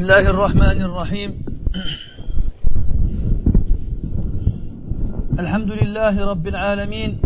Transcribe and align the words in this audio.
بسم 0.00 0.10
الله 0.10 0.30
الرحمن 0.30 0.82
الرحيم 0.82 1.30
الحمد 5.38 5.70
لله 5.70 6.30
رب 6.30 6.46
العالمين 6.46 7.20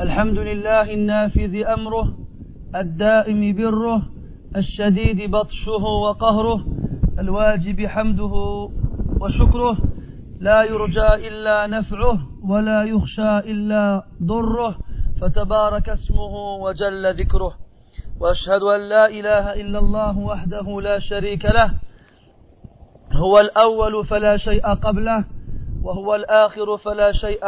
الحمد 0.00 0.38
لله 0.38 0.94
النافذ 0.94 1.54
أمره 1.76 2.06
الدائم 2.74 3.56
بره 3.56 4.02
الشديد 4.56 5.30
بطشه 5.30 5.84
وقهره 6.04 6.66
الواجب 7.18 7.86
حمده 7.86 8.34
وشكره 9.20 9.76
لا 10.40 10.62
يرجى 10.62 11.08
إلا 11.28 11.66
نفعه 11.66 12.18
ولا 12.50 12.84
يخشى 12.84 13.38
إلا 13.38 14.04
ضره 14.22 14.78
فتبارك 15.20 15.88
اسمه 15.88 16.34
وجل 16.64 17.14
ذكره 17.14 17.54
وأشهد 18.20 18.62
أن 18.62 18.88
لا 18.88 19.06
إله 19.06 19.52
إلا 19.52 19.78
الله 19.78 20.18
وحده 20.18 20.80
لا 20.80 20.98
شريك 20.98 21.44
له 21.44 21.70
هو 23.12 23.40
الأول 23.40 24.06
فلا 24.06 24.36
شيء 24.36 24.74
قبله 24.74 25.24
وهو 25.82 26.14
الآخر 26.14 26.76
فلا 26.76 27.12
شيء 27.12 27.40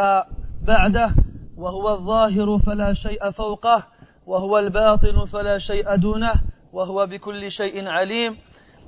بعده 0.67 1.15
وهو 1.57 1.89
الظاهر 1.89 2.59
فلا 2.65 2.93
شيء 2.93 3.31
فوقه 3.31 3.83
وهو 4.25 4.59
الباطن 4.59 5.25
فلا 5.25 5.57
شيء 5.57 5.95
دونه 5.95 6.33
وهو 6.73 7.05
بكل 7.05 7.51
شيء 7.51 7.87
عليم. 7.87 8.37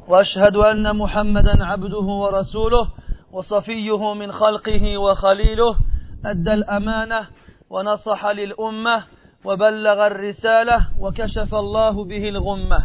وأشهد 0.08 0.56
أن 0.56 0.96
محمدا 0.96 1.66
عبده 1.66 1.98
ورسوله 1.98 2.88
وصفيه 3.32 4.14
من 4.14 4.32
خلقه 4.32 4.98
وخليله 4.98 5.76
أدى 6.26 6.54
الأمانة 6.54 7.28
ونصح 7.70 8.26
للأمة 8.26 9.04
وبلغ 9.46 10.08
الرسالة 10.08 10.88
وكشف 11.00 11.56
الله 11.56 12.04
به 12.04 12.30
الغمة. 12.30 12.80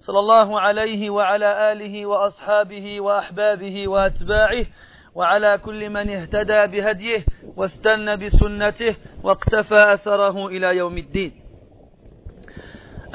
صلى 0.00 0.18
الله 0.18 0.60
عليه 0.60 1.10
وعلى 1.10 1.72
آله 1.72 2.06
وأصحابه 2.06 3.00
وأحبابه 3.00 3.88
وأتباعه 3.88 4.66
وعلى 5.14 5.58
كل 5.58 5.90
من 5.90 6.10
اهتدى 6.10 6.66
بهديه 6.66 7.24
واستنى 7.56 8.16
بسنته 8.16 8.94
واقتفى 9.22 9.94
أثره 9.94 10.46
إلى 10.46 10.76
يوم 10.76 10.98
الدين. 10.98 11.32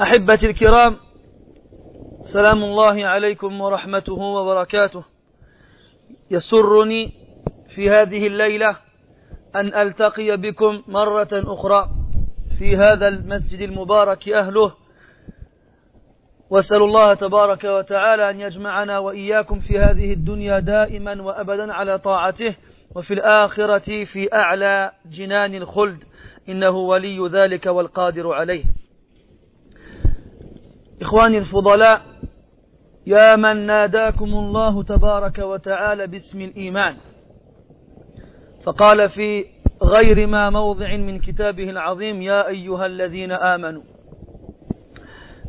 أحبتي 0.02 0.46
الكرام 0.46 0.96
سلام 2.24 2.64
الله 2.64 3.06
عليكم 3.06 3.60
ورحمته 3.60 4.12
وبركاته. 4.12 5.04
يسرني 6.30 7.12
في 7.74 7.90
هذه 7.90 8.26
الليلة 8.26 8.76
أن 9.54 9.74
ألتقي 9.74 10.36
بكم 10.36 10.82
مرة 10.88 11.28
أخرى. 11.32 11.95
في 12.58 12.76
هذا 12.76 13.08
المسجد 13.08 13.60
المبارك 13.60 14.28
أهله. 14.28 14.72
وأسأل 16.50 16.82
الله 16.82 17.14
تبارك 17.14 17.64
وتعالى 17.64 18.30
أن 18.30 18.40
يجمعنا 18.40 18.98
وإياكم 18.98 19.60
في 19.60 19.78
هذه 19.78 20.12
الدنيا 20.12 20.58
دائما 20.60 21.22
وأبدا 21.22 21.72
على 21.72 21.98
طاعته. 21.98 22.56
وفي 22.96 23.14
الآخرة 23.14 24.04
في 24.04 24.34
أعلى 24.34 24.92
جنان 25.06 25.54
الخلد. 25.54 25.98
إنه 26.48 26.70
ولي 26.70 27.28
ذلك 27.28 27.66
والقادر 27.66 28.32
عليه. 28.32 28.64
إخواني 31.02 31.38
الفضلاء 31.38 32.02
يا 33.06 33.36
من 33.36 33.66
ناداكم 33.66 34.34
الله 34.34 34.82
تبارك 34.82 35.38
وتعالى 35.38 36.06
باسم 36.06 36.40
الإيمان. 36.40 36.96
فقال 38.64 39.08
في 39.08 39.44
غير 39.82 40.26
ما 40.26 40.50
موضع 40.50 40.96
من 40.96 41.18
كتابه 41.18 41.70
العظيم 41.70 42.22
يا 42.22 42.48
أيها 42.48 42.86
الذين 42.86 43.32
آمنوا. 43.32 43.82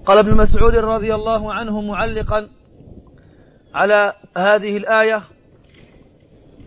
قال 0.06 0.18
ابن 0.18 0.38
مسعود 0.38 0.76
رضي 0.76 1.16
الله 1.16 1.54
عنه 1.54 1.82
معلقا 1.82 2.48
على 3.74 4.14
هذه 4.38 4.78
الآية 4.78 5.22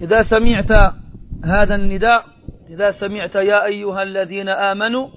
إذا 0.02 0.22
سمعت 0.22 0.94
هذا 1.44 1.74
النداء 1.74 2.24
إذا 2.70 2.90
سمعت 2.90 3.34
يا 3.34 3.64
أيها 3.64 4.02
الذين 4.02 4.48
آمنوا 4.48 5.08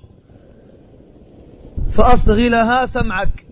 فأصغ 1.97 2.35
لها 2.35 2.85
سمعك 2.85 3.45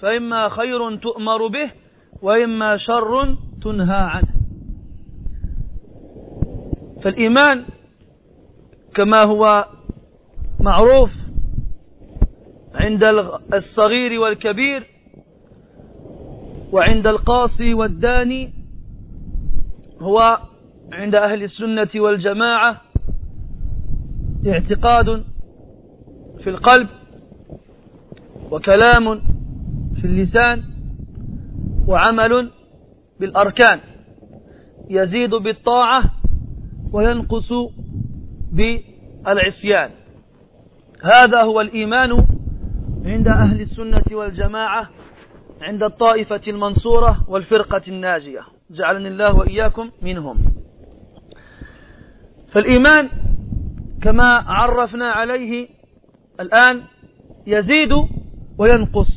فإما 0.00 0.48
خير 0.48 0.96
تؤمر 0.96 1.46
به 1.46 1.70
وإما 2.22 2.76
شر 2.76 3.36
تنهى 3.62 3.96
عنه. 3.96 4.28
فالإيمان 7.04 7.64
كما 8.94 9.22
هو 9.22 9.66
معروف 10.60 11.10
عند 12.74 13.04
الصغير 13.54 14.20
والكبير 14.20 14.86
وعند 16.72 17.06
القاصي 17.06 17.74
والداني 17.74 18.52
هو 20.00 20.38
عند 20.92 21.14
أهل 21.14 21.42
السنة 21.42 21.88
والجماعة 21.96 22.80
اعتقاد 24.46 25.24
في 26.44 26.50
القلب 26.50 26.88
وكلام 28.50 29.20
في 30.00 30.04
اللسان 30.04 30.62
وعمل 31.88 32.50
بالأركان. 33.20 33.80
يزيد 34.90 35.30
بالطاعة 35.30 36.02
وينقص 36.92 37.52
بالعصيان. 38.52 39.90
هذا 41.04 41.42
هو 41.42 41.60
الإيمان 41.60 42.26
عند 43.04 43.28
أهل 43.28 43.60
السنة 43.60 44.04
والجماعة 44.12 44.88
عند 45.62 45.82
الطائفة 45.82 46.40
المنصورة 46.48 47.24
والفرقة 47.28 47.82
الناجية. 47.88 48.40
جعلني 48.70 49.08
الله 49.08 49.34
وإياكم 49.34 49.90
منهم. 50.02 50.38
فالإيمان 52.52 53.08
كما 54.02 54.44
عرفنا 54.46 55.10
عليه 55.10 55.68
الآن 56.40 56.82
يزيد 57.46 57.92
وينقص. 58.58 59.08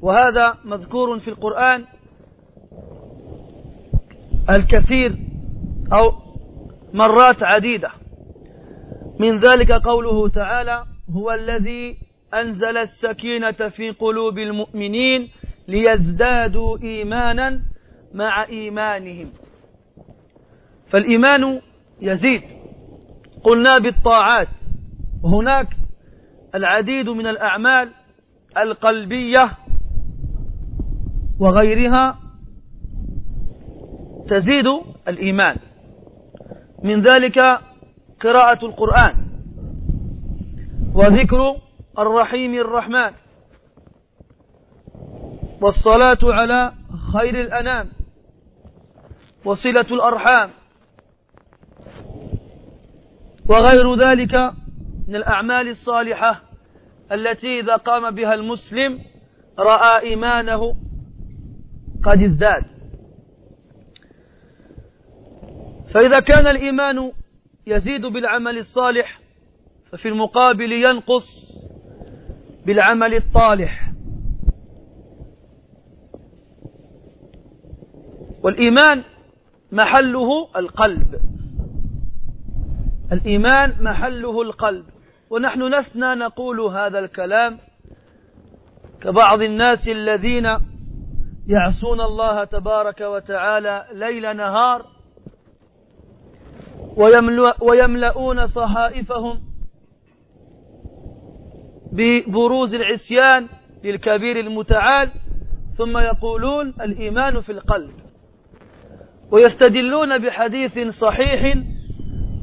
وهذا 0.00 0.54
مذكور 0.64 1.18
في 1.18 1.28
القرآن 1.28 1.84
الكثير 4.50 5.18
أو 5.92 6.12
مرات 6.94 7.42
عديدة. 7.42 7.90
من 9.20 9.38
ذلك 9.38 9.72
قوله 9.72 10.28
تعالى 10.28 10.84
هو 11.10 11.30
الذي 11.30 11.96
أنزل 12.34 12.76
السكينة 12.76 13.68
في 13.68 13.90
قلوب 13.90 14.38
المؤمنين 14.38 15.28
ليزدادوا 15.68 16.78
إيمانا 16.82 17.60
مع 18.14 18.44
إيمانهم. 18.44 19.32
فالإيمان 20.90 21.60
يزيد. 22.00 22.42
قلنا 23.44 23.78
بالطاعات. 23.78 24.48
وهناك 25.24 25.66
العديد 26.54 27.08
من 27.08 27.26
الأعمال 27.26 27.90
القلبية 28.58 29.50
وغيرها 31.40 32.18
تزيد 34.28 34.66
الإيمان. 35.08 35.56
من 36.84 37.02
ذلك 37.02 37.38
قراءة 38.22 38.66
القرآن 38.66 39.14
وذكر 40.94 41.56
الرحيم 41.98 42.54
الرحمن 42.54 43.12
والصلاة 45.60 46.18
على 46.22 46.72
خير 47.12 47.40
الأنام 47.40 47.88
وصلة 49.44 49.80
الأرحام 49.80 50.50
وغير 53.48 53.94
ذلك 53.94 54.34
من 55.08 55.16
الأعمال 55.16 55.68
الصالحة 55.68 56.42
التي 57.12 57.60
إذا 57.60 57.76
قام 57.76 58.14
بها 58.14 58.34
المسلم 58.34 58.98
رأى 59.58 60.00
إيمانه 60.02 60.76
قد 62.04 62.22
ازداد. 62.22 62.64
فإذا 65.94 66.20
كان 66.20 66.46
الإيمان 66.46 67.12
يزيد 67.66 68.06
بالعمل 68.06 68.58
الصالح 68.58 69.20
ففي 69.90 70.08
المقابل 70.08 70.72
ينقص 70.72 71.26
بالعمل 72.66 73.14
الطالح. 73.14 73.92
والإيمان 78.42 79.02
محله 79.72 80.48
القلب. 80.56 81.20
الإيمان 83.12 83.74
محله 83.80 84.42
القلب. 84.42 84.84
ونحن 85.30 85.62
لسنا 85.62 86.14
نقول 86.14 86.60
هذا 86.60 86.98
الكلام 86.98 87.58
كبعض 89.00 89.42
الناس 89.42 89.88
الذين 89.88 90.46
يعصون 91.46 92.00
الله 92.00 92.44
تبارك 92.44 93.00
وتعالى 93.00 93.86
ليل 93.92 94.36
نهار 94.36 94.86
ويملؤون 97.60 98.46
صحائفهم 98.46 99.40
ببروز 101.92 102.74
العصيان 102.74 103.48
للكبير 103.84 104.40
المتعال 104.40 105.10
ثم 105.78 105.98
يقولون 105.98 106.74
الإيمان 106.80 107.40
في 107.40 107.52
القلب. 107.52 107.92
ويستدلون 109.30 110.18
بحديث 110.18 110.78
صحيح 110.88 111.56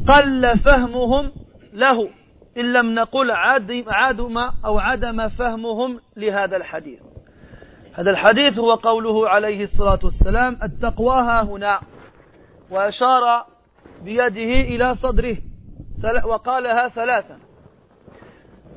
قل 0.08 0.60
فهمهم 0.60 1.32
له 1.74 2.10
إن 2.58 2.74
لم 2.74 2.94
نقل 2.96 3.32
عدم, 3.32 4.38
أو 4.66 4.80
عدم 4.80 5.30
فهمهم 5.30 6.00
لهذا 6.18 6.58
الحديث. 6.58 7.00
هذا 7.94 8.12
الحديث 8.12 8.60
هو 8.60 8.74
قوله 8.74 9.30
عليه 9.30 9.64
الصلاة 9.64 10.00
والسلام 10.04 10.60
التقوى 10.64 11.16
ها 11.16 11.44
هنا. 11.44 11.80
وأشار 12.72 13.46
بيده 14.04 14.62
إلى 14.62 14.96
صدره. 14.96 15.38
وقالها 16.26 16.88
ثلاثا. 16.88 17.40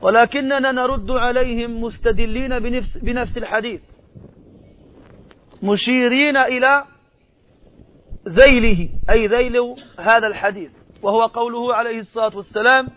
ولكننا 0.03 0.73
نرد 0.73 1.11
عليهم 1.11 1.81
مستدلين 1.83 2.59
بنفس, 2.59 2.99
بنفس 2.99 3.39
الحديث. 3.39 3.81
مشيرين 5.63 6.37
إلى 6.37 6.85
ذيله 8.29 8.89
أي 9.11 9.27
ذيل 9.27 9.57
هذا 9.99 10.27
الحديث. 10.27 10.71
وهو 11.03 11.27
قوله 11.27 11.75
عليه 11.75 11.99
الصلاة 11.99 12.37
والسلام 12.37 12.89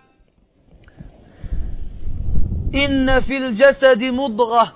إن 2.76 3.20
في 3.20 3.38
الجسد 3.38 4.04
مضغة. 4.04 4.74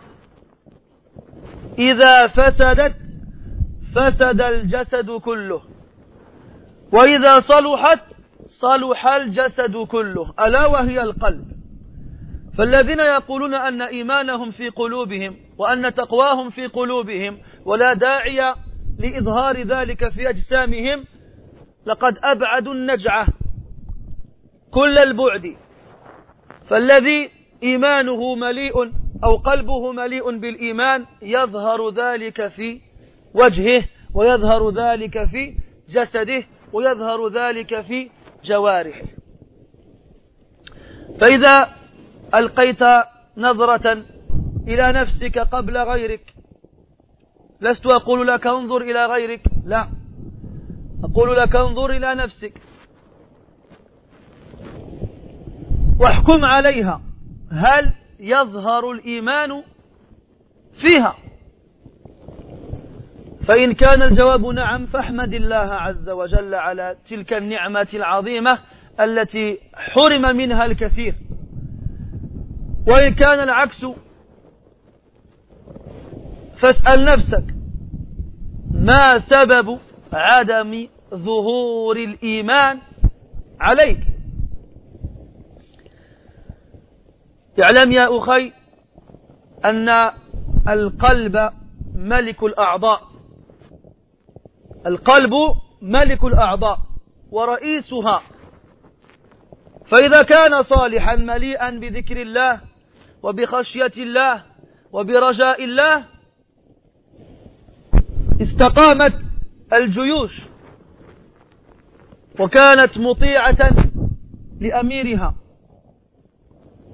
إذا 1.79 2.27
فسدت 2.27 2.95
فسد 3.95 4.41
الجسد 4.41 5.11
كله. 5.11 5.69
وإذا 6.94 7.39
صلحت 7.39 8.00
صلح 8.47 9.07
الجسد 9.07 9.77
كله 9.77 10.33
ألا 10.39 10.65
وهي 10.65 11.01
القلب. 11.01 11.45
فالذين 12.57 13.00
يقولون 13.00 13.53
أن 13.53 13.81
إيمانهم 13.81 14.51
في 14.51 14.69
قلوبهم 14.69 15.36
وأن 15.57 15.94
تقواهم 15.94 16.50
في 16.50 16.68
قلوبهم 16.68 17.38
ولا 17.65 17.94
داعي 17.94 18.56
لإظهار 19.00 19.62
ذلك 19.62 20.09
في 20.09 20.30
أجسامهم 20.30 21.06
لقد 21.86 22.18
أبعدوا 22.24 22.74
النجعة 22.74 23.27
كل 24.71 24.97
البعد. 24.97 25.56
فالذي 26.69 27.30
إيمانه 27.63 28.35
مليء 28.35 28.92
أو 29.24 29.35
قلبه 29.35 29.92
مليء 29.92 30.38
بالإيمان 30.38 31.06
يظهر 31.21 31.89
ذلك 31.89 32.47
في 32.47 32.81
وجهه 33.33 33.83
ويظهر 34.13 34.69
ذلك 34.69 35.24
في 35.24 35.56
جسده 35.89 36.44
ويظهر 36.74 37.27
ذلك 37.27 37.81
في 37.81 38.10
جوارحه 38.44 39.06
فإذا 41.21 41.69
ألقيت 42.36 42.80
نظرة 43.38 44.04
إلى 44.68 44.92
نفسك 44.92 45.39
قبل 45.39 45.77
غيرك 45.77 46.33
لست 47.62 47.86
أقول 47.86 48.27
لك 48.27 48.48
انظر 48.48 48.81
إلى 48.81 49.06
غيرك 49.06 49.42
لا. 49.66 49.89
أقول 51.04 51.38
لك 51.38 51.56
انظر 51.56 51.89
إلى 51.89 52.16
نفسك. 52.16 52.54
واحكم 56.00 56.45
عليها. 56.45 57.01
هل 57.51 57.94
يظهر 58.19 58.92
الإيمان 58.92 59.63
فيها؟ 60.81 61.16
فإن 63.49 63.73
كان 63.73 64.01
الجواب 64.01 64.45
نعم 64.45 64.85
فاحمد 64.85 65.33
الله 65.33 65.55
عز 65.55 66.09
وجل 66.09 66.55
على 66.55 66.95
تلك 67.09 67.33
النعمة 67.33 67.87
العظيمة 67.93 68.59
التي 68.99 69.59
حرم 69.73 70.37
منها 70.37 70.65
الكثير. 70.65 71.15
وإن 72.87 73.13
كان 73.13 73.39
العكس 73.39 73.85
فاسأل 76.61 77.05
نفسك 77.05 77.43
ما 78.71 79.17
سبب 79.17 79.79
عدم 80.13 80.87
ظهور 81.13 81.97
الإيمان 81.97 82.79
عليك؟ 83.59 83.99
اعلم 87.63 87.91
يا 87.91 88.17
أخي 88.17 88.53
أن 89.65 89.89
القلب 90.67 91.49
ملك 91.95 92.43
الأعضاء. 92.43 93.19
القلب 94.85 95.33
ملك 95.81 96.23
الأعضاء 96.23 96.77
ورئيسها. 97.31 98.21
فإذا 99.91 100.23
كان 100.23 100.63
صالحا 100.63 101.15
مليئا 101.15 101.69
بذكر 101.69 102.21
الله 102.21 102.61
وبخشية 103.23 103.93
الله 103.97 104.43
وبرجاء 104.91 105.63
الله 105.63 106.05
استقامت 108.41 109.13
الجيوش 109.73 110.41
وكانت 112.39 112.97
مطيعة 112.97 113.71
لأميرها. 114.61 115.35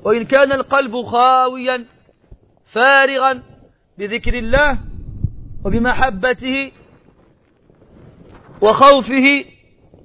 وإن 0.04 0.26
كان 0.26 0.52
القلب 0.52 1.02
خاويا 1.06 1.86
فارغا 2.74 3.44
بذكر 3.98 4.34
الله 4.34 4.80
وبمحبته 5.66 6.72
وخوفه 8.62 9.46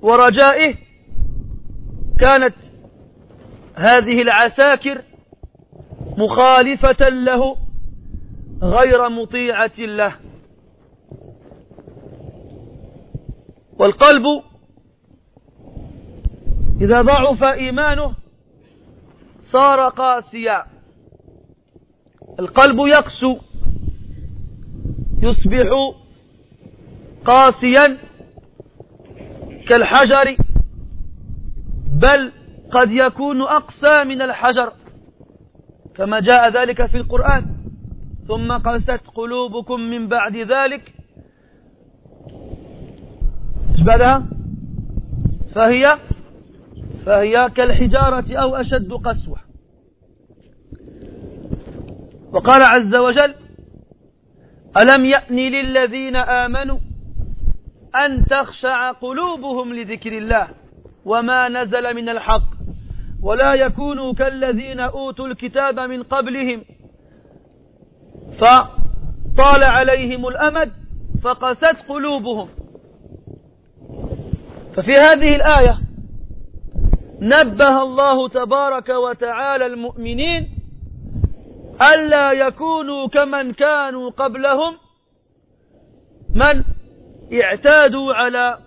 ورجائه 0.03 0.75
كانت 2.21 2.55
هذه 3.75 4.23
العساكر 4.23 5.03
مخالفة 6.17 7.09
له 7.09 7.57
غير 8.63 9.09
مطيعة 9.09 9.79
له. 9.79 10.15
والقلب 13.79 14.25
إذا 16.81 17.03
ضعف 17.03 17.43
إيمانه 17.43 18.15
صار 19.39 19.89
قاسيا. 19.89 20.65
القلب 22.41 22.79
يقسو 22.79 23.39
يصبح 25.23 25.95
قاسيا. 27.25 28.10
كالحجر 29.71 30.37
بل 32.03 32.33
قد 32.71 32.91
يكون 32.91 33.43
أقسى 33.43 34.05
من 34.05 34.23
الحجر 34.23 34.73
كما 35.95 36.21
جاء 36.21 36.51
ذلك 36.51 36.87
في 36.87 36.97
القرآن. 36.97 37.45
ثم 38.29 38.53
قست 38.53 39.07
قلوبكم 39.15 39.81
من 39.81 40.09
بعد 40.09 40.37
ذلك. 40.37 40.95
إيش 43.71 43.83
بعدها؟ 43.83 44.27
فهي 45.55 45.99
فهي 47.07 47.51
كالحجارة 47.57 48.37
أو 48.37 48.57
أشد 48.57 48.93
قسوة. 48.93 49.39
وقال 52.33 52.63
عز 52.63 52.95
وجل 52.95 53.35
ألم 54.77 55.05
يأن 55.05 55.37
للذين 55.37 56.17
آمنوا 56.17 56.79
أن 57.97 58.25
تخشع 58.27 58.93
قلوبهم 58.93 59.75
لذكر 59.75 60.19
الله 60.19 60.49
وما 61.05 61.49
نزل 61.49 61.95
من 61.95 62.09
الحق. 62.09 62.51
ولا 63.23 63.55
يكونوا 63.55 64.13
كالذين 64.15 64.81
أوتوا 64.81 65.27
الكتاب 65.27 65.81
من 65.81 66.03
قبلهم. 66.03 66.65
فطال 68.39 69.65
عليهم 69.65 70.29
الأمد 70.29 70.73
فقست 71.23 71.77
قلوبهم. 71.89 72.49
ففي 74.77 74.93
هذه 74.93 75.35
الآية 75.37 75.79
نبه 77.21 77.83
الله 77.83 78.29
تبارك 78.29 78.89
وتعالى 78.89 79.67
المؤمنين 79.67 80.49
ألا 81.95 82.33
يكونوا 82.33 83.09
كمن 83.09 83.53
كانوا 83.53 84.11
قبلهم. 84.11 84.77
من؟ 86.35 86.65
اعتادوا 87.33 88.15
على 88.15 88.59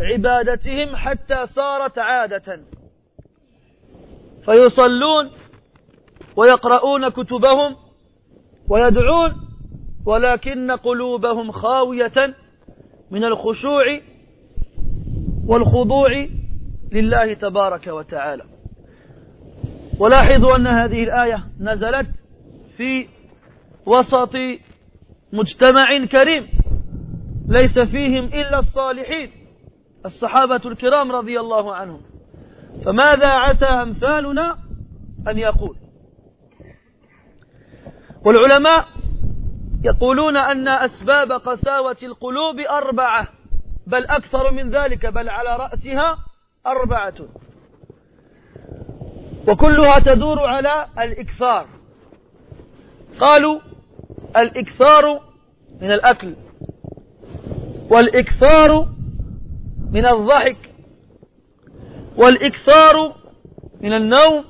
عبادتهم 0.00 0.96
حتى 0.96 1.46
صارت 1.46 1.98
عادة. 1.98 2.60
فيصلون 4.44 5.30
ويقرؤون 6.36 7.08
كتبهم 7.08 7.76
ويدعون 8.68 9.32
ولكن 10.06 10.70
قلوبهم 10.70 11.52
خاوية 11.52 12.34
من 13.10 13.24
الخشوع 13.24 14.00
والخضوع 15.46 16.26
لله 16.92 17.34
تبارك 17.34 17.86
وتعالى. 17.86 18.44
ولاحظوا 19.98 20.56
أن 20.56 20.66
هذه 20.66 21.04
الآية 21.04 21.44
نزلت 21.60 22.06
في 22.76 23.08
وسط 23.86 24.36
مجتمع 25.32 26.04
كريم. 26.04 26.48
ليس 27.48 27.78
فيهم 27.78 28.24
إلا 28.24 28.58
الصالحين. 28.58 29.32
الصحابة 30.06 30.60
الكرام 30.64 31.12
رضي 31.12 31.40
الله 31.40 31.74
عنهم. 31.74 32.00
فماذا 32.84 33.26
عسى 33.26 33.66
أمثالنا 33.66 34.58
أن 35.28 35.38
يقول؟ 35.38 35.76
والعلماء 38.24 38.84
يقولون 39.84 40.36
أن 40.36 40.68
أسباب 40.68 41.32
قساوة 41.32 41.96
القلوب 42.02 42.60
أربعة 42.60 43.28
بل 43.86 44.06
أكثر 44.06 44.52
من 44.52 44.70
ذلك 44.70 45.06
بل 45.06 45.28
على 45.28 45.56
رأسها 45.56 46.18
أربعة. 46.66 47.14
وكلها 49.48 49.98
تدور 49.98 50.40
على 50.40 50.86
الإكثار. 50.98 51.66
قالوا 53.20 53.60
الإكثار 54.36 55.20
من 55.80 55.92
الأكل. 55.92 56.34
والإكثار 57.90 58.88
من 59.90 60.06
الضحك 60.06 60.56
والإكثار 62.16 63.16
من 63.80 63.92
النوم 63.92 64.44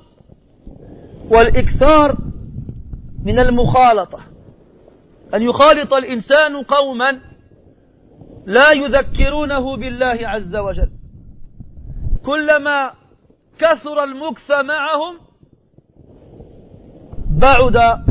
والإكثار 1.31 2.19
من 3.25 3.39
المخالطة. 3.39 4.21
أن 5.35 5.43
يخالط 5.43 5.93
الإنسان 5.93 6.63
قوما 6.63 7.21
لا 8.47 8.73
يذكرونه 8.73 9.77
بالله 9.77 10.29
عز 10.29 10.57
وجل. 10.57 10.91
كلما 12.27 12.93
كثر 13.59 14.05
المكث 14.05 14.51
معهم 14.51 15.19
بعد 17.41 18.05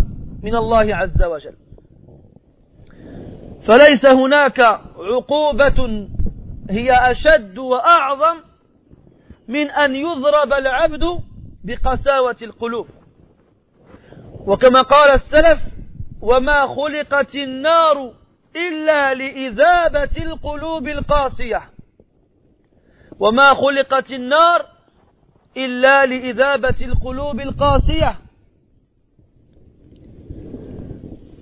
من 0.43 0.55
الله 0.55 0.95
عز 0.95 1.23
وجل. 1.23 1.64
فليس 3.67 4.05
هناك 4.05 4.59
عقوبة 4.97 6.07
هي 6.69 6.91
أشد 6.91 7.57
وأعظم 7.57 8.37
من 9.47 9.69
أن 9.71 9.95
يضرب 9.95 10.53
العبد 10.53 11.03
بقساوة 11.63 12.35
القلوب. 12.41 12.87
وكما 14.47 14.81
قال 14.81 15.09
السلف 15.09 15.59
وما 16.21 16.67
خلقت 16.67 17.35
النار 17.35 18.13
إلا 18.55 19.13
لإذابة 19.13 20.17
القلوب 20.17 20.87
القاسية. 20.87 21.61
وما 23.19 23.53
خلقت 23.53 24.11
النار 24.11 24.65
إلا 25.57 26.05
لإذابة 26.05 26.75
القلوب 26.81 27.39
القاسية. 27.39 28.15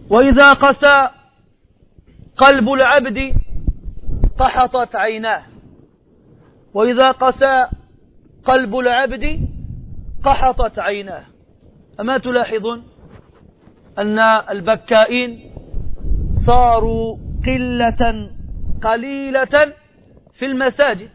وإذا 0.10 0.54
قسى 0.54 1.10
قلب 2.38 2.70
العبد 2.70 3.34
قحطت 4.40 4.96
عيناه. 4.96 5.44
وإذا 6.74 7.12
قسى 7.12 7.68
قلب 8.46 8.76
العبد 8.76 9.50
قحطت 10.24 10.80
عيناه. 10.80 11.26
أما 12.00 12.18
تلاحظون 12.18 12.84
أن 13.98 14.20
البكائين 14.50 15.54
صاروا 16.46 17.18
قلة 17.46 18.30
قليلة 18.84 19.74
في 20.40 20.46
المساجد. 20.46 21.10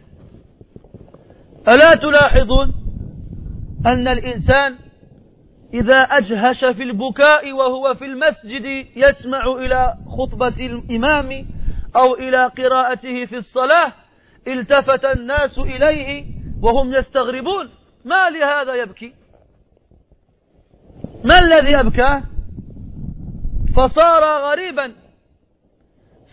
ألا 1.69 1.95
تلاحظون 1.95 2.75
أن 3.87 4.09
الإنسان 4.09 4.88
إذا 5.75 5.97
أجهش 5.97 6.65
في 6.65 6.83
البكاء 6.83 7.53
وهو 7.53 7.95
في 7.95 8.05
المسجد 8.05 8.87
يسمع 8.97 9.47
إلى 9.47 9.95
خطبة 10.19 10.67
الإمام 10.67 11.47
أو 11.97 12.15
إلى 12.15 12.47
قراءته 12.47 13.25
في 13.25 13.37
الصلاة 13.37 13.93
التفت 14.49 15.05
الناس 15.05 15.59
إليه 15.59 16.25
وهم 16.63 16.95
يستغربون 16.95 17.71
ما 18.05 18.31
لهذا 18.31 18.75
يبكي؟ 18.75 19.15
ما 21.25 21.39
الذي 21.39 21.81
أبكاه 21.81 22.23
فصار 23.77 24.51
غريبا. 24.51 24.93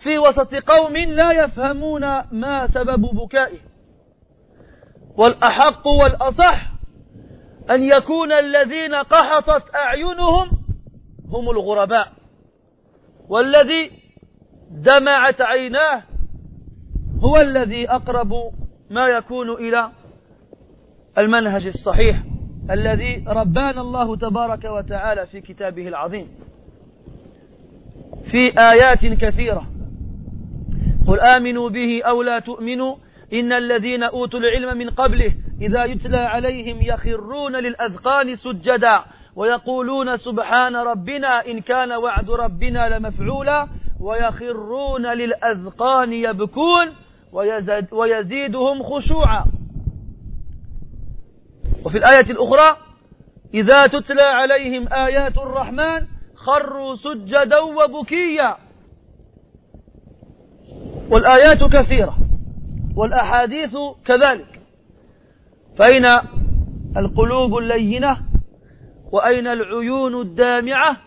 في 0.02 0.18
وسط 0.18 0.54
قوم 0.54 0.96
لا 0.96 1.32
يفهمون 1.32 2.00
ما 2.32 2.66
سبب 2.66 3.00
بكائه 3.00 3.58
والأحق 5.16 5.86
والأصح 5.86 6.75
أن 7.70 7.82
يكون 7.82 8.32
الذين 8.32 8.94
قحطت 8.94 9.74
أعينهم 9.74 10.50
هم 11.28 11.50
الغرباء 11.50 12.12
والذي 13.28 13.90
دمعت 14.70 15.40
عيناه 15.40 16.02
هو 17.20 17.36
الذي 17.36 17.90
أقرب 17.90 18.32
ما 18.90 19.06
يكون 19.08 19.50
إلى 19.50 19.90
المنهج 21.18 21.66
الصحيح 21.66 22.22
الذي 22.70 23.24
ربانا 23.26 23.80
الله 23.80 24.16
تبارك 24.16 24.64
وتعالى 24.64 25.26
في 25.26 25.40
كتابه 25.40 25.88
العظيم. 25.88 26.28
في 28.30 28.58
آيات 28.58 29.06
كثيرة 29.06 29.66
قل 31.06 31.20
آمنوا 31.20 31.68
به 31.68 32.02
أو 32.02 32.22
لا 32.22 32.38
تؤمنوا 32.38 32.96
إن 33.32 33.52
الذين 33.52 34.02
أوتوا 34.02 34.40
العلم 34.40 34.78
من 34.78 34.90
قبله 34.90 35.32
إذا 35.60 35.84
يتلى 35.84 36.18
عليهم 36.18 36.82
يخرون 36.82 37.56
للأذقان 37.56 38.36
سجدا 38.36 39.04
ويقولون 39.36 40.16
سبحان 40.16 40.76
ربنا 40.76 41.46
إن 41.46 41.60
كان 41.60 41.92
وعد 41.92 42.30
ربنا 42.30 42.98
لمفعولا 42.98 43.68
ويخرون 44.00 45.06
للأذقان 45.06 46.12
يبكون 46.12 46.92
ويزد 47.32 47.86
ويزيدهم 47.92 48.82
خشوعا. 48.82 49.44
وفي 51.84 51.98
الآية 51.98 52.30
الأخرى 52.30 52.76
إذا 53.54 53.86
تتلى 53.86 54.22
عليهم 54.22 54.88
آيات 54.92 55.38
الرحمن 55.38 56.06
خروا 56.34 56.94
سجدا 56.94 57.58
وبكيا. 57.58 58.56
والآيات 61.10 61.64
كثيرة 61.64 62.16
والأحاديث 62.96 63.76
كذلك. 64.04 64.55
فأين 65.77 66.05
القلوب 66.97 67.57
اللينة 67.57 68.17
وأين 69.11 69.47
العيون 69.47 70.21
الدامعة 70.21 70.97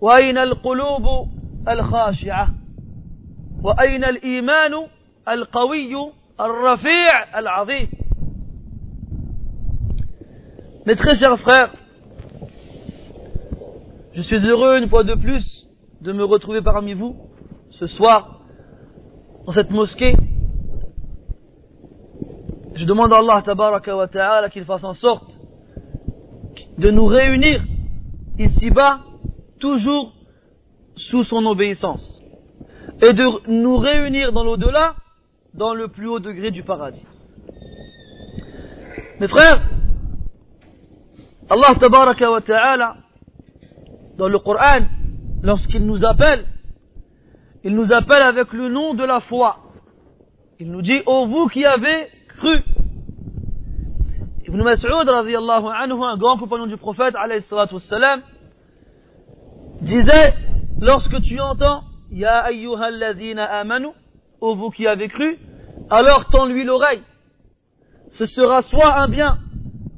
وأين 0.00 0.38
القلوب 0.38 1.28
الخاشعة 1.68 2.48
وأين 3.62 4.04
الإيمان 4.04 4.72
القوي 5.28 6.12
الرفيع 6.40 7.38
العظيم 7.38 7.88
Mes 10.86 10.94
très 10.94 11.16
chers 11.16 11.36
frères, 11.40 11.72
je 14.14 14.22
suis 14.22 14.36
heureux 14.36 14.78
une 14.78 14.88
fois 14.88 15.02
de 15.02 15.14
plus 15.14 15.66
de 16.00 16.12
me 16.12 16.22
retrouver 16.22 16.62
parmi 16.62 16.94
vous 16.94 17.16
ce 17.70 17.88
soir 17.88 18.42
dans 19.46 19.52
cette 19.52 19.70
mosquée 19.70 20.14
je 22.75 22.85
demande 22.85 23.11
à 23.13 23.17
Allah 23.17 23.41
tabaraka 23.43 23.95
wa 23.95 24.07
ta'ala 24.07 24.49
qu'il 24.49 24.65
fasse 24.65 24.83
en 24.83 24.93
sorte 24.93 25.29
de 26.77 26.89
nous 26.89 27.05
réunir 27.05 27.63
ici-bas 28.39 29.01
toujours 29.59 30.13
sous 30.95 31.23
son 31.23 31.45
obéissance 31.45 32.21
et 33.01 33.13
de 33.13 33.49
nous 33.49 33.77
réunir 33.77 34.31
dans 34.31 34.43
l'au-delà 34.43 34.95
dans 35.53 35.73
le 35.73 35.89
plus 35.89 36.07
haut 36.07 36.19
degré 36.19 36.51
du 36.51 36.63
paradis. 36.63 37.05
Mes 39.19 39.27
frères, 39.27 39.61
Allah 41.49 41.75
tabaraka 41.79 42.31
wa 42.31 42.41
ta'ala 42.41 42.95
dans 44.17 44.27
le 44.29 44.39
Coran 44.39 44.85
lorsqu'il 45.43 45.85
nous 45.85 46.03
appelle 46.05 46.45
il 47.63 47.75
nous 47.75 47.91
appelle 47.93 48.23
avec 48.23 48.53
le 48.53 48.69
nom 48.69 48.93
de 48.93 49.03
la 49.03 49.19
foi. 49.21 49.57
Il 50.59 50.71
nous 50.71 50.81
dit, 50.81 51.01
ô 51.05 51.27
vous 51.27 51.47
qui 51.47 51.65
avez 51.65 52.07
cru. 52.41 52.63
Ibn 54.47 54.63
Mas'ud, 54.63 55.07
anhu, 55.07 56.03
un 56.03 56.17
grand 56.17 56.37
compagnon 56.37 56.67
du 56.67 56.77
prophète, 56.77 57.15
wassalam, 57.51 58.21
disait, 59.81 60.33
lorsque 60.79 61.21
tu 61.21 61.39
entends, 61.39 61.83
Ya 62.11 62.39
ayyuhalladhina 62.41 63.45
amanu, 63.45 63.87
ô 64.41 64.55
vous 64.55 64.69
qui 64.69 64.85
avez 64.85 65.07
cru, 65.07 65.39
alors 65.89 66.25
tends-lui 66.25 66.65
l'oreille. 66.65 67.03
Ce 68.11 68.25
sera 68.25 68.63
soit 68.63 68.99
un 68.99 69.07
bien 69.07 69.37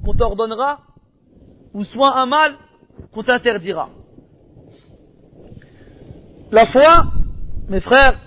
qu'on 0.05 0.13
t'ordonnera, 0.13 0.81
ou 1.73 1.83
soit 1.85 2.15
un 2.15 2.27
mal 2.27 2.53
qu'on 3.11 3.23
t'interdira. 3.23 3.89
La 6.51 6.67
foi, 6.67 7.05
mes 7.67 7.79
frères, 7.79 8.19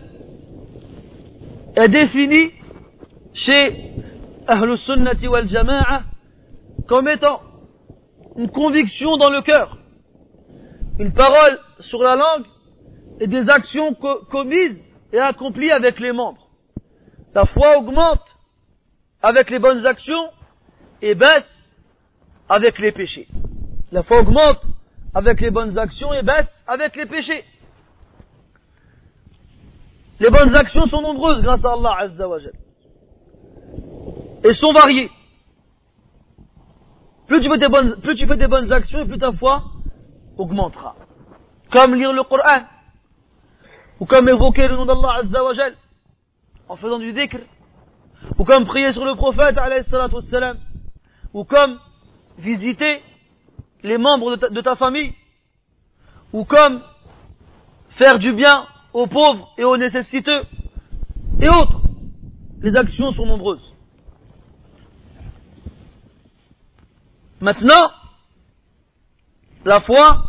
est 1.76 1.88
définie 1.88 2.50
chez 3.34 3.95
Sunnati 4.48 5.28
wal 5.28 5.48
comme 6.86 7.08
étant 7.08 7.42
une 8.36 8.50
conviction 8.50 9.16
dans 9.16 9.30
le 9.30 9.42
cœur, 9.42 9.78
une 10.98 11.12
parole 11.12 11.58
sur 11.80 12.02
la 12.02 12.16
langue 12.16 12.46
et 13.20 13.26
des 13.26 13.48
actions 13.48 13.94
commises 13.94 14.80
et 15.12 15.18
accomplies 15.18 15.70
avec 15.70 15.98
les 15.98 16.12
membres. 16.12 16.48
La 17.34 17.46
foi 17.46 17.78
augmente 17.78 18.22
avec 19.22 19.50
les 19.50 19.58
bonnes 19.58 19.84
actions 19.86 20.30
et 21.02 21.14
baisse 21.14 21.72
avec 22.48 22.78
les 22.78 22.92
péchés. 22.92 23.28
La 23.90 24.02
foi 24.02 24.20
augmente 24.20 24.62
avec 25.14 25.40
les 25.40 25.50
bonnes 25.50 25.76
actions 25.78 26.12
et 26.12 26.22
baisse 26.22 26.52
avec 26.66 26.94
les 26.96 27.06
péchés. 27.06 27.44
Les 30.20 30.30
bonnes 30.30 30.54
actions 30.54 30.86
sont 30.86 31.02
nombreuses 31.02 31.42
grâce 31.42 31.64
à 31.64 31.72
Allah 31.72 31.96
Azza 31.98 32.28
wa 32.28 32.38
Et 34.46 34.52
sont 34.52 34.72
variées. 34.72 35.10
Plus 37.26 37.40
tu, 37.40 37.48
fais 37.48 37.58
des 37.58 37.68
bonnes, 37.68 37.96
plus 38.00 38.14
tu 38.14 38.26
fais 38.26 38.36
des 38.36 38.46
bonnes 38.46 38.72
actions 38.72 39.04
plus 39.06 39.18
ta 39.18 39.32
foi 39.32 39.64
augmentera. 40.38 40.94
Comme 41.72 41.94
lire 41.96 42.12
le 42.12 42.22
Coran. 42.22 42.62
Ou 43.98 44.06
comme 44.06 44.28
évoquer 44.28 44.68
le 44.68 44.76
nom 44.76 44.84
d'Allah 44.84 45.20
Azza 45.22 45.42
wa 45.42 45.52
En 46.68 46.76
faisant 46.76 46.98
du 46.98 47.12
dhikr. 47.12 47.38
Ou 48.38 48.44
comme 48.44 48.66
prier 48.66 48.92
sur 48.92 49.04
le 49.04 49.16
prophète. 49.16 49.56
Ou 51.34 51.44
comme 51.44 51.80
visiter 52.38 53.02
les 53.82 53.98
membres 53.98 54.36
de 54.36 54.60
ta 54.60 54.76
famille. 54.76 55.12
Ou 56.32 56.44
comme 56.44 56.82
faire 57.96 58.20
du 58.20 58.32
bien 58.32 58.66
aux 58.92 59.08
pauvres 59.08 59.52
et 59.58 59.64
aux 59.64 59.76
nécessiteux 59.76 60.42
et 61.40 61.48
autres. 61.48 61.80
Les 62.62 62.76
actions 62.76 63.12
sont 63.12 63.26
nombreuses. 63.26 63.75
Maintenant, 67.40 67.90
la 69.64 69.80
foi, 69.80 70.24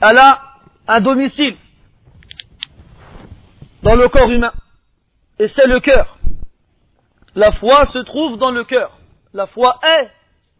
elle 0.00 0.18
a 0.18 0.42
un 0.88 1.00
domicile 1.00 1.56
dans 3.82 3.94
le 3.94 4.08
corps 4.08 4.30
humain. 4.30 4.52
Et 5.38 5.48
c'est 5.48 5.66
le 5.66 5.80
cœur. 5.80 6.18
La 7.34 7.52
foi 7.52 7.86
se 7.86 7.98
trouve 7.98 8.36
dans 8.38 8.50
le 8.50 8.64
cœur. 8.64 8.98
La 9.32 9.46
foi 9.46 9.78
est 9.82 10.10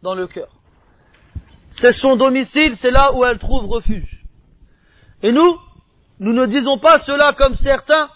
dans 0.01 0.15
le 0.15 0.27
cœur. 0.27 0.49
C'est 1.71 1.91
son 1.91 2.15
domicile, 2.15 2.77
c'est 2.77 2.91
là 2.91 3.13
où 3.13 3.25
elle 3.25 3.39
trouve 3.39 3.65
refuge. 3.65 4.23
Et 5.21 5.31
nous, 5.31 5.59
nous 6.19 6.33
ne 6.33 6.45
disons 6.45 6.79
pas 6.79 6.99
cela 6.99 7.33
comme 7.33 7.55
certains 7.55 8.09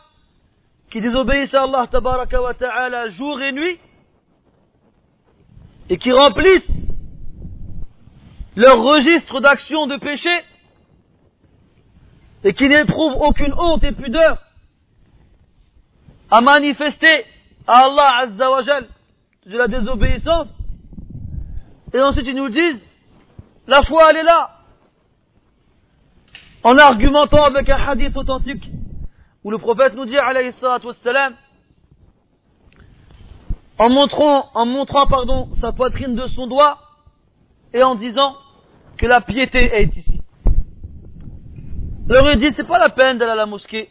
qui 0.89 1.01
désobéissent 1.01 1.53
à 1.53 1.63
Allah 1.63 1.88
tabaraka 1.91 2.39
ta'ala 2.58 3.10
jour 3.10 3.41
et 3.41 3.51
nuit 3.51 3.79
et 5.90 5.98
qui 5.98 6.12
remplissent 6.12 6.72
leur 8.56 8.82
registre 8.82 9.40
d'action 9.42 9.88
de 9.88 9.98
péché 9.98 10.30
et 12.44 12.54
qui 12.54 12.68
n'éprouvent 12.70 13.22
aucune 13.22 13.54
honte 13.54 13.84
et 13.84 13.92
pudeur 13.92 14.38
à 16.30 16.42
manifester 16.42 17.25
à 17.68 17.86
Allah 17.86 18.18
Azza 18.22 18.52
wa 18.52 18.62
de 18.63 19.58
la 19.58 19.68
désobéissance. 19.68 20.48
Et 21.94 22.02
ensuite 22.02 22.25
ils 22.28 22.36
nous 22.36 22.50
disent 22.50 22.82
la 23.68 23.84
foi 23.84 24.08
elle 24.10 24.18
est 24.18 24.24
là. 24.24 24.50
En 26.63 26.78
argumentant 26.78 27.44
avec 27.44 27.70
un 27.70 27.78
hadith 27.78 28.16
authentique 28.16 28.70
où 29.44 29.52
le 29.52 29.58
prophète 29.58 29.94
nous 29.96 30.06
dit 30.06 30.18
alayhi 30.18 30.54
wassalam 30.62 31.36
en 33.80 33.89
montrant, 33.89 34.50
en 34.53 34.65
montrant 34.65 35.08
pardon, 35.08 35.50
sa 35.60 35.72
poitrine 35.72 36.15
de 36.15 36.27
son 36.27 36.48
doigt 36.48 36.77
et 37.74 37.84
en 37.84 37.96
disant 37.96 38.36
que 38.98 39.06
la 39.06 39.22
piété 39.22 39.60
est 39.60 39.96
ici. 39.96 40.22
Il 42.10 42.39
dit 42.39 42.53
c'est 42.56 42.68
pas 42.68 42.80
la 42.80 42.89
peine 42.89 43.18
d'aller 43.18 43.32
à 43.32 43.36
la 43.36 43.46
mosquée, 43.46 43.89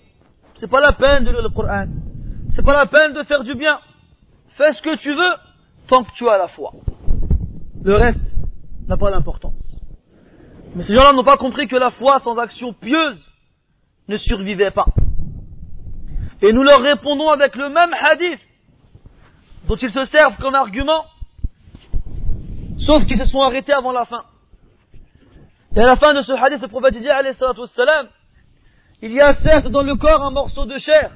c'est 0.57 0.69
pas 0.69 0.81
la 0.81 0.93
peine 0.93 1.25
de 1.25 1.31
lire 1.31 1.43
le 1.43 1.49
Coran, 1.49 1.87
c'est 2.55 2.63
pas 2.63 2.75
la 2.75 2.87
peine 2.87 3.15
de 3.15 3.23
faire 3.25 3.43
du 3.43 3.55
bien. 3.55 3.79
Fais 4.57 4.73
ce 4.73 4.83
que 4.83 4.97
tu 4.97 5.11
veux 5.11 5.33
tant 5.89 6.05
que 6.05 6.13
tu 6.13 6.29
as 6.29 6.39
la 6.39 6.49
foi. 6.49 6.73
Le 7.83 7.97
reste 7.97 8.21
n'a 8.87 8.97
pas 8.97 9.11
d'importance. 9.11 9.55
Mais 10.75 10.85
ces 10.85 10.95
gens-là 10.95 11.13
n'ont 11.13 11.25
pas 11.25 11.37
compris 11.37 11.69
que 11.69 11.77
la 11.77 11.91
foi 11.91 12.21
sans 12.21 12.37
action 12.39 12.73
pieuse 12.75 13.19
ne 14.09 14.17
survivait 14.19 14.71
pas. 14.71 14.87
Et 16.43 16.53
nous 16.53 16.63
leur 16.63 16.81
répondons 16.81 17.31
avec 17.31 17.57
le 17.57 17.69
même 17.69 17.93
hadith 17.95 18.41
dont 19.73 19.79
ils 19.79 19.91
se 19.91 20.05
servent 20.05 20.37
comme 20.37 20.55
argument, 20.55 21.07
sauf 22.77 23.07
qu'ils 23.07 23.19
se 23.19 23.25
sont 23.25 23.41
arrêtés 23.41 23.73
avant 23.73 23.93
la 23.93 24.05
fin. 24.05 24.25
Et 25.75 25.81
à 25.81 25.87
la 25.87 25.97
fin 25.97 26.13
de 26.13 26.21
ce 26.21 26.33
hadith, 26.33 26.61
le 26.61 26.69
prophète 26.69 26.93
dit, 26.93 27.07
il 29.01 29.13
y 29.13 29.21
a 29.23 29.33
certes 29.33 29.69
dans 29.69 29.83
le 29.83 29.97
corps 29.97 30.23
un 30.23 30.31
morceau 30.31 30.67
de 30.67 30.77
chair. 30.77 31.13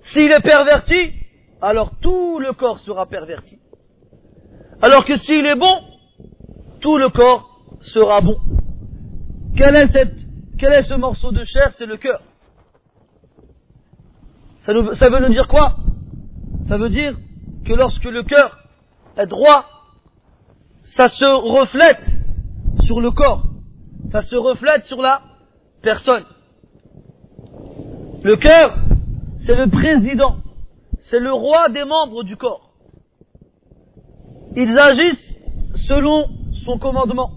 S'il 0.00 0.30
est 0.30 0.40
perverti, 0.40 1.14
alors 1.62 1.92
tout 2.02 2.40
le 2.40 2.52
corps 2.52 2.78
sera 2.80 3.06
perverti. 3.06 3.58
Alors 4.82 5.06
que 5.06 5.16
s'il 5.16 5.46
est 5.46 5.56
bon, 5.56 5.80
tout 6.82 6.98
le 6.98 7.08
corps 7.08 7.48
sera 7.80 8.20
bon. 8.20 8.36
Quel 9.56 9.76
est, 9.76 10.82
ce 10.82 10.94
morceau 10.94 11.32
de 11.32 11.42
chair? 11.44 11.72
C'est 11.78 11.86
le 11.86 11.96
cœur. 11.96 12.20
Ça 14.58 14.74
veut 14.74 15.20
nous 15.20 15.32
dire 15.32 15.48
quoi? 15.48 15.78
Ça 16.68 16.76
veut 16.76 16.90
dire 16.90 17.16
que 17.64 17.72
lorsque 17.72 18.04
le 18.04 18.22
cœur 18.22 18.58
est 19.16 19.26
droit, 19.26 19.64
ça 20.82 21.08
se 21.08 21.24
reflète 21.24 22.02
sur 22.84 23.00
le 23.00 23.10
corps. 23.10 23.44
Ça 24.12 24.22
se 24.22 24.36
reflète 24.36 24.84
sur 24.84 25.00
la 25.00 25.22
personne. 25.82 26.24
Le 28.22 28.36
cœur, 28.36 28.76
c'est 29.38 29.54
le 29.54 29.70
président. 29.70 30.36
C'est 31.00 31.20
le 31.20 31.32
roi 31.32 31.70
des 31.70 31.84
membres 31.84 32.22
du 32.22 32.36
corps. 32.36 32.72
Ils 34.54 34.78
agissent 34.78 35.36
selon 35.86 36.28
son 36.66 36.78
commandement. 36.78 37.30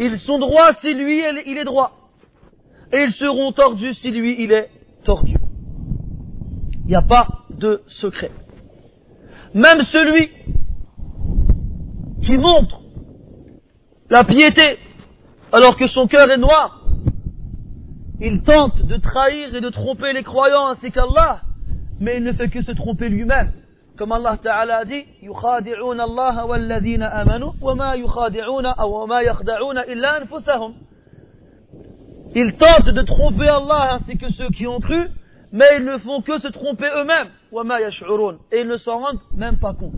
Ils 0.00 0.18
sont 0.18 0.38
droits 0.38 0.72
si 0.74 0.94
lui 0.94 1.22
il 1.46 1.58
est 1.58 1.64
droit. 1.64 1.92
Et 2.92 3.02
ils 3.02 3.12
seront 3.12 3.52
tordus 3.52 3.94
si 3.94 4.10
lui 4.10 4.42
il 4.42 4.50
est 4.50 4.70
tordu. 5.04 5.36
Il 6.84 6.88
n'y 6.88 6.96
a 6.96 7.02
pas 7.02 7.37
de 7.57 7.81
secret. 7.87 8.31
Même 9.53 9.83
celui 9.83 10.29
qui 12.23 12.37
montre 12.37 12.79
la 14.09 14.23
piété 14.23 14.77
alors 15.51 15.77
que 15.77 15.87
son 15.87 16.07
cœur 16.07 16.29
est 16.31 16.37
noir, 16.37 16.81
il 18.19 18.41
tente 18.43 18.81
de 18.85 18.97
trahir 18.97 19.53
et 19.55 19.61
de 19.61 19.69
tromper 19.69 20.13
les 20.13 20.23
croyants 20.23 20.67
ainsi 20.67 20.91
qu'Allah, 20.91 21.41
mais 21.99 22.17
il 22.17 22.23
ne 22.23 22.33
fait 22.33 22.49
que 22.49 22.61
se 22.63 22.71
tromper 22.71 23.09
lui-même. 23.09 23.51
Comme 23.97 24.11
Allah 24.11 24.37
Ta'ala 24.41 24.77
a 24.77 24.85
dit, 24.85 25.05
يخادعون 25.21 26.01
الله 26.01 26.45
والذين 26.45 27.03
آمنوا 27.03 27.53
وما 27.61 27.93
يخادعون 27.93 28.65
أو 28.65 29.03
وما 29.03 29.21
يخدعون 29.21 29.77
إلا 29.77 30.17
أنفسهم. 30.17 30.73
Ils 32.35 32.53
tentent 32.55 32.89
de 32.89 33.01
tromper 33.03 33.47
Allah 33.49 33.99
ainsi 33.99 34.17
que 34.17 34.31
ceux 34.31 34.49
qui 34.49 34.65
ont 34.65 34.79
cru, 34.79 35.09
mais 35.52 35.66
ils 35.78 35.84
ne 35.84 35.98
font 35.98 36.20
que 36.22 36.38
se 36.38 36.48
tromper 36.48 36.86
eux-mêmes, 36.86 37.28
et 38.52 38.60
ils 38.60 38.68
ne 38.68 38.76
s'en 38.76 38.98
rendent 39.00 39.20
même 39.34 39.58
pas 39.58 39.74
compte. 39.74 39.94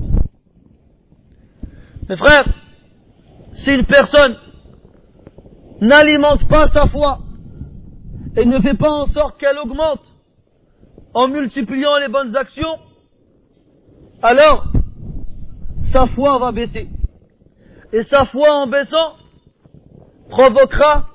Mes 2.09 2.17
frères, 2.17 2.45
si 3.53 3.75
une 3.75 3.85
personne 3.85 4.37
n'alimente 5.81 6.49
pas 6.49 6.69
sa 6.69 6.87
foi 6.89 7.19
et 8.37 8.45
ne 8.45 8.61
fait 8.61 8.77
pas 8.77 8.91
en 8.91 9.07
sorte 9.07 9.39
qu'elle 9.39 9.59
augmente 9.59 10.03
en 11.15 11.29
multipliant 11.29 11.99
les 11.99 12.09
bonnes 12.09 12.37
actions, 12.37 12.79
alors 14.23 14.67
sa 15.93 16.07
foi 16.09 16.39
va 16.39 16.53
baisser. 16.53 16.89
Et 17.93 18.03
sa 18.05 18.25
foi 18.27 18.53
en 18.53 18.67
baissant 18.69 19.17
provoquera 20.29 21.09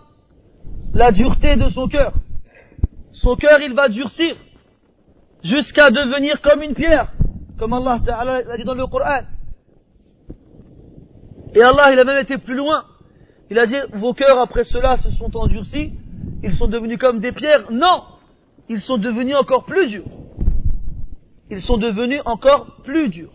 la 0.94 1.12
dureté 1.12 1.56
de 1.56 1.70
son 1.70 1.88
cœur. 1.88 2.14
Son 3.22 3.36
cœur, 3.36 3.60
il 3.62 3.74
va 3.74 3.90
durcir 3.90 4.36
jusqu'à 5.44 5.92
devenir 5.92 6.42
comme 6.42 6.62
une 6.62 6.74
pierre, 6.74 7.12
comme 7.58 7.74
Allah 7.74 8.00
l'a 8.48 8.58
dit 8.58 8.64
dans 8.64 8.74
le 8.74 8.88
Coran. 8.88 9.22
Et 11.54 11.62
Allah, 11.62 11.94
il 11.94 12.00
a 12.00 12.04
même 12.04 12.22
été 12.22 12.38
plus 12.38 12.56
loin. 12.56 12.84
Il 13.50 13.60
a 13.60 13.66
dit, 13.66 13.78
vos 13.94 14.14
cœurs 14.14 14.40
après 14.40 14.64
cela 14.64 14.98
se 14.98 15.10
sont 15.12 15.36
endurcis, 15.38 15.94
ils 16.44 16.54
sont 16.54 16.68
devenus 16.68 16.98
comme 16.98 17.20
des 17.20 17.32
pierres. 17.32 17.72
Non, 17.72 18.04
ils 18.70 18.82
sont 18.82 18.98
devenus 18.98 19.36
encore 19.36 19.66
plus 19.66 19.88
durs 19.88 20.06
ils 21.50 21.62
sont 21.62 21.78
devenus 21.78 22.22
encore 22.26 22.78
plus 22.84 23.10
durs. 23.10 23.32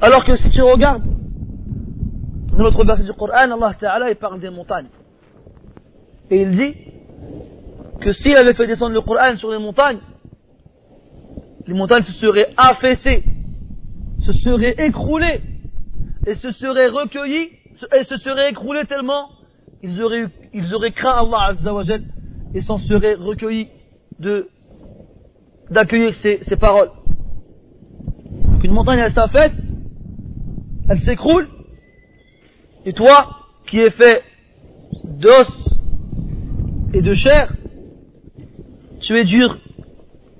Alors 0.00 0.24
que 0.24 0.36
si 0.36 0.50
tu 0.50 0.62
regardes 0.62 1.04
dans 2.52 2.64
notre 2.64 2.84
verset 2.84 3.04
du 3.04 3.12
Coran, 3.12 3.50
Allah 3.50 3.74
Ta'ala 3.78 4.14
parle 4.14 4.40
des 4.40 4.50
montagnes. 4.50 4.88
Et 6.30 6.42
il 6.42 6.50
dit 6.56 6.74
que 8.06 8.12
s'il 8.12 8.36
avait 8.36 8.54
fait 8.54 8.68
descendre 8.68 8.94
le 8.94 9.00
Coran 9.00 9.34
sur 9.34 9.50
les 9.50 9.58
montagnes, 9.58 9.98
les 11.66 11.74
montagnes 11.74 12.02
se 12.02 12.12
seraient 12.12 12.50
affaissées, 12.56 13.24
se 14.18 14.30
seraient 14.30 14.76
écroulées, 14.78 15.40
et 16.24 16.34
se 16.34 16.52
seraient 16.52 16.86
recueillies, 16.86 17.50
et 17.98 18.04
se 18.04 18.16
seraient 18.18 18.50
écroulées 18.50 18.84
tellement 18.84 19.30
ils 19.82 20.00
auraient, 20.00 20.26
ils 20.54 20.72
auraient 20.72 20.92
craint 20.92 21.26
Allah 21.26 21.54
et 22.54 22.60
s'en 22.60 22.78
seraient 22.78 23.14
recueillis 23.14 23.70
de 24.20 24.50
d'accueillir 25.72 26.14
ces, 26.14 26.38
ces 26.42 26.54
paroles. 26.54 26.92
Une 28.62 28.70
montagne, 28.70 29.00
elle 29.00 29.12
s'affaisse, 29.12 29.60
elle 30.88 31.00
s'écroule, 31.00 31.48
Et 32.84 32.92
toi, 32.92 33.30
qui 33.66 33.80
es 33.80 33.90
fait 33.90 34.22
d'os 35.02 35.68
et 36.94 37.02
de 37.02 37.12
chair, 37.14 37.52
tu 39.06 39.16
es 39.16 39.24
dur 39.24 39.58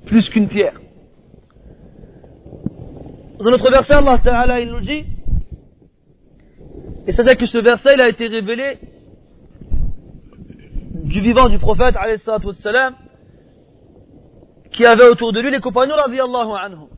plus 0.07 0.29
qu'une 0.29 0.49
pierre. 0.49 0.81
Dans 3.39 3.51
notre 3.51 3.71
verset, 3.71 3.95
Allah 3.95 4.19
Ta'ala, 4.19 4.61
il 4.61 4.71
nous 4.71 4.81
dit, 4.81 5.05
et 7.07 7.13
c'est-à-dire 7.13 7.37
que 7.37 7.47
ce 7.47 7.59
verset, 7.59 8.01
a 8.01 8.09
été 8.09 8.27
révélé 8.27 8.79
du 11.05 11.21
vivant 11.21 11.49
du 11.49 11.59
prophète, 11.59 11.95
qui 14.73 14.85
avait 14.85 15.09
autour 15.09 15.33
de 15.33 15.41
lui 15.41 15.53
les 15.53 15.61
compagnons, 15.61 15.95
anhum. 15.95 16.89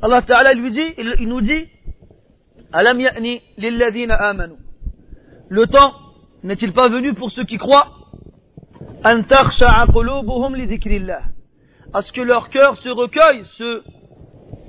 Allah 0.00 0.22
Ta'ala 0.22 0.54
lui 0.54 0.70
dit, 0.70 0.94
il, 0.96 1.28
nous 1.28 1.42
dit, 1.42 1.66
Alam 2.72 2.98
ya'ni 2.98 3.42
amanu. 4.08 4.54
Le 5.50 5.66
temps 5.66 5.92
n'est-il 6.42 6.72
pas 6.72 6.88
venu 6.88 7.12
pour 7.12 7.30
ceux 7.30 7.44
qui 7.44 7.58
croient 7.58 8.01
en 9.04 9.22
taqshaha 9.22 9.86
kolubuhum 9.86 10.54
li 10.54 10.78
que 10.78 12.20
leur 12.20 12.48
cœur 12.50 12.76
se 12.76 12.88
recueille, 12.88 13.44
se, 13.58 13.82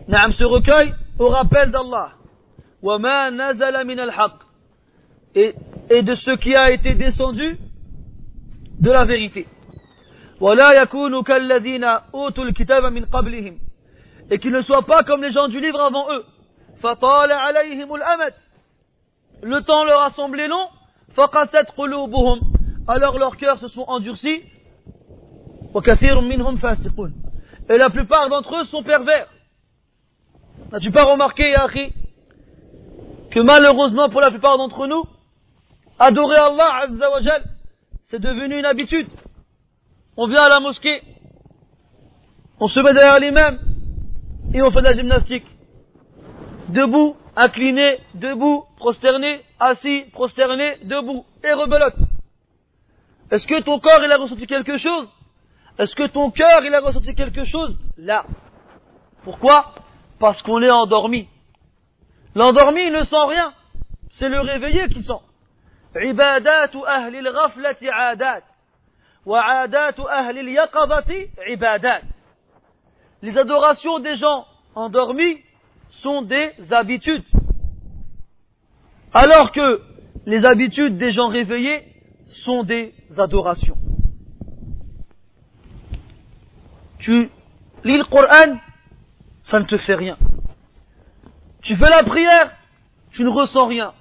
naam 0.08 0.34
se 0.34 0.43
recueille 0.43 0.93
au 1.19 1.30
rappel 1.30 1.69
d'Allah. 1.72 2.13
Wa 2.82 2.98
ma 3.00 3.32
nazala 3.32 3.84
min 3.84 3.98
al-haq, 3.98 4.34
Et, 5.36 5.54
et 5.89 6.02
de 6.02 6.15
ce 6.15 6.32
qui 6.38 6.56
a 6.56 6.72
été 6.72 6.96
descendu, 6.96 7.58
de 8.80 8.91
la 8.91 9.06
vérité. 9.06 9.48
Wa 10.39 10.56
la 10.56 10.74
yakoonu 10.76 11.24
ka 11.24 11.39
ladhina 11.39 12.04
ôtuul 12.12 12.54
min. 12.91 13.54
Et 14.32 14.39
qu'ils 14.39 14.52
ne 14.52 14.62
soient 14.62 14.86
pas 14.86 15.04
comme 15.04 15.22
les 15.22 15.32
gens 15.32 15.48
du 15.48 15.60
livre 15.60 15.80
avant 15.80 16.12
eux. 16.12 16.26
Fa 16.82 16.96
tala 16.96 17.39
alayhimul. 17.43 18.04
Le 19.43 19.62
temps 19.62 19.84
leur 19.84 20.02
a 20.02 20.10
semblé 20.12 20.48
long. 20.48 20.67
Fa 21.15 21.28
qasat 21.28 21.65
alors 22.88 23.17
leurs 23.17 23.38
cœurs 23.38 23.60
se 23.60 23.67
sont 23.67 23.86
endurcis. 23.88 24.43
Et 27.69 27.78
la 27.78 27.89
plupart 27.89 28.30
d'entre 28.30 28.56
eux 28.56 28.65
sont 28.65 28.84
pervers. 28.84 29.28
N'as-tu 30.72 30.91
pas 30.91 31.06
remarqué, 31.06 31.52
Yahi, 31.52 31.93
que 33.32 33.39
malheureusement 33.39 34.10
pour 34.10 34.22
la 34.22 34.30
plupart 34.30 34.58
d'entre 34.58 34.88
nous, 34.88 35.04
adorer 36.00 36.38
Allah 36.38 36.84
Azzawajal, 36.84 37.43
c'est 38.10 38.19
devenu 38.19 38.60
une 38.60 38.65
habitude. 38.65 39.08
On 40.17 40.28
vient 40.28 40.43
à 40.43 40.50
la 40.50 40.60
mosquée, 40.60 41.02
on 42.60 42.67
se 42.67 42.80
met 42.80 42.93
derrière 42.93 43.19
l'imam 43.19 43.60
et 44.54 44.62
on 44.62 44.72
fait 44.72 44.82
de 44.82 44.86
la 44.86 44.93
gymnastique. 44.93 45.46
Debout, 46.69 47.15
incliné, 47.36 47.98
debout, 48.15 48.65
prosterné, 48.78 49.41
assis, 49.60 50.04
prosterné, 50.13 50.78
debout, 50.84 51.26
et 51.43 51.54
rebelote. 51.54 52.12
Est-ce 53.31 53.46
que 53.46 53.61
ton 53.62 53.78
corps 53.78 54.02
il 54.04 54.11
a 54.11 54.16
ressenti 54.16 54.46
quelque 54.46 54.78
chose 54.78 55.09
Est-ce 55.78 55.94
que 55.94 56.07
ton 56.09 56.31
cœur 56.31 56.64
il 56.64 56.74
a 56.74 56.81
ressenti 56.81 57.14
quelque 57.14 57.44
chose 57.44 57.78
Là. 57.96 58.24
Pourquoi 59.22 59.74
Parce 60.18 60.42
qu'on 60.42 60.62
est 60.62 60.70
endormi. 60.70 61.28
L'endormi 62.35 62.83
il 62.87 62.92
ne 62.92 63.04
sent 63.04 63.24
rien. 63.28 63.52
C'est 64.11 64.28
le 64.28 64.40
réveillé 64.40 64.88
qui 64.88 65.02
sent. 65.02 65.20
عبادات 65.96 66.76
أهل 66.76 67.16
الغفلة 67.16 67.76
عادات 67.83 68.44
وعادات 69.26 70.00
أهل 70.00 70.38
اليقظة 70.38 71.28
عبادات 71.38 72.02
Les 73.20 73.37
adorations 73.37 73.98
des 73.98 74.14
gens 74.16 74.46
endormis 74.76 75.38
sont 76.02 76.22
des 76.22 76.52
habitudes. 76.70 77.24
Alors 79.12 79.50
que 79.50 79.81
les 80.24 80.44
habitudes 80.44 80.98
des 80.98 81.12
gens 81.12 81.28
réveillés 81.28 81.83
sont 82.34 82.63
des 82.63 82.93
adorations. 83.17 83.78
Tu 87.00 87.30
lis 87.84 87.98
le 87.98 88.06
Coran, 88.06 88.60
ça 89.43 89.60
ne 89.60 89.65
te 89.65 89.78
fait 89.78 89.96
rien. 89.96 90.17
Tu 91.62 91.76
fais 91.76 91.89
la 91.89 92.04
prière, 92.04 92.56
tu 93.12 93.24
ne 93.24 93.30
ressens 93.30 93.67
rien. 93.67 93.93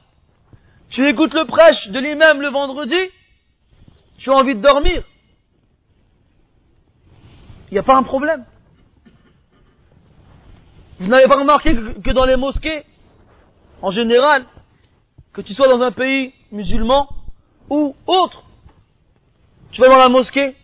Tu 0.90 1.07
écoutes 1.07 1.35
le 1.35 1.47
prêche 1.47 1.88
de 1.88 1.99
l'imam 1.99 2.40
le 2.40 2.49
vendredi, 2.51 2.97
tu 4.18 4.31
as 4.31 4.35
envie 4.35 4.55
de 4.55 4.61
dormir. 4.61 5.05
Il 7.71 7.75
n'y 7.75 7.79
a 7.79 7.83
pas 7.83 7.97
un 7.97 8.03
problème. 8.03 8.45
Vous 11.01 11.09
n'avez 11.09 11.27
pas 11.27 11.38
remarqué 11.38 11.75
que 11.75 12.11
dans 12.11 12.25
les 12.25 12.37
mosquées, 12.37 12.85
en 13.81 13.90
général, 13.90 14.47
que 15.33 15.40
tu 15.40 15.55
sois 15.55 15.66
dans 15.66 15.81
un 15.81 15.90
pays 15.90 16.35
musulman 16.53 17.09
ou 17.70 17.94
autre, 18.07 18.44
tu 19.72 19.81
vas 19.81 19.88
dans 19.88 19.98
la 19.98 20.09
mosquée 20.09 20.55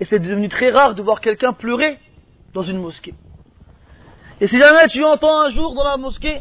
et 0.00 0.04
c'est 0.04 0.18
devenu 0.18 0.48
très 0.48 0.70
rare 0.70 0.94
de 0.94 1.02
voir 1.02 1.20
quelqu'un 1.20 1.52
pleurer 1.52 1.98
dans 2.54 2.62
une 2.62 2.78
mosquée. 2.78 3.14
Et 4.40 4.48
si 4.48 4.58
jamais 4.58 4.88
tu 4.88 5.04
entends 5.04 5.40
un 5.42 5.50
jour 5.50 5.74
dans 5.74 5.84
la 5.84 5.96
mosquée 5.96 6.40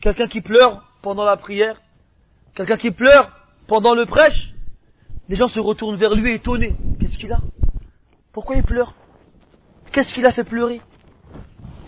quelqu'un 0.00 0.26
qui 0.26 0.40
pleure 0.40 0.82
pendant 1.02 1.24
la 1.24 1.36
prière, 1.36 1.80
quelqu'un 2.54 2.76
qui 2.76 2.90
pleure 2.90 3.30
pendant 3.66 3.94
le 3.94 4.06
prêche, 4.06 4.52
les 5.28 5.36
gens 5.36 5.48
se 5.48 5.60
retournent 5.60 5.96
vers 5.96 6.14
lui 6.14 6.34
étonnés. 6.34 6.76
Qu'est-ce 7.00 7.16
qu'il 7.16 7.32
a? 7.32 7.40
Pourquoi 8.32 8.56
il 8.56 8.62
pleure? 8.62 8.94
Qu'est-ce 9.92 10.12
qu'il 10.12 10.26
a 10.26 10.32
fait 10.32 10.44
pleurer? 10.44 10.80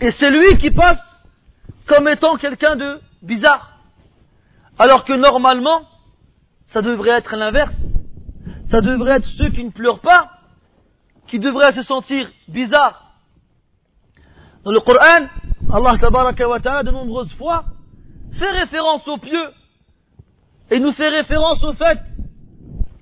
Et 0.01 0.11
c'est 0.11 0.29
lui 0.29 0.57
qui 0.57 0.71
passe 0.71 1.01
comme 1.87 2.07
étant 2.07 2.37
quelqu'un 2.37 2.75
de 2.75 2.99
bizarre. 3.21 3.79
Alors 4.79 5.03
que 5.03 5.13
normalement, 5.13 5.81
ça 6.67 6.81
devrait 6.81 7.17
être 7.17 7.35
l'inverse. 7.35 7.75
Ça 8.69 8.81
devrait 8.81 9.17
être 9.17 9.27
ceux 9.37 9.49
qui 9.49 9.63
ne 9.63 9.71
pleurent 9.71 10.01
pas, 10.01 10.31
qui 11.27 11.39
devraient 11.39 11.71
se 11.71 11.83
sentir 11.83 12.29
bizarres. 12.47 13.13
Dans 14.63 14.71
le 14.71 14.79
Coran, 14.81 15.27
Allah 15.71 16.47
wa 16.47 16.59
ta'ala 16.59 16.83
de 16.83 16.91
nombreuses 16.91 17.33
fois 17.33 17.65
fait 18.37 18.49
référence 18.49 19.07
aux 19.07 19.17
pieux 19.17 19.49
et 20.69 20.79
nous 20.79 20.91
fait 20.93 21.07
référence 21.07 21.63
au 21.63 21.73
fait 21.73 21.99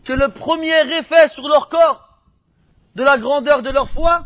que 0.06 0.14
le 0.14 0.30
premier 0.30 0.80
effet 1.00 1.30
sur 1.30 1.48
leur 1.48 1.70
corps 1.70 2.20
de 2.96 3.04
la 3.04 3.18
grandeur 3.18 3.62
de 3.62 3.70
leur 3.70 3.90
foi, 3.90 4.26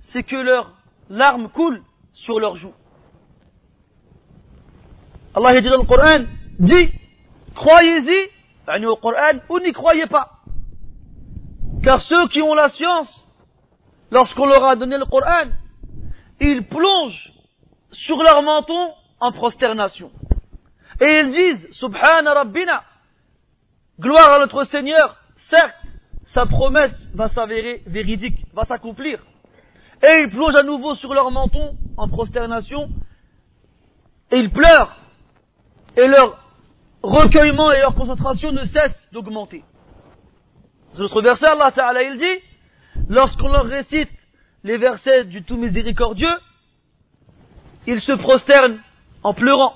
c'est 0.00 0.22
que 0.22 0.36
leurs 0.36 0.72
larmes 1.10 1.48
coulent 1.50 1.82
sur 2.14 2.40
leurs 2.40 2.56
joues. 2.56 2.74
Allah 5.34 5.60
dit 5.60 5.68
dans 5.68 5.78
le 5.82 5.86
Coran, 5.86 6.24
dit, 6.58 6.90
croyez-y, 7.54 8.31
au 8.68 8.96
Coran, 8.96 9.38
ou 9.48 9.58
n'y 9.58 9.72
croyez 9.72 10.06
pas. 10.06 10.40
Car 11.82 12.00
ceux 12.00 12.28
qui 12.28 12.40
ont 12.42 12.54
la 12.54 12.68
science, 12.68 13.26
lorsqu'on 14.10 14.46
leur 14.46 14.64
a 14.64 14.76
donné 14.76 14.98
le 14.98 15.04
Coran, 15.04 15.48
ils 16.40 16.66
plongent 16.66 17.32
sur 17.90 18.22
leur 18.22 18.42
menton 18.42 18.92
en 19.20 19.32
prosternation. 19.32 20.10
Et 21.00 21.20
ils 21.20 21.32
disent, 21.32 21.68
Subhana 21.72 22.34
Rabbina, 22.34 22.84
gloire 23.98 24.34
à 24.34 24.38
notre 24.38 24.64
Seigneur, 24.64 25.16
certes, 25.36 25.76
sa 26.26 26.46
promesse 26.46 26.96
va 27.14 27.28
s'avérer 27.28 27.82
véridique, 27.86 28.44
va 28.54 28.64
s'accomplir. 28.64 29.20
Et 30.02 30.22
ils 30.22 30.30
plongent 30.30 30.56
à 30.56 30.62
nouveau 30.62 30.94
sur 30.94 31.14
leur 31.14 31.30
menton 31.30 31.76
en 31.96 32.08
prosternation, 32.08 32.88
et 34.30 34.36
ils 34.36 34.50
pleurent, 34.50 34.96
et 35.96 36.06
leur 36.06 36.41
recueillement 37.03 37.71
et 37.71 37.79
leur 37.79 37.95
concentration 37.95 38.51
ne 38.51 38.65
cessent 38.65 39.07
d'augmenter. 39.11 39.63
Dans 40.95 41.03
notre 41.03 41.21
verset, 41.21 41.47
Allah 41.47 41.71
Ta'ala, 41.71 42.03
il 42.03 42.17
dit, 42.17 43.05
lorsqu'on 43.09 43.49
leur 43.49 43.65
récite 43.65 44.09
les 44.63 44.77
versets 44.77 45.25
du 45.25 45.43
tout 45.43 45.57
miséricordieux, 45.57 46.37
ils 47.85 48.01
se 48.01 48.13
prosternent 48.13 48.79
en 49.23 49.33
pleurant. 49.33 49.73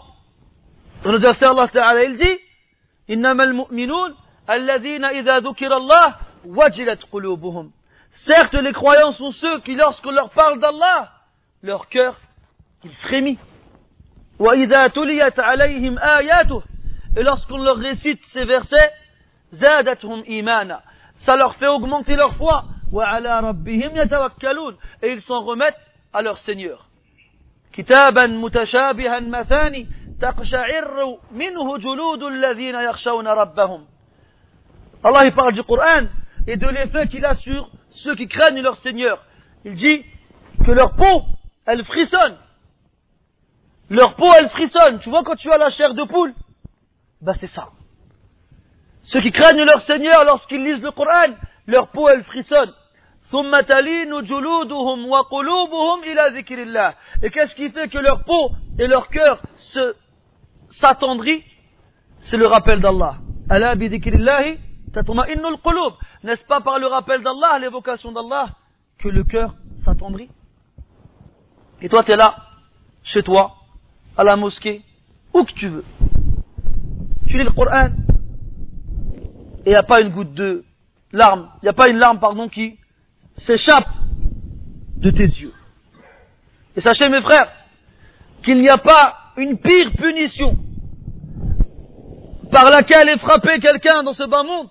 Dans 1.04 1.12
le 1.12 1.20
verset, 1.20 1.46
Allah 1.46 1.68
Ta'ala, 1.68 2.04
il 2.04 2.18
dit, 2.18 2.40
إنما 3.10 3.44
المؤمنون 3.44 4.16
الذين 4.50 5.06
إذا 5.06 5.40
ذكر 5.40 5.78
الله 5.78 6.16
وجلت 6.46 7.04
قلوبهم 7.12 7.72
Certes, 8.26 8.56
les 8.56 8.74
croyants 8.74 9.14
sont 9.14 9.32
ceux 9.32 9.60
qui, 9.62 9.76
lorsqu'on 9.76 10.12
leur 10.12 10.30
parle 10.32 10.60
d'Allah, 10.60 11.12
leur 11.64 11.88
cœur, 11.88 12.20
il 12.84 12.92
frémit. 12.92 13.38
وإذا 14.40 14.88
تليت 14.88 15.40
عليهم 15.40 16.00
آياته 16.00 16.64
et 17.17 17.23
lorsqu'on 17.23 17.59
leur 17.59 17.77
récite 17.77 18.23
ces 18.27 18.45
versets, 18.45 18.93
ça 19.53 21.37
leur 21.37 21.57
fait 21.57 21.67
augmenter 21.67 22.15
leur 22.15 22.35
foi, 22.35 22.65
et 25.03 25.13
ils 25.13 25.23
s'en 25.23 25.43
remettent 25.43 25.81
à 26.13 26.23
leur 26.23 26.39
Seigneur. 26.39 26.89
Allah 35.05 35.27
il 35.27 35.33
parle 35.33 35.53
du 35.53 35.63
Coran 35.63 36.07
et 36.47 36.57
de 36.57 36.67
l'effet 36.69 37.09
qu'il 37.09 37.25
a 37.25 37.35
sur 37.35 37.71
ceux 37.91 38.15
qui 38.15 38.29
craignent 38.29 38.63
leur 38.63 38.77
Seigneur. 38.77 39.25
Il 39.65 39.75
dit 39.75 40.05
que 40.65 40.71
leur 40.71 40.95
peau, 40.95 41.23
elle 41.67 41.85
frissonne. 41.85 42.37
Leur 43.91 44.15
peau, 44.15 44.33
elle 44.39 44.49
frissonne. 44.51 44.99
Tu 45.01 45.11
vois 45.11 45.23
quand 45.23 45.37
tu 45.37 45.51
as 45.53 45.59
la 45.59 45.71
chair 45.71 45.95
de 45.95 46.05
poule, 46.05 46.35
bah 47.27 47.35
c'est 47.41 47.49
ça. 47.49 47.71
Ceux 49.03 49.21
qui 49.21 49.33
craignent 49.33 49.65
leur 49.65 49.81
Seigneur 49.81 50.25
lorsqu'ils 50.25 50.62
lisent 50.65 50.83
le 50.83 50.93
Coran, 50.93 51.35
leur 51.67 51.89
peau 51.89 52.09
elle 52.09 52.23
frissonne. 52.23 52.73
Et 57.23 57.31
qu'est-ce 57.31 57.55
qui 57.57 57.71
fait 57.71 57.89
que 57.89 57.99
leur 57.99 58.23
peau 58.23 58.53
et 58.79 58.87
leur 58.87 59.09
cœur 59.09 59.43
s'attendrit 60.71 61.43
C'est 62.21 62.37
le 62.37 62.47
rappel 62.47 62.81
d'Allah. 62.81 63.17
N'est-ce 66.23 66.45
pas 66.45 66.61
par 66.61 66.79
le 66.79 66.87
rappel 66.87 67.25
d'Allah, 67.25 67.59
l'évocation 67.59 68.12
d'Allah, 68.12 68.51
que 69.01 69.09
le 69.09 69.25
cœur 69.25 69.57
s'attendrit? 69.85 70.31
Et 71.83 71.89
toi, 71.89 72.05
tu 72.05 72.12
es 72.12 72.17
là, 72.17 72.37
chez 73.03 73.25
toi, 73.25 73.57
à 74.17 74.23
la 74.23 74.37
mosquée, 74.37 74.83
où 75.35 75.43
que 75.43 75.53
tu 75.53 75.67
veux. 75.67 75.85
Lis 77.37 77.44
le 77.44 77.51
et 79.66 79.70
il 79.70 79.70
n'y 79.70 79.75
a 79.75 79.83
pas 79.83 80.01
une 80.01 80.11
goutte 80.11 80.33
de 80.33 80.64
larme, 81.12 81.51
il 81.61 81.64
n'y 81.64 81.68
a 81.68 81.72
pas 81.72 81.88
une 81.88 81.99
larme, 81.99 82.18
pardon, 82.20 82.49
qui 82.49 82.79
s'échappe 83.37 83.88
de 84.96 85.11
tes 85.11 85.25
yeux. 85.25 85.53
Et 86.77 86.81
sachez, 86.81 87.09
mes 87.09 87.20
frères, 87.20 87.51
qu'il 88.42 88.61
n'y 88.61 88.68
a 88.68 88.79
pas 88.79 89.33
une 89.37 89.59
pire 89.59 89.92
punition 89.96 90.57
par 92.51 92.70
laquelle 92.70 93.09
est 93.09 93.18
frappé 93.18 93.59
quelqu'un 93.61 94.03
dans 94.03 94.14
ce 94.14 94.22
bas 94.22 94.44
monde 94.44 94.68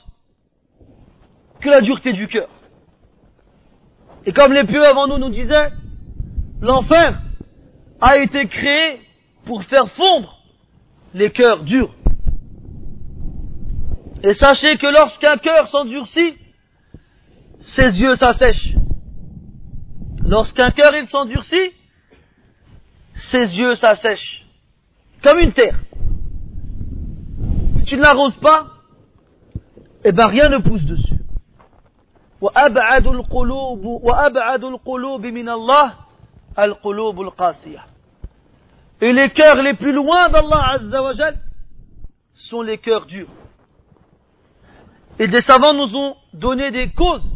que 1.62 1.70
la 1.70 1.82
dureté 1.82 2.14
du 2.14 2.28
cœur. 2.28 2.50
Et 4.26 4.32
comme 4.32 4.54
les 4.54 4.64
pieux 4.64 4.84
avant 4.84 5.08
nous 5.08 5.20
nous 5.20 5.30
disaient, 5.30 5.72
l'enfer 6.62 7.22
a 8.02 8.18
été 8.18 8.48
créé 8.48 9.02
pour 9.46 9.64
faire 9.66 9.92
fondre 9.92 10.40
les 11.14 11.32
cœurs 11.32 11.64
durs. 11.64 11.94
Et 14.26 14.34
sachez 14.34 14.78
que 14.78 14.88
lorsqu'un 14.88 15.38
cœur 15.38 15.68
s'endurcit, 15.68 16.36
ses 17.76 18.02
yeux 18.02 18.16
s'assèchent. 18.16 18.74
Lorsqu'un 20.28 20.72
cœur 20.72 20.96
il 20.96 21.08
s'endurcit, 21.08 21.72
ses 23.30 23.56
yeux 23.56 23.76
s'assèchent. 23.76 24.44
Comme 25.22 25.38
une 25.38 25.54
terre. 25.54 25.80
Si 27.78 27.86
tu 27.86 27.98
ne 27.98 28.02
l'arroses 28.02 28.38
pas, 28.38 28.66
eh 30.04 30.12
ben 30.12 30.26
rien 30.26 30.50
ne 30.50 30.58
pousse 30.58 30.84
dessus. 30.86 31.20
Et 39.02 39.14
les 39.14 39.30
cœurs 39.30 39.62
les 39.62 39.74
plus 39.76 39.94
loin 39.94 40.30
d'Allah 40.30 40.80
sont 42.34 42.62
les 42.64 42.80
cœurs 42.80 43.06
durs. 43.06 43.30
Et 45.20 45.28
des 45.28 45.42
savants 45.42 45.74
nous 45.74 45.96
ont 45.96 46.16
donné 46.34 46.72
des 46.72 46.90
causes 46.90 47.30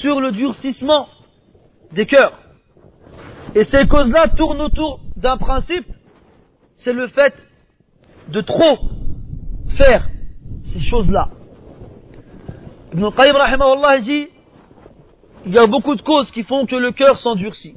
sur 0.00 0.20
le 0.20 0.32
durcissement 0.32 1.08
des 1.92 2.06
cœurs. 2.06 2.38
Et 3.54 3.64
ces 3.64 3.86
causes-là 3.86 4.28
tournent 4.36 4.60
autour 4.60 5.00
d'un 5.16 5.36
principe, 5.36 5.86
c'est 6.76 6.92
le 6.92 7.08
fait 7.08 7.34
de 8.28 8.40
trop 8.42 8.78
faire 9.76 10.08
ces 10.72 10.80
choses-là. 10.80 11.30
Ibn 12.92 13.10
Qayyim 13.10 14.02
dit, 14.02 14.28
il 15.46 15.52
y 15.52 15.58
a 15.58 15.66
beaucoup 15.66 15.94
de 15.94 16.02
causes 16.02 16.30
qui 16.30 16.42
font 16.42 16.66
que 16.66 16.76
le 16.76 16.92
cœur 16.92 17.18
s'endurcit. 17.18 17.76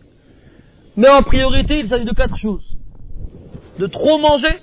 Mais 0.96 1.10
en 1.10 1.24
priorité, 1.24 1.80
il 1.80 1.90
s'agit 1.90 2.06
de 2.06 2.14
quatre 2.14 2.38
choses. 2.38 2.66
De 3.78 3.88
trop 3.88 4.18
manger, 4.18 4.60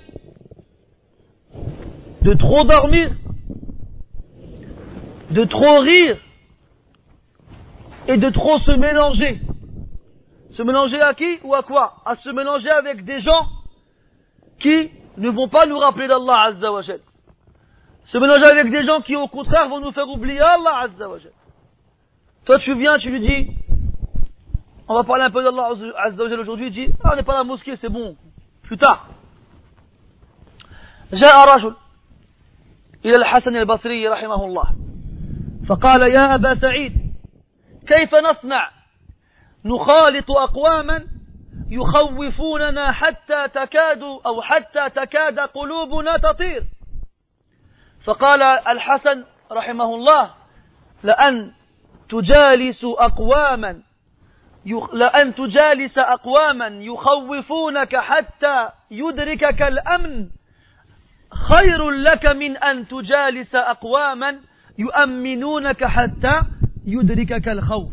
de 2.21 2.33
trop 2.33 2.63
dormir, 2.63 3.11
de 5.30 5.44
trop 5.44 5.80
rire 5.80 6.18
et 8.08 8.16
de 8.16 8.30
trop 8.30 8.58
se 8.58 8.72
mélanger. 8.72 9.40
Se 10.50 10.62
mélanger 10.62 11.00
à 11.00 11.14
qui 11.14 11.38
ou 11.44 11.54
à 11.54 11.62
quoi 11.62 11.96
À 12.04 12.16
se 12.16 12.28
mélanger 12.28 12.70
avec 12.70 13.04
des 13.04 13.20
gens 13.20 13.46
qui 14.60 14.90
ne 15.16 15.30
vont 15.30 15.48
pas 15.48 15.66
nous 15.66 15.78
rappeler 15.78 16.08
d'Allah 16.08 16.42
Azza 16.42 16.72
wa 16.72 16.82
Se 16.82 18.18
mélanger 18.18 18.44
avec 18.44 18.70
des 18.70 18.84
gens 18.84 19.00
qui 19.00 19.16
au 19.16 19.28
contraire 19.28 19.68
vont 19.68 19.80
nous 19.80 19.92
faire 19.92 20.08
oublier 20.08 20.40
Allah 20.40 20.80
Azza 20.82 21.08
wa 21.08 21.16
Toi 22.44 22.58
tu 22.58 22.74
viens, 22.74 22.98
tu 22.98 23.10
lui 23.10 23.20
dis, 23.20 23.48
on 24.88 24.94
va 24.94 25.04
parler 25.04 25.24
un 25.24 25.30
peu 25.30 25.42
d'Allah 25.42 25.70
Azza 26.04 26.24
wa 26.24 26.40
aujourd'hui, 26.40 26.66
il 26.66 26.72
dit, 26.72 26.88
ah, 27.02 27.10
on 27.12 27.16
n'est 27.16 27.22
pas 27.22 27.34
à 27.34 27.38
la 27.38 27.44
mosquée, 27.44 27.76
c'est 27.76 27.88
bon, 27.88 28.16
plus 28.62 28.78
tard. 28.78 29.08
جاء 31.12 31.54
رجل 31.56 31.74
إلى 33.04 33.16
الحسن 33.16 33.56
البصري 33.56 34.08
رحمه 34.08 34.44
الله 34.44 34.64
فقال 35.67 36.01
يا 36.01 36.35
أبا 36.35 36.55
سعيد 36.55 36.93
كيف 37.87 38.15
نصنع؟ 38.15 38.69
نخالط 39.65 40.31
أقواما 40.31 41.07
يخوفوننا 41.69 42.91
حتى 42.91 43.47
تكاد 43.47 44.01
أو 44.25 44.41
حتى 44.41 44.89
تكاد 44.89 45.39
قلوبنا 45.39 46.17
تطير. 46.17 46.63
فقال 48.03 48.41
الحسن 48.43 49.23
رحمه 49.51 49.95
الله 49.95 50.33
لأن 51.03 51.51
تجالس 52.09 52.81
أقواما 52.83 53.81
لأن 54.93 55.35
تجالس 55.35 55.97
أقواما 55.97 56.67
يخوفونك 56.67 57.95
حتى 57.95 58.69
يدركك 58.91 59.61
الأمن 59.61 60.29
خير 61.49 61.89
لك 61.89 62.25
من 62.25 62.57
أن 62.57 62.87
تجالس 62.87 63.55
أقواما 63.55 64.39
hatta 64.85 66.45
al-khawf. 66.85 67.89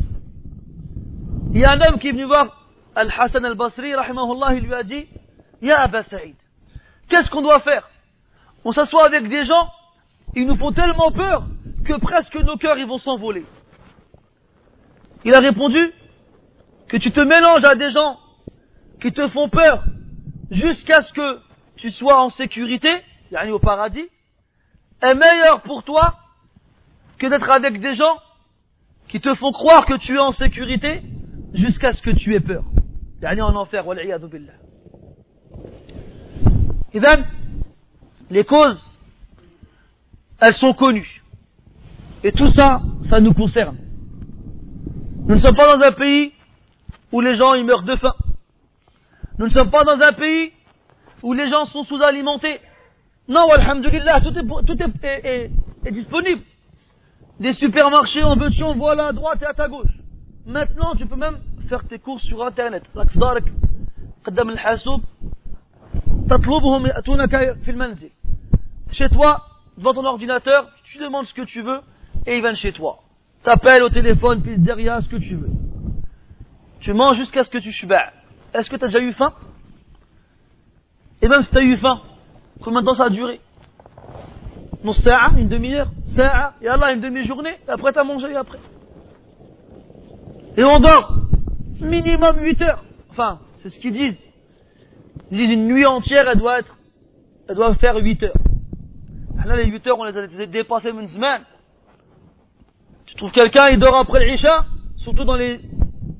Il 1.53 1.59
y 1.59 1.65
a 1.65 1.71
un 1.71 1.81
homme 1.81 1.99
qui 1.99 2.09
est 2.09 2.11
venu 2.11 2.25
voir 2.25 2.67
Al-Hassan 2.95 3.45
al-Basri, 3.45 3.89
il 3.89 4.59
lui 4.63 4.73
a 4.73 4.83
dit, 4.83 5.05
Ya 5.61 5.81
Abba 5.81 6.03
qu'est-ce 7.09 7.29
qu'on 7.29 7.41
doit 7.41 7.59
faire? 7.59 7.89
On 8.63 8.71
s'assoit 8.71 9.05
avec 9.05 9.27
des 9.27 9.45
gens, 9.45 9.69
ils 10.35 10.47
nous 10.47 10.57
font 10.57 10.71
tellement 10.71 11.11
peur 11.11 11.45
que 11.85 11.99
presque 11.99 12.35
nos 12.35 12.57
cœurs 12.57 12.77
ils 12.77 12.87
vont 12.87 12.97
s'envoler. 12.97 13.45
Il 15.23 15.33
a 15.33 15.39
répondu 15.39 15.93
que 16.87 16.97
tu 16.97 17.11
te 17.11 17.19
mélanges 17.19 17.63
à 17.63 17.75
des 17.75 17.91
gens 17.91 18.19
qui 19.01 19.11
te 19.11 19.27
font 19.29 19.49
peur 19.49 19.83
jusqu'à 20.51 21.01
ce 21.01 21.13
que 21.13 21.39
tu 21.77 21.91
sois 21.91 22.21
en 22.21 22.29
sécurité, 22.29 22.89
yani 23.31 23.51
au 23.51 23.59
paradis, 23.59 24.07
est 25.01 25.15
meilleur 25.15 25.61
pour 25.61 25.83
toi 25.83 26.15
d'être 27.29 27.49
avec 27.49 27.79
des 27.79 27.95
gens 27.95 28.17
qui 29.07 29.19
te 29.21 29.33
font 29.35 29.51
croire 29.51 29.85
que 29.85 29.95
tu 29.95 30.15
es 30.15 30.19
en 30.19 30.31
sécurité 30.31 31.01
jusqu'à 31.53 31.93
ce 31.93 32.01
que 32.01 32.11
tu 32.11 32.35
aies 32.35 32.39
peur. 32.39 32.63
Yani 33.21 33.41
en 33.41 33.55
enfer, 33.55 33.83
billah. 33.83 34.53
Et 36.93 36.99
bien, 36.99 37.25
les 38.29 38.43
causes, 38.43 38.89
elles 40.41 40.53
sont 40.53 40.73
connues. 40.73 41.23
Et 42.23 42.31
tout 42.31 42.51
ça, 42.51 42.81
ça 43.09 43.19
nous 43.19 43.33
concerne. 43.33 43.77
Nous 45.27 45.35
ne 45.35 45.39
sommes 45.39 45.55
pas 45.55 45.75
dans 45.77 45.83
un 45.83 45.91
pays 45.91 46.33
où 47.11 47.21
les 47.21 47.35
gens 47.35 47.53
ils 47.53 47.65
meurent 47.65 47.83
de 47.83 47.95
faim. 47.95 48.15
Nous 49.37 49.47
ne 49.47 49.51
sommes 49.51 49.69
pas 49.69 49.83
dans 49.83 49.99
un 50.01 50.13
pays 50.13 50.51
où 51.23 51.33
les 51.33 51.49
gens 51.49 51.65
sont 51.65 51.83
sous-alimentés. 51.83 52.59
Non, 53.27 53.47
alhamdulillah, 53.49 54.21
tout 54.21 54.31
tout 54.31 54.77
est 54.81 55.91
disponible. 55.91 56.41
Des 57.39 57.53
supermarchés 57.53 58.23
en 58.23 58.35
veux 58.35 58.49
voilà 58.49 58.73
voilà 58.75 59.07
à 59.07 59.13
droite 59.13 59.41
et 59.41 59.45
à 59.45 59.53
ta 59.53 59.67
gauche. 59.67 59.91
Maintenant, 60.45 60.95
tu 60.95 61.05
peux 61.05 61.15
même 61.15 61.39
faire 61.67 61.85
tes 61.87 61.99
courses 61.99 62.23
sur 62.23 62.43
Internet. 62.45 62.83
Chez 68.91 69.09
toi, 69.09 69.45
devant 69.77 69.93
ton 69.93 70.05
ordinateur, 70.05 70.69
tu 70.83 70.97
demandes 70.97 71.25
ce 71.25 71.33
que 71.33 71.41
tu 71.41 71.61
veux 71.61 71.81
et 72.25 72.37
ils 72.37 72.41
viennent 72.41 72.55
chez 72.55 72.71
toi. 72.71 72.99
T'appelles 73.43 73.83
au 73.83 73.89
téléphone, 73.89 74.41
puis 74.41 74.57
derrière 74.57 75.01
ce 75.01 75.09
que 75.09 75.17
tu 75.17 75.35
veux. 75.35 75.51
Tu 76.79 76.93
manges 76.93 77.17
jusqu'à 77.17 77.43
ce 77.43 77.49
que 77.49 77.57
tu 77.57 77.71
chubaes. 77.71 78.13
Est-ce 78.53 78.69
que 78.69 78.75
tu 78.75 78.85
as 78.85 78.87
déjà 78.87 78.99
eu 78.99 79.11
faim? 79.13 79.33
Et 81.21 81.27
même 81.27 81.43
si 81.43 81.51
tu 81.51 81.57
as 81.57 81.63
eu 81.63 81.75
faim, 81.77 82.01
combien 82.61 82.81
de 82.81 82.85
temps 82.85 82.93
ça 82.93 83.05
a 83.05 83.09
duré? 83.09 83.41
Une 85.37 85.49
demi-heure, 85.49 85.91
et 86.61 86.67
Allah 86.67 86.93
une 86.93 87.01
demi-journée, 87.01 87.57
et 87.67 87.71
après 87.71 87.91
t'as 87.91 88.03
mangé 88.03 88.31
et 88.31 88.35
après. 88.35 88.59
Et 90.57 90.63
on 90.63 90.79
dort 90.79 91.13
minimum 91.79 92.37
8 92.39 92.61
heures. 92.61 92.83
Enfin, 93.09 93.39
c'est 93.57 93.69
ce 93.69 93.79
qu'ils 93.79 93.93
disent. 93.93 94.21
Ils 95.31 95.37
disent 95.37 95.51
une 95.51 95.67
nuit 95.67 95.85
entière, 95.85 96.27
elle 96.29 96.37
doit 96.37 96.59
être, 96.59 96.77
elle 97.49 97.55
doit 97.55 97.75
faire 97.75 97.97
8 97.97 98.23
heures. 98.23 98.33
Là, 99.45 99.57
les 99.57 99.65
8 99.65 99.87
heures, 99.87 99.99
on 99.99 100.05
les 100.05 100.17
a 100.17 100.45
dépassées 100.47 100.89
une 100.89 101.07
semaine. 101.07 101.41
Tu 103.05 103.15
trouves 103.15 103.31
quelqu'un, 103.31 103.69
il 103.69 103.79
dort 103.79 103.95
après 103.95 104.25
l'Isha, 104.25 104.65
surtout 104.97 105.23
dans 105.23 105.35
les, 105.35 105.59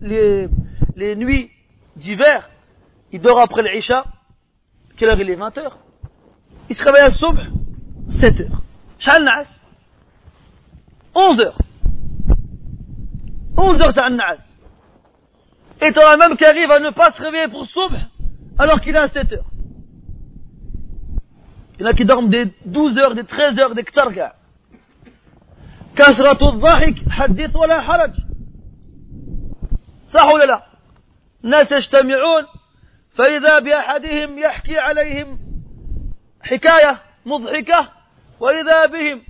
les, 0.01 0.47
les 0.95 1.15
nuits 1.15 1.49
d'hiver, 1.95 2.49
il 3.12 3.21
dort 3.21 3.39
après 3.39 3.63
l'Isha. 3.63 4.06
Quelle 4.97 5.10
heure 5.10 5.19
il 5.19 5.30
est? 5.30 5.36
20 5.36 5.58
heures 5.58 5.80
il 6.69 6.75
se 6.75 6.84
réveille 6.84 7.04
à 7.04 7.12
Soubh, 7.12 7.38
7 8.08 8.41
heures. 8.41 8.62
نعس 9.24 9.48
11 11.15 11.39
heures 11.39 11.58
11 13.58 13.82
heures 13.82 14.06
النعاس 14.08 14.39
et 15.82 15.91
tu 15.91 16.00
as 16.00 16.18
même 16.18 16.38
qui 16.38 16.46
arrive 16.46 16.72
à 16.72 16.80
ne 16.80 16.91
pas 16.91 17.12
se 17.12 17.22
réveiller 17.22 17.48
pour 17.50 17.65
Soubh 17.65 17.96
alors 18.58 18.82
qu'il 18.82 18.96
a 18.98 19.08
7 19.08 19.34
heures 19.34 19.46
il 21.78 21.82
y 21.82 21.86
en 21.86 21.91
a 21.91 21.94
qui 21.94 22.06
dorment 22.06 22.30
des 22.30 22.54
12 22.65 22.98
heures, 22.98 23.15
des 23.15 23.26
13 23.26 23.60
heures, 23.60 23.76
des 23.76 23.84
كاع 23.84 24.34
كثرة 25.96 26.50
الضحك 26.50 27.10
حدث 27.10 27.56
ولا 27.56 27.82
حرج 27.82 28.13
صح 30.13 30.26
ولا 30.34 30.46
لا 30.46 30.65
الناس 31.44 31.72
يجتمعون 31.72 32.44
فإذا 33.15 33.60
بأحدهم 33.60 34.39
يحكي 34.39 34.78
عليهم 34.78 35.39
حكاية 36.41 37.02
مضحكة 37.26 37.94
وإذا 38.40 38.87
بهم 38.87 39.23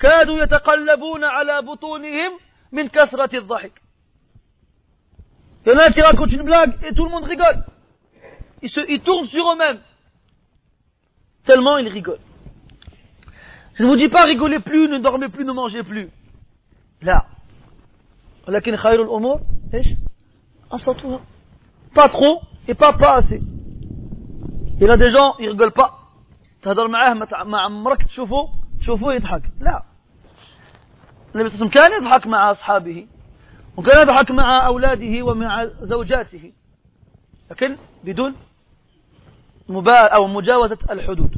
كادوا 0.00 0.42
يتقلبون 0.42 1.24
على 1.24 1.62
بطونهم 1.62 2.38
من 2.72 2.88
كثرة 2.88 3.38
الضحك 3.38 3.72
Il 5.66 5.72
y 5.72 5.74
en 5.74 5.78
a 5.80 5.90
qui 5.90 6.00
racontent 6.00 6.32
une 6.32 6.44
blague 6.44 6.78
et 6.82 6.94
tout 6.94 7.04
le 7.04 7.10
monde 7.10 7.24
rigole. 7.24 7.62
Ils, 8.62 8.70
se, 8.70 8.80
ils 8.88 9.00
tournent 9.00 9.26
sur 9.26 9.52
eux-mêmes. 9.52 9.80
Tellement 11.44 11.76
ils 11.76 11.88
rigolent. 11.88 12.20
Je 13.74 13.82
ne 13.82 13.88
vous 13.88 13.96
dis 13.96 14.08
pas 14.08 14.24
rigolez 14.24 14.60
plus, 14.60 14.88
ne 14.88 14.98
dormez 14.98 15.28
plus, 15.28 15.44
ne 15.44 15.52
mangez 15.52 15.82
plus. 15.82 16.08
Là. 17.02 17.26
ولكن 18.48 18.76
خير 18.76 19.02
الأمور 19.02 19.40
إيش؟ 19.74 19.86
أبسطها. 20.72 21.20
Pas 21.94 22.08
trop 22.08 22.40
et 22.66 22.74
pas 22.74 22.92
pas 22.94 23.16
assez. 23.16 23.40
Il 24.80 24.86
y 24.86 24.90
a 24.90 24.96
des 24.96 25.10
gens, 25.10 25.34
ils 25.38 25.50
rigolent 25.50 25.72
pas. 25.72 26.01
تهضر 26.63 26.87
معاه 26.87 27.13
مع 27.43 27.61
عمرك 27.61 28.03
تشوفه 28.03 28.49
تشوفه 28.79 29.13
يضحك. 29.13 29.41
لا. 29.59 29.83
النبي 31.35 31.49
صلى 31.49 31.55
الله 31.55 31.71
عليه 31.75 31.95
وسلم 31.95 31.99
كان 31.99 32.03
يضحك 32.03 32.27
مع 32.27 32.51
أصحابه 32.51 33.07
وكان 33.77 34.01
يضحك 34.01 34.31
مع 34.31 34.65
أولاده 34.65 35.23
ومع 35.23 35.65
زوجاته 35.65 36.53
لكن 37.51 37.77
بدون 38.03 38.35
مبا 39.69 40.07
أو 40.07 40.27
مجاوزة 40.27 40.77
الحدود. 40.91 41.35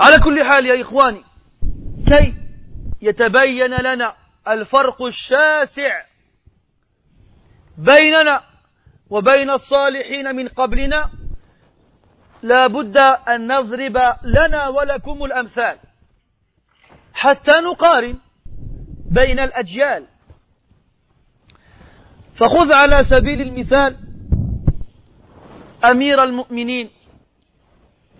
على 0.00 0.18
كل 0.24 0.44
حال 0.44 0.66
يا 0.66 0.82
إخواني 0.82 1.22
كي 2.08 2.34
يتبين 3.02 3.70
لنا 3.70 4.14
الفرق 4.48 5.02
الشاسع 5.02 6.02
بيننا 7.78 8.40
وبين 9.10 9.50
الصالحين 9.50 10.36
من 10.36 10.48
قبلنا 10.48 11.10
لا 12.46 12.66
بد 12.66 12.96
أن 13.28 13.52
نضرب 13.52 13.96
لنا 14.24 14.68
ولكم 14.68 15.24
الأمثال. 15.24 15.78
حتى 17.14 17.52
نقارن 17.52 18.18
بين 19.10 19.38
الأجيال. 19.38 20.04
فخذ 22.36 22.72
على 22.72 23.04
سبيل 23.04 23.40
المثال 23.40 23.96
أمير 25.84 26.22
المؤمنين 26.24 26.90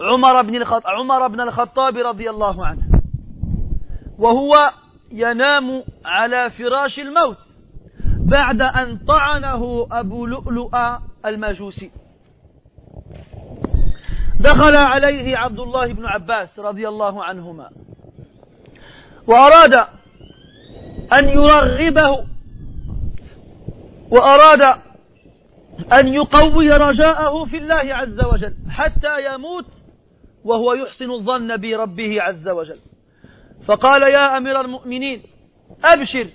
عمر 0.00 0.42
بن 0.42 0.54
الخطاب 0.54 0.86
عمر 0.86 1.28
بن 1.28 1.40
الخطاب 1.40 1.96
رضي 1.96 2.30
الله 2.30 2.66
عنه. 2.66 2.82
وهو 4.18 4.54
ينام 5.12 5.82
على 6.04 6.50
فراش 6.50 6.98
الموت 6.98 7.38
بعد 8.30 8.60
أن 8.60 8.98
طعنه 8.98 9.86
أبو 9.92 10.26
لؤلؤ 10.26 10.76
المجوسي 11.26 11.90
دخل 14.40 14.77
عليه 14.77 15.37
عبد 15.37 15.59
الله 15.59 15.92
بن 15.92 16.07
عباس 16.07 16.59
رضي 16.59 16.88
الله 16.88 17.25
عنهما. 17.25 17.70
وأراد 19.27 19.75
أن 21.12 21.29
يرغبه 21.29 22.27
وأراد 24.11 24.62
أن 25.92 26.09
يقوي 26.14 26.70
رجاءه 26.70 27.44
في 27.44 27.57
الله 27.57 27.94
عز 27.94 28.25
وجل 28.33 28.55
حتى 28.70 29.35
يموت 29.35 29.66
وهو 30.44 30.72
يحسن 30.75 31.11
الظن 31.11 31.57
بربه 31.57 32.22
عز 32.22 32.49
وجل. 32.49 32.79
فقال 33.66 34.03
يا 34.03 34.37
أمير 34.37 34.61
المؤمنين 34.61 35.22
أبشر. 35.85 36.27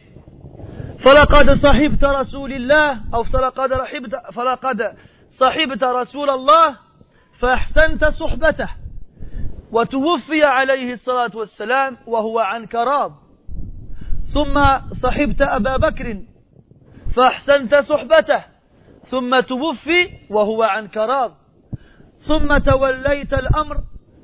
فلقد 1.03 1.53
صحبت 1.53 2.03
رسول 2.03 2.53
الله 2.53 2.99
أو 3.13 3.23
فلقد, 3.23 3.73
رحبت 3.73 4.11
فلقد 4.33 4.93
صحبت 5.39 5.83
رسول 5.83 6.29
الله 6.29 6.75
فأحسنت 7.41 8.05
صحبته. 8.05 8.69
وتوفي 9.71 10.43
عليه 10.43 10.91
الصلاة 10.93 11.31
والسلام 11.35 11.97
وهو 12.07 12.39
عنك 12.39 12.75
راض. 12.75 13.11
ثم 14.33 14.79
صحبت 14.93 15.41
أبا 15.41 15.77
بكر 15.77 16.17
فأحسنت 17.15 17.75
صحبته. 17.75 18.43
ثم 19.09 19.39
توفي 19.39 20.09
وهو 20.29 20.63
عنك 20.63 20.97
راض. 20.97 21.31
ثم 22.19 22.57
توليت 22.57 23.33
الأمر 23.33 23.77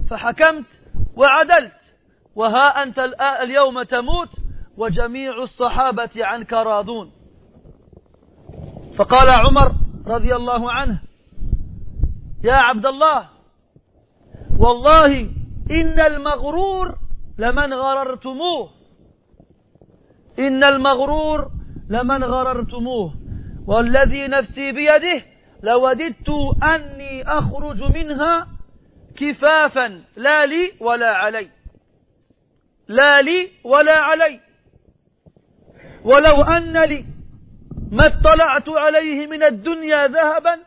فحكمت 0.10 0.66
وعدلت. 1.16 1.78
وها 2.36 2.84
أنت 2.84 3.00
اليوم 3.42 3.84
تموت 3.84 4.30
وجميع 4.78 5.44
الصحابة 5.44 6.10
عنك 6.18 6.54
راضون. 6.54 7.12
فقال 8.98 9.30
عمر 9.30 9.72
رضي 10.08 10.36
الله 10.36 10.72
عنه 10.72 11.07
يا 12.44 12.54
عبد 12.54 12.86
الله. 12.86 13.30
والله 14.60 15.30
إن 15.72 16.00
المغرور 16.00 16.96
لمن 17.38 17.74
غررتموه. 17.74 18.70
إن 20.40 20.64
المغرور 20.64 21.52
لمن 21.90 22.24
غررتموه. 22.24 23.14
والذي 23.68 24.28
نفسي 24.28 24.72
بيده 24.72 25.22
لوددت 25.64 26.30
أني 26.64 27.24
أخرج 27.24 27.98
منها 27.98 28.48
كفافا. 29.18 30.02
لا 30.16 30.46
لي 30.46 30.72
ولا 30.80 31.14
علي. 31.14 31.50
لا 32.88 33.22
لي 33.22 33.52
ولا 33.64 33.98
علي. 33.98 34.40
ولو 36.06 36.42
أن 36.42 36.84
لي 36.84 37.06
ما 37.92 38.06
اطلعت 38.06 38.70
عليه 38.70 39.28
من 39.28 39.44
الدنيا 39.44 40.08
ذهبا 40.08 40.67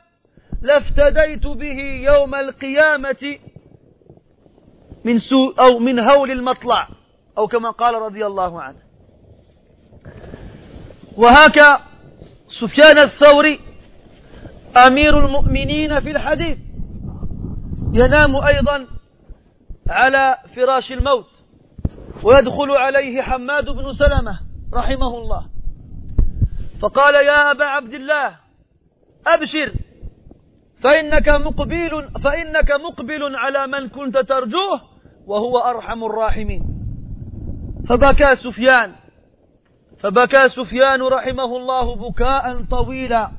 لافتديت 0.62 1.46
به 1.46 1.78
يوم 2.12 2.34
القيامة 2.34 3.38
من 5.04 5.18
سوء 5.18 5.60
أو 5.60 5.78
من 5.78 5.98
هول 5.98 6.30
المطلع 6.30 6.88
أو 7.38 7.46
كما 7.46 7.70
قال 7.70 7.94
رضي 7.94 8.26
الله 8.26 8.62
عنه. 8.62 8.78
وهكا 11.16 11.80
سفيان 12.60 12.98
الثوري 12.98 13.60
أمير 14.86 15.26
المؤمنين 15.26 16.00
في 16.00 16.10
الحديث. 16.10 16.58
ينام 17.92 18.36
أيضا 18.36 18.86
على 19.88 20.38
فراش 20.56 20.92
الموت 20.92 21.42
ويدخل 22.22 22.70
عليه 22.70 23.22
حماد 23.22 23.64
بن 23.64 23.92
سلمة 23.92 24.40
رحمه 24.74 25.18
الله. 25.18 25.46
فقال 26.80 27.14
يا 27.14 27.50
أبا 27.50 27.64
عبد 27.64 27.94
الله 27.94 28.36
أبشر. 29.26 29.72
فإنك 30.82 31.28
مقبل 31.28 32.08
فإنك 32.24 32.70
مقبل 32.70 33.36
على 33.36 33.66
من 33.66 33.88
كنت 33.88 34.18
ترجوه 34.18 34.80
وهو 35.26 35.58
أرحم 35.58 36.04
الراحمين. 36.04 36.62
فبكى 37.88 38.36
سفيان 38.36 38.92
فبكى 40.00 40.48
سفيان 40.48 41.02
رحمه 41.02 41.56
الله 41.56 41.96
بكاء 41.96 42.64
طويلا. 42.70 43.30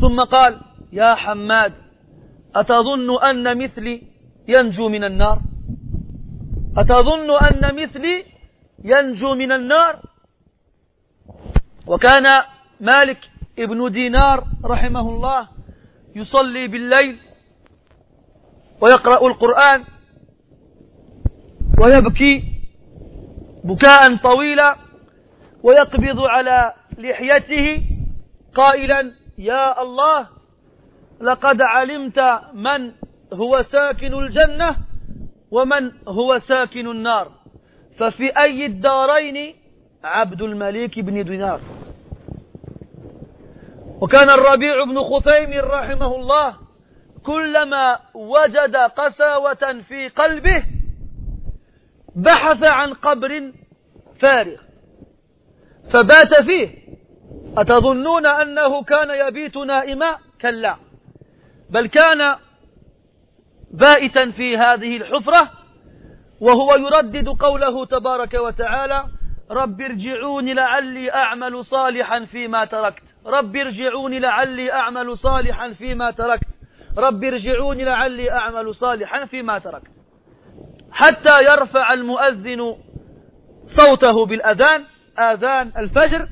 ثم 0.00 0.20
قال 0.20 0.60
يا 0.92 1.14
حماد 1.14 1.72
أتظن 2.56 3.22
أن 3.22 3.58
مثلي 3.62 4.02
ينجو 4.48 4.88
من 4.88 5.04
النار؟ 5.04 5.40
أتظن 6.76 7.30
أن 7.30 7.74
مثلي 7.82 8.24
ينجو 8.84 9.34
من 9.34 9.52
النار؟ 9.52 10.00
وكان 11.86 12.26
مالك 12.80 13.18
ابن 13.58 13.92
دينار 13.92 14.44
رحمه 14.64 15.00
الله 15.00 15.55
يصلي 16.16 16.68
بالليل 16.68 17.18
ويقرأ 18.80 19.26
القرآن 19.26 19.84
ويبكي 21.80 22.44
بكاء 23.64 24.16
طويلا 24.16 24.76
ويقبض 25.62 26.20
على 26.20 26.74
لحيته 26.98 27.82
قائلا 28.54 29.12
يا 29.38 29.82
الله 29.82 30.28
لقد 31.20 31.62
علمت 31.62 32.18
من 32.54 32.92
هو 33.32 33.62
ساكن 33.62 34.14
الجنة 34.14 34.76
ومن 35.50 35.92
هو 36.08 36.38
ساكن 36.38 36.86
النار. 36.86 37.32
ففي 37.98 38.38
أي 38.38 38.66
الدارين 38.66 39.54
عبد 40.04 40.42
الملك 40.42 40.98
بن 41.00 41.24
دينار؟ 41.24 41.60
وكان 44.00 44.30
الربيع 44.30 44.84
بن 44.84 45.02
خثيم 45.02 45.50
رحمه 45.60 46.16
الله 46.16 46.56
كلما 47.26 47.98
وجد 48.14 48.76
قساوة 48.76 49.82
في 49.88 50.08
قلبه 50.08 50.64
بحث 52.16 52.64
عن 52.64 52.92
قبر 52.92 53.52
فارغ. 54.20 54.56
فبات 55.92 56.34
فيه. 56.46 56.68
أتظنون 57.58 58.26
أنه 58.26 58.82
كان 58.82 59.28
يبيت 59.28 59.56
نائما؟ 59.56 60.16
كلا. 60.40 60.76
بل 61.70 61.86
كان 61.86 62.36
بائتا 63.70 64.30
في 64.30 64.56
هذه 64.56 64.96
الحفرة 64.96 65.50
وهو 66.40 66.74
يردد 66.74 67.28
قوله 67.28 67.86
تبارك 67.86 68.34
وتعالى 68.34 69.04
رب 69.50 69.80
ارجعون 69.80 70.52
لعلي 70.54 71.12
أعمل 71.14 71.64
صالحا 71.64 72.24
فيما 72.24 72.64
تركت 72.64 73.05
رب 73.26 73.56
ارجعون 73.56 74.18
لعلي 74.18 74.72
أعمل 74.72 75.18
صالحا 75.18 75.72
فيما 75.72 76.10
تركت. 76.10 76.48
رب 76.98 77.24
ارجعون 77.24 77.76
لعلي 77.76 78.30
أعمل 78.30 78.74
صالحا 78.74 79.24
فيما 79.24 79.58
تركت. 79.58 79.90
حتى 80.92 81.44
يرفع 81.44 81.92
المؤذن 81.92 82.76
صوته 83.64 84.26
بالأذان 84.26 84.84
آذان 85.18 85.72
الفجر 85.76 86.28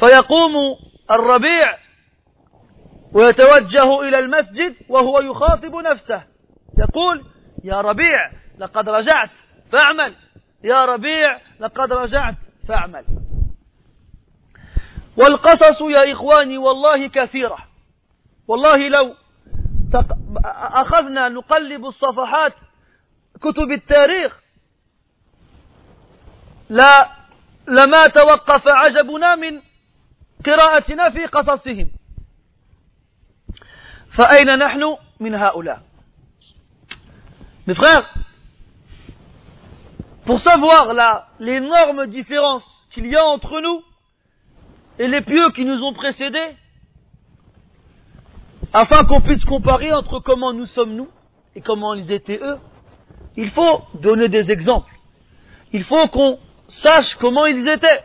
فيقوم 0.00 0.52
الربيع 1.10 1.78
ويتوجه 3.14 4.00
إلى 4.00 4.18
المسجد 4.18 4.74
وهو 4.88 5.20
يخاطب 5.20 5.74
نفسه. 5.74 6.22
يقول 6.78 7.24
يا 7.64 7.80
ربيع 7.80 8.30
لقد 8.58 8.88
رجعت 8.88 9.30
فاعمل. 9.72 10.14
يا 10.64 10.84
ربيع 10.84 11.40
لقد 11.60 11.92
رجعت 11.92 12.34
فاعمل. 12.68 13.04
والقصص 15.16 15.80
يا 15.80 16.12
إخواني 16.12 16.58
والله 16.58 17.08
كثيرة. 17.08 17.58
والله 18.48 18.88
لو 18.88 19.14
أخذنا 20.54 21.28
نقلب 21.28 21.86
الصفحات 21.86 22.54
كتب 23.40 23.72
التاريخ 23.72 24.40
لا 26.70 27.10
لما 27.68 28.06
توقف 28.06 28.68
عجبنا 28.68 29.34
من 29.34 29.62
قراءتنا 30.46 31.10
في 31.10 31.26
قصصهم. 31.26 31.90
فأين 34.16 34.58
نحن 34.58 34.96
من 35.20 35.34
هؤلاء؟ 35.34 35.80
Mes 37.66 37.74
frères, 37.74 38.08
pour 40.24 40.38
savoir 40.40 40.94
l'énorme 41.40 42.06
différence 42.06 42.64
qu'il 42.92 43.06
y 43.06 43.16
a 43.16 43.24
entre 43.24 43.60
nous 43.60 43.82
et 44.98 45.08
les 45.08 45.20
pieux 45.20 45.50
qui 45.52 45.64
nous 45.64 45.82
ont 45.82 45.92
précédés, 45.92 46.56
afin 48.72 49.04
qu'on 49.04 49.20
puisse 49.20 49.44
comparer 49.44 49.92
entre 49.92 50.20
comment 50.20 50.52
nous 50.52 50.66
sommes 50.66 50.94
nous 50.94 51.08
et 51.54 51.60
comment 51.60 51.94
ils 51.94 52.10
étaient 52.12 52.40
eux, 52.42 52.58
il 53.36 53.50
faut 53.50 53.82
donner 53.94 54.28
des 54.28 54.50
exemples. 54.50 54.92
Il 55.72 55.84
faut 55.84 56.08
qu'on 56.08 56.38
sache 56.68 57.14
comment 57.16 57.46
ils 57.46 57.68
étaient, 57.68 58.04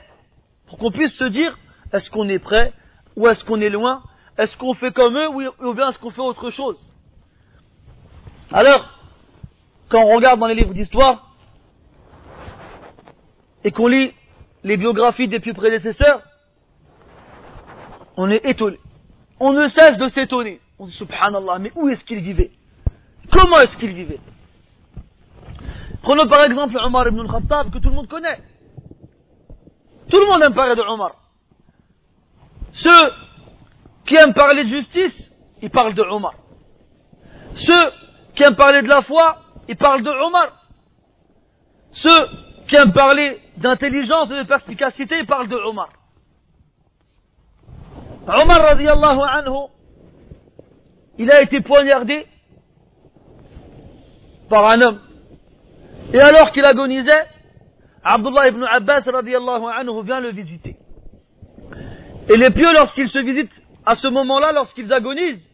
pour 0.68 0.78
qu'on 0.78 0.92
puisse 0.92 1.14
se 1.16 1.26
dire, 1.26 1.58
est-ce 1.94 2.10
qu'on 2.10 2.28
est 2.30 2.40
prêt, 2.40 2.74
ou 3.16 3.28
est-ce 3.28 3.44
qu'on 3.44 3.60
est 3.62 3.70
loin, 3.70 4.04
est-ce 4.38 4.58
qu'on 4.58 4.74
fait 4.74 4.92
comme 4.92 5.18
eux, 5.18 5.30
ou 5.30 5.74
bien 5.74 5.90
est-ce 5.90 6.00
qu'on 6.00 6.12
fait 6.12 6.22
autre 6.22 6.52
chose? 6.52 6.78
Alors, 8.52 9.00
quand 9.90 10.04
on 10.04 10.16
regarde 10.16 10.40
dans 10.40 10.48
les 10.48 10.56
livres 10.56 10.74
d'histoire, 10.74 11.36
et 13.64 13.72
qu'on 13.72 13.88
lit 13.88 14.14
les 14.64 14.78
biographies 14.78 15.28
des 15.28 15.40
plus 15.40 15.54
prédécesseurs, 15.54 16.22
on 18.22 18.30
est 18.30 18.46
étonné. 18.46 18.80
On 19.40 19.52
ne 19.52 19.68
cesse 19.70 19.98
de 19.98 20.08
s'étonner. 20.10 20.62
On 20.78 20.86
dit 20.86 20.94
subhanallah, 20.94 21.58
mais 21.58 21.72
où 21.76 21.90
est-ce 21.90 22.06
qu'il 22.06 22.20
vivait? 22.20 22.52
Comment 23.32 23.60
est-ce 23.62 23.76
qu'il 23.78 23.94
vivait? 23.94 24.20
Prenons 26.04 26.28
par 26.28 26.44
exemple 26.44 26.78
Omar 26.78 27.08
ibn 27.08 27.20
al-Khattab 27.22 27.72
que 27.72 27.80
tout 27.80 27.90
le 27.90 27.96
monde 27.96 28.08
connaît. 28.08 28.40
Tout 30.12 30.20
le 30.20 30.28
monde 30.28 30.44
aime 30.44 30.54
parler 30.54 30.76
de 30.76 30.82
Omar. 30.82 31.16
Ceux 32.74 33.12
qui 34.06 34.16
aiment 34.16 34.36
parler 34.36 34.66
de 34.66 34.70
justice, 34.70 35.32
ils 35.64 35.72
parlent 35.72 35.96
de 35.96 36.04
Omar. 36.04 36.36
Ceux 37.56 37.92
qui 38.36 38.44
aiment 38.44 38.56
parler 38.56 38.84
de 38.84 38.88
la 38.88 39.02
foi, 39.02 39.42
ils 39.68 39.78
parlent 39.78 40.04
de 40.04 40.12
Omar. 40.12 40.68
Ceux 41.92 42.28
qui 42.68 42.76
aiment 42.76 42.94
parler 42.94 43.42
d'intelligence 43.58 44.30
et 44.30 44.44
de 44.44 44.48
perspicacité, 44.48 45.18
ils 45.18 45.26
parlent 45.26 45.48
de 45.48 45.58
Omar. 45.58 45.90
Omar 48.28 48.62
radiallahu 48.62 49.22
anhu, 49.22 49.68
il 51.18 51.32
a 51.32 51.42
été 51.42 51.62
poignardé 51.62 52.28
par 54.50 54.68
un 54.68 54.82
homme. 54.82 55.00
Et 56.14 56.20
alors 56.20 56.52
qu'il 56.52 56.66
agonisait, 56.66 57.26
Abdullah 58.04 58.50
ibn 58.50 58.64
Abbas 58.64 59.02
radiallahu 59.06 59.66
anhu 59.66 60.04
vient 60.04 60.20
le 60.20 60.32
visiter. 60.32 60.78
Et 62.30 62.38
les 62.38 62.52
pieux, 62.52 62.72
lorsqu'ils 62.74 63.10
se 63.10 63.20
visitent 63.20 63.62
à 63.86 63.96
ce 63.96 64.08
moment-là, 64.08 64.52
lorsqu'ils 64.52 64.92
agonisent, 64.94 65.48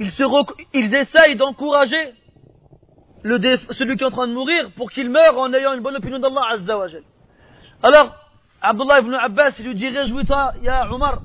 ils, 0.00 0.94
essayent 0.94 1.36
d'encourager 1.36 2.14
celui 3.24 3.96
qui 3.96 4.02
est 4.02 4.06
en 4.06 4.10
train 4.10 4.28
de 4.28 4.32
mourir 4.32 4.70
pour 4.76 4.90
qu'il 4.90 5.10
meure 5.10 5.38
en 5.38 5.52
ayant 5.52 5.74
une 5.74 5.82
bonne 5.82 5.96
opinion 5.96 6.18
d'Allah 6.18 6.42
Azza 6.52 6.78
Alors, 7.82 8.14
Abdullah 8.60 9.00
ibn 9.00 9.14
Abbas, 9.14 9.52
lui 9.60 9.74
dit, 9.74 9.88
réjouis-toi, 9.88 10.52
Ya 10.62 10.90
Omar, 10.92 11.20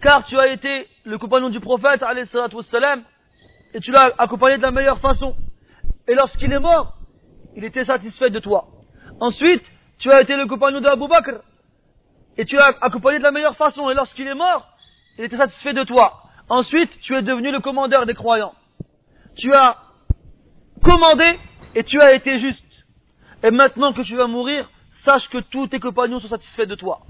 car 0.00 0.24
tu 0.26 0.38
as 0.38 0.48
été 0.48 0.88
le 1.04 1.18
compagnon 1.18 1.48
du 1.48 1.60
prophète, 1.60 2.02
wassalam, 2.52 3.02
et 3.74 3.80
tu 3.80 3.90
l'as 3.90 4.12
accompagné 4.18 4.56
de 4.58 4.62
la 4.62 4.70
meilleure 4.70 5.00
façon. 5.00 5.36
Et 6.08 6.14
lorsqu'il 6.14 6.52
est 6.52 6.60
mort, 6.60 6.96
il 7.56 7.64
était 7.64 7.84
satisfait 7.84 8.30
de 8.30 8.38
toi. 8.38 8.68
Ensuite, 9.20 9.64
tu 9.98 10.10
as 10.10 10.20
été 10.20 10.36
le 10.36 10.46
compagnon 10.46 10.80
d'Abu 10.80 11.08
Bakr, 11.08 11.40
et 12.36 12.44
tu 12.44 12.56
l'as 12.56 12.74
accompagné 12.80 13.18
de 13.18 13.24
la 13.24 13.30
meilleure 13.30 13.56
façon. 13.56 13.88
Et 13.90 13.94
lorsqu'il 13.94 14.26
est 14.26 14.34
mort, 14.34 14.68
il 15.18 15.24
était 15.24 15.38
satisfait 15.38 15.72
de 15.72 15.84
toi. 15.84 16.22
Ensuite, 16.48 17.00
tu 17.00 17.14
es 17.16 17.22
devenu 17.22 17.50
le 17.50 17.60
commandeur 17.60 18.06
des 18.06 18.14
croyants. 18.14 18.54
Tu 19.36 19.52
as 19.52 19.76
commandé 20.82 21.38
et 21.74 21.84
tu 21.84 22.00
as 22.00 22.14
été 22.14 22.38
juste. 22.40 22.62
Et 23.42 23.50
maintenant 23.50 23.92
que 23.92 24.02
tu 24.02 24.16
vas 24.16 24.26
mourir, 24.26 24.70
sache 25.04 25.28
que 25.28 25.38
tous 25.38 25.68
tes 25.68 25.80
compagnons 25.80 26.20
sont 26.20 26.28
satisfaits 26.28 26.66
de 26.66 26.74
toi. 26.74 27.00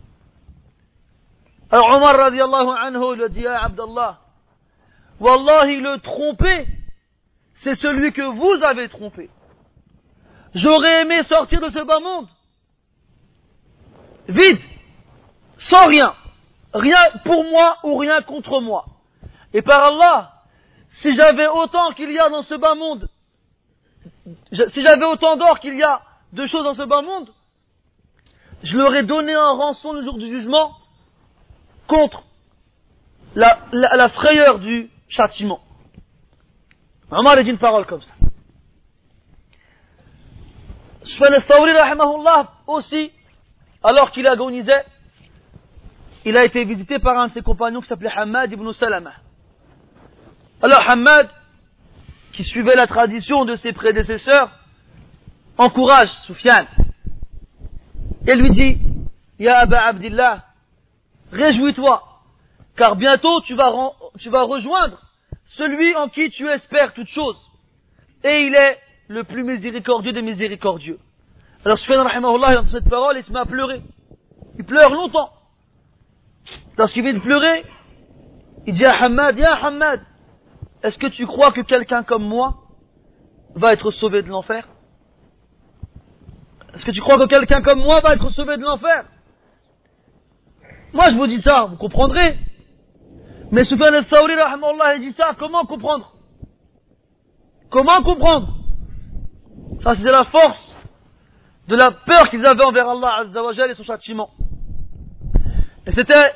Omar 1.72 2.16
radiallahu 2.16 2.68
anhu 2.68 3.16
lui 3.16 3.30
dit 3.30 3.46
à 3.46 3.64
Abdallah, 3.64 4.20
Wallahi 5.18 5.80
le 5.80 5.98
trompé, 5.98 6.66
c'est 7.54 7.74
celui 7.76 8.12
que 8.12 8.22
vous 8.22 8.62
avez 8.62 8.88
trompé. 8.88 9.30
J'aurais 10.54 11.02
aimé 11.02 11.22
sortir 11.24 11.60
de 11.60 11.70
ce 11.70 11.84
bas 11.84 12.00
monde, 12.00 12.28
vide, 14.28 14.60
sans 15.58 15.86
rien, 15.86 16.14
rien 16.72 16.98
pour 17.24 17.44
moi 17.44 17.78
ou 17.82 17.96
rien 17.96 18.22
contre 18.22 18.60
moi. 18.60 18.86
Et 19.52 19.62
par 19.62 19.84
Allah, 19.84 20.32
si 21.00 21.14
j'avais 21.14 21.46
autant 21.46 21.92
qu'il 21.92 22.10
y 22.12 22.18
a 22.18 22.28
dans 22.30 22.42
ce 22.42 22.54
bas 22.54 22.74
monde, 22.74 23.08
si 24.52 24.82
j'avais 24.82 25.04
autant 25.04 25.36
d'or 25.36 25.60
qu'il 25.60 25.76
y 25.76 25.82
a 25.82 26.00
de 26.32 26.46
choses 26.46 26.64
dans 26.64 26.74
ce 26.74 26.82
bas 26.82 27.02
monde, 27.02 27.32
je 28.62 28.76
leur 28.76 28.94
ai 28.94 29.02
donné 29.02 29.32
un 29.34 29.52
rançon 29.52 29.92
le 29.92 30.02
jour 30.02 30.16
du 30.16 30.28
jugement 30.28 30.72
contre 31.86 32.22
la, 33.34 33.58
la, 33.72 34.08
frayeur 34.08 34.58
du 34.58 34.90
châtiment. 35.08 35.60
Omar 37.10 37.42
dit 37.42 37.50
une 37.50 37.58
parole 37.58 37.86
comme 37.86 38.02
ça. 38.02 38.14
rahimahullah, 41.20 42.52
aussi, 42.66 43.12
alors 43.82 44.10
qu'il 44.10 44.26
agonisait, 44.26 44.84
il 46.24 46.36
a 46.36 46.44
été 46.44 46.64
visité 46.64 46.98
par 46.98 47.18
un 47.18 47.28
de 47.28 47.34
ses 47.34 47.42
compagnons 47.42 47.80
qui 47.80 47.86
s'appelait 47.86 48.10
Hamad 48.10 48.50
ibn 48.50 48.72
Salama. 48.72 49.12
Alors 50.62 50.88
Hamad, 50.88 51.28
qui 52.32 52.44
suivait 52.44 52.74
la 52.74 52.86
tradition 52.86 53.44
de 53.44 53.54
ses 53.54 53.72
prédécesseurs, 53.72 54.50
encourage 55.58 56.10
Soufiane 56.26 56.66
et 58.26 58.34
lui 58.34 58.50
dit, 58.50 58.78
Ya 59.38 59.58
Aba 59.58 59.86
Abdillah, 59.86 60.44
réjouis-toi, 61.32 62.02
car 62.76 62.96
bientôt 62.96 63.40
tu 63.42 63.54
vas, 63.54 63.70
rejoindre 64.42 65.00
celui 65.44 65.94
en 65.96 66.08
qui 66.08 66.30
tu 66.30 66.48
espères 66.48 66.92
toutes 66.94 67.08
choses. 67.08 67.38
Et 68.24 68.42
il 68.42 68.54
est 68.54 68.78
le 69.08 69.24
plus 69.24 69.44
miséricordieux 69.44 70.12
des 70.12 70.22
miséricordieux. 70.22 70.98
Alors 71.64 71.78
Soufiane 71.78 72.00
rahimahullah, 72.00 72.54
dans 72.54 72.66
cette 72.66 72.88
parole, 72.88 73.16
il 73.16 73.22
se 73.22 73.32
met 73.32 73.40
à 73.40 73.44
pleurer. 73.44 73.82
Il 74.58 74.64
pleure 74.64 74.92
longtemps. 74.92 75.30
Lorsqu'il 76.76 77.02
vient 77.02 77.14
de 77.14 77.20
pleurer, 77.20 77.64
il 78.66 78.74
dit 78.74 78.84
à 78.84 78.92
Hamad, 78.92 79.38
Ya 79.38 79.54
Hamad, 79.54 80.00
est-ce 80.82 80.98
que 80.98 81.06
tu 81.06 81.26
crois 81.26 81.52
que 81.52 81.60
quelqu'un 81.60 82.02
comme 82.02 82.24
moi 82.24 82.56
va 83.54 83.72
être 83.72 83.90
sauvé 83.90 84.22
de 84.22 84.28
l'enfer? 84.28 84.68
Est-ce 86.74 86.84
que 86.84 86.90
tu 86.90 87.00
crois 87.00 87.16
que 87.18 87.26
quelqu'un 87.26 87.62
comme 87.62 87.80
moi 87.80 88.00
va 88.00 88.14
être 88.14 88.30
sauvé 88.30 88.56
de 88.56 88.62
l'enfer? 88.62 89.04
Moi 90.96 91.10
je 91.10 91.16
vous 91.16 91.26
dis 91.26 91.40
ça, 91.42 91.66
vous 91.66 91.76
comprendrez. 91.76 92.38
Mais 93.52 93.64
Soufiane 93.64 93.94
al-Thawri, 93.94 94.32
il 94.96 95.00
dit 95.02 95.12
ça, 95.12 95.32
comment 95.38 95.66
comprendre? 95.66 96.14
Comment 97.70 98.02
comprendre? 98.02 98.54
Ça, 99.82 99.94
c'est 99.94 100.02
la 100.02 100.24
force 100.24 100.74
de 101.68 101.76
la 101.76 101.90
peur 101.90 102.30
qu'ils 102.30 102.44
avaient 102.46 102.64
envers 102.64 102.88
Allah 102.88 103.16
Azzawajal 103.20 103.70
et 103.70 103.74
son 103.74 103.82
châtiment. 103.82 104.30
Et 105.84 105.92
c'était 105.92 106.32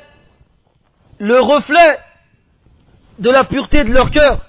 le 1.17 1.39
reflet 1.39 1.97
de 3.17 3.31
la 3.31 3.43
pureté 3.45 3.83
de 3.83 3.91
leur 3.91 4.11
cœur 4.11 4.45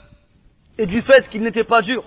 et 0.77 0.85
du 0.85 1.01
fait 1.01 1.27
qu'ils 1.31 1.43
n'étaient 1.43 1.65
pas 1.65 1.81
durs. 1.81 2.05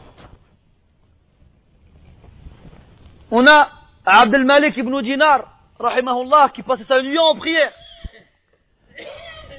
On 3.31 3.47
a 3.47 3.69
Abdel 4.05 4.45
Malik 4.45 4.77
ibn 4.77 5.01
Dinar, 5.01 5.45
rahimahullah, 5.79 6.49
qui 6.53 6.61
passait 6.61 6.83
sa 6.83 7.01
nuit 7.01 7.17
en 7.17 7.35
prière. 7.35 7.73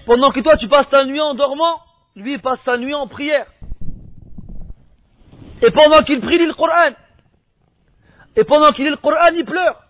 Pendant 0.06 0.30
que 0.30 0.40
toi 0.40 0.56
tu 0.56 0.68
passes 0.68 0.88
ta 0.88 1.04
nuit 1.04 1.20
en 1.20 1.34
dormant, 1.34 1.80
lui 2.14 2.34
il 2.34 2.40
passe 2.40 2.60
sa 2.64 2.78
nuit 2.78 2.94
en 2.94 3.08
prière. 3.08 3.46
Et 5.62 5.70
pendant 5.70 6.02
qu'il 6.02 6.20
prie, 6.20 6.36
il 6.36 6.42
lit 6.42 6.46
le 6.46 6.54
Coran. 6.54 6.94
Et 8.36 8.44
pendant 8.44 8.72
qu'il 8.72 8.84
lit 8.84 8.90
le 8.90 8.96
Coran, 8.96 9.32
il 9.34 9.44
pleure. 9.44 9.82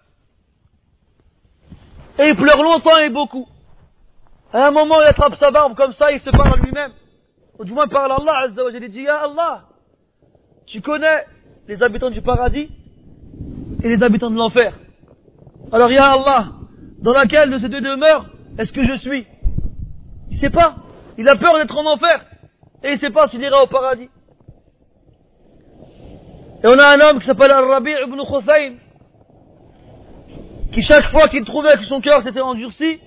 Et 2.19 2.29
il 2.29 2.37
pleure 2.37 2.63
longtemps 2.63 2.99
et 2.99 3.11
beaucoup. 3.11 3.47
À 4.53 4.69
un 4.69 4.71
moment, 4.71 5.01
il 5.01 5.07
attrape 5.07 5.35
sa 5.37 5.51
barbe 5.51 5.75
comme 5.75 5.93
ça, 5.93 6.13
il 6.13 6.21
se 6.21 6.31
parle 6.31 6.55
à 6.55 6.57
lui-même. 6.57 6.93
Ou 7.59 7.65
du 7.65 7.73
moins 7.73 7.89
parle 7.89 8.13
à 8.13 8.17
Allah, 8.17 8.33
Azza 8.45 8.63
Il 8.73 8.89
dit, 8.89 9.03
Ya 9.03 9.17
Allah, 9.17 9.65
tu 10.67 10.81
connais 10.81 11.27
les 11.69 11.83
habitants 11.83 12.11
du 12.11 12.23
paradis 12.23 12.71
et 13.83 13.89
les 13.89 14.03
habitants 14.03 14.31
de 14.31 14.37
l'enfer. 14.37 14.73
Alors, 15.73 15.91
Ya 15.91 16.13
Allah, 16.13 16.53
dans 17.01 17.13
laquelle 17.13 17.51
de 17.51 17.59
ces 17.59 17.69
deux 17.69 17.81
demeures 17.81 18.27
est-ce 18.59 18.73
que 18.73 18.85
je 18.85 18.97
suis? 18.97 19.27
Il 20.31 20.39
sait 20.39 20.51
pas. 20.51 20.77
Il 21.19 21.29
a 21.29 21.37
peur 21.37 21.55
d'être 21.57 21.77
en 21.77 21.87
enfer. 21.87 22.25
Et 22.83 22.93
il 22.93 22.99
sait 22.99 23.11
pas 23.11 23.29
s'il 23.29 23.43
ira 23.43 23.63
au 23.63 23.67
paradis. 23.67 24.09
Et 26.63 26.67
on 26.67 26.79
a 26.79 26.97
un 26.97 27.01
homme 27.01 27.21
qui 27.21 27.27
s'appelle 27.27 27.51
Al-Rabi' 27.51 27.93
ibn 28.07 28.21
Khussayn, 28.25 28.75
qui 30.73 30.83
chaque 30.83 31.11
fois 31.11 31.29
qu'il 31.29 31.45
trouvait 31.45 31.77
que 31.77 31.85
son 31.85 32.01
cœur 32.01 32.23
s'était 32.23 32.41
endurci, 32.41 32.99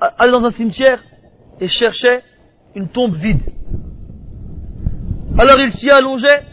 allait 0.00 0.32
dans 0.32 0.44
un 0.44 0.50
cimetière 0.50 1.02
et 1.60 1.68
cherchait 1.68 2.22
une 2.74 2.88
tombe 2.88 3.14
vide. 3.16 3.42
Alors 5.38 5.58
il 5.58 5.72
s'y 5.72 5.90
allongeait, 5.90 6.44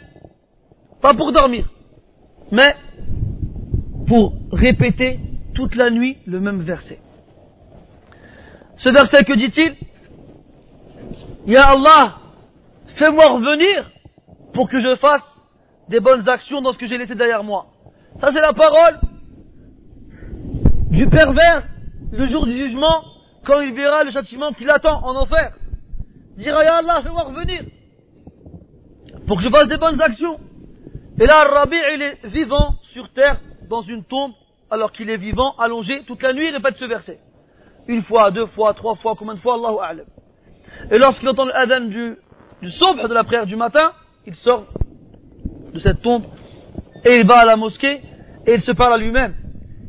pas 1.01 1.13
pour 1.13 1.31
dormir, 1.31 1.69
mais 2.51 2.75
pour 4.07 4.33
répéter 4.51 5.19
toute 5.53 5.75
la 5.75 5.89
nuit 5.89 6.17
le 6.25 6.39
même 6.39 6.63
verset. 6.63 6.99
Ce 8.83 8.89
verset, 8.89 9.23
que 9.25 9.33
dit-il 9.33 9.75
Ya 11.45 11.69
Allah, 11.69 12.15
fais-moi 12.95 13.27
revenir 13.27 13.91
pour 14.53 14.69
que 14.69 14.81
je 14.81 14.95
fasse 14.95 15.21
des 15.87 15.99
bonnes 15.99 16.27
actions 16.27 16.61
dans 16.61 16.73
ce 16.73 16.79
que 16.79 16.87
j'ai 16.87 16.97
laissé 16.97 17.13
derrière 17.13 17.43
moi. 17.43 17.67
Ça, 18.19 18.31
c'est 18.33 18.41
la 18.41 18.53
parole 18.53 18.99
du 20.89 21.07
pervers 21.07 21.67
le 22.11 22.27
jour 22.27 22.45
du 22.45 22.57
jugement 22.57 23.03
quand 23.45 23.61
il 23.61 23.73
verra 23.73 24.03
le 24.03 24.11
châtiment 24.11 24.51
qui 24.53 24.65
l'attend 24.65 25.03
en 25.03 25.15
enfer. 25.15 25.53
Il 26.37 26.43
dira, 26.43 26.63
Ya 26.63 26.77
Allah, 26.77 27.01
fais-moi 27.03 27.23
revenir 27.23 27.63
pour 29.27 29.37
que 29.37 29.43
je 29.43 29.49
fasse 29.49 29.67
des 29.67 29.77
bonnes 29.77 30.01
actions. 30.01 30.39
Et 31.19 31.27
là, 31.27 31.43
Rabbi, 31.43 31.77
il 31.93 32.01
est 32.01 32.25
vivant 32.29 32.77
sur 32.93 33.13
terre 33.13 33.39
dans 33.69 33.83
une 33.83 34.03
tombe 34.05 34.31
alors 34.71 34.91
qu'il 34.91 35.09
est 35.11 35.17
vivant, 35.17 35.53
allongé 35.59 36.03
toute 36.07 36.23
la 36.23 36.33
nuit, 36.33 36.47
il 36.47 36.55
répète 36.55 36.77
ce 36.77 36.85
verset. 36.85 37.19
Une 37.87 38.03
fois, 38.03 38.31
deux 38.31 38.47
fois, 38.47 38.73
trois 38.73 38.95
fois, 38.95 39.15
combien 39.17 39.33
de 39.33 39.39
fois, 39.39 39.55
Allahu 39.55 39.77
A'lam. 39.81 40.05
Et 40.91 40.97
lorsqu'il 40.97 41.27
entend 41.29 41.45
le 41.45 41.89
du, 41.89 42.15
du 42.61 42.69
de 42.69 43.13
la 43.13 43.23
prière 43.23 43.45
du 43.45 43.55
matin, 43.55 43.91
il 44.25 44.35
sort 44.35 44.65
de 45.73 45.79
cette 45.79 46.01
tombe 46.01 46.23
et 47.05 47.17
il 47.17 47.25
va 47.25 47.39
à 47.39 47.45
la 47.45 47.55
mosquée 47.55 48.01
et 48.45 48.53
il 48.55 48.61
se 48.61 48.71
parle 48.71 48.93
à 48.93 48.97
lui-même. 48.97 49.35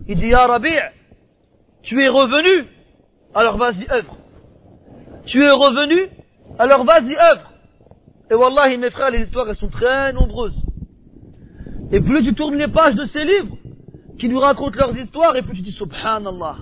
Il 0.08 0.16
dit, 0.18 0.28
Ya 0.28 0.46
tu 1.82 2.00
es 2.00 2.08
revenu, 2.08 2.68
alors 3.34 3.56
vas-y 3.56 3.90
œuvre. 3.90 4.16
Tu 5.26 5.42
es 5.42 5.50
revenu, 5.50 6.08
alors 6.58 6.84
vas-y 6.84 7.16
œuvre. 7.16 7.52
Et 8.30 8.34
wallahi 8.34 8.78
mes 8.78 8.90
frères, 8.90 9.10
les 9.10 9.24
histoires 9.24 9.48
elles 9.48 9.56
sont 9.56 9.68
très 9.68 10.12
nombreuses. 10.12 10.56
Et 11.90 12.00
plus 12.00 12.24
tu 12.24 12.34
tournes 12.34 12.56
les 12.56 12.68
pages 12.68 12.94
de 12.94 13.04
ces 13.06 13.24
livres 13.24 13.56
qui 14.18 14.28
nous 14.28 14.38
racontent 14.38 14.78
leurs 14.78 14.96
histoires, 14.96 15.36
et 15.36 15.42
plus 15.42 15.56
tu 15.56 15.62
dis 15.62 15.72
Subhanallah 15.72 16.56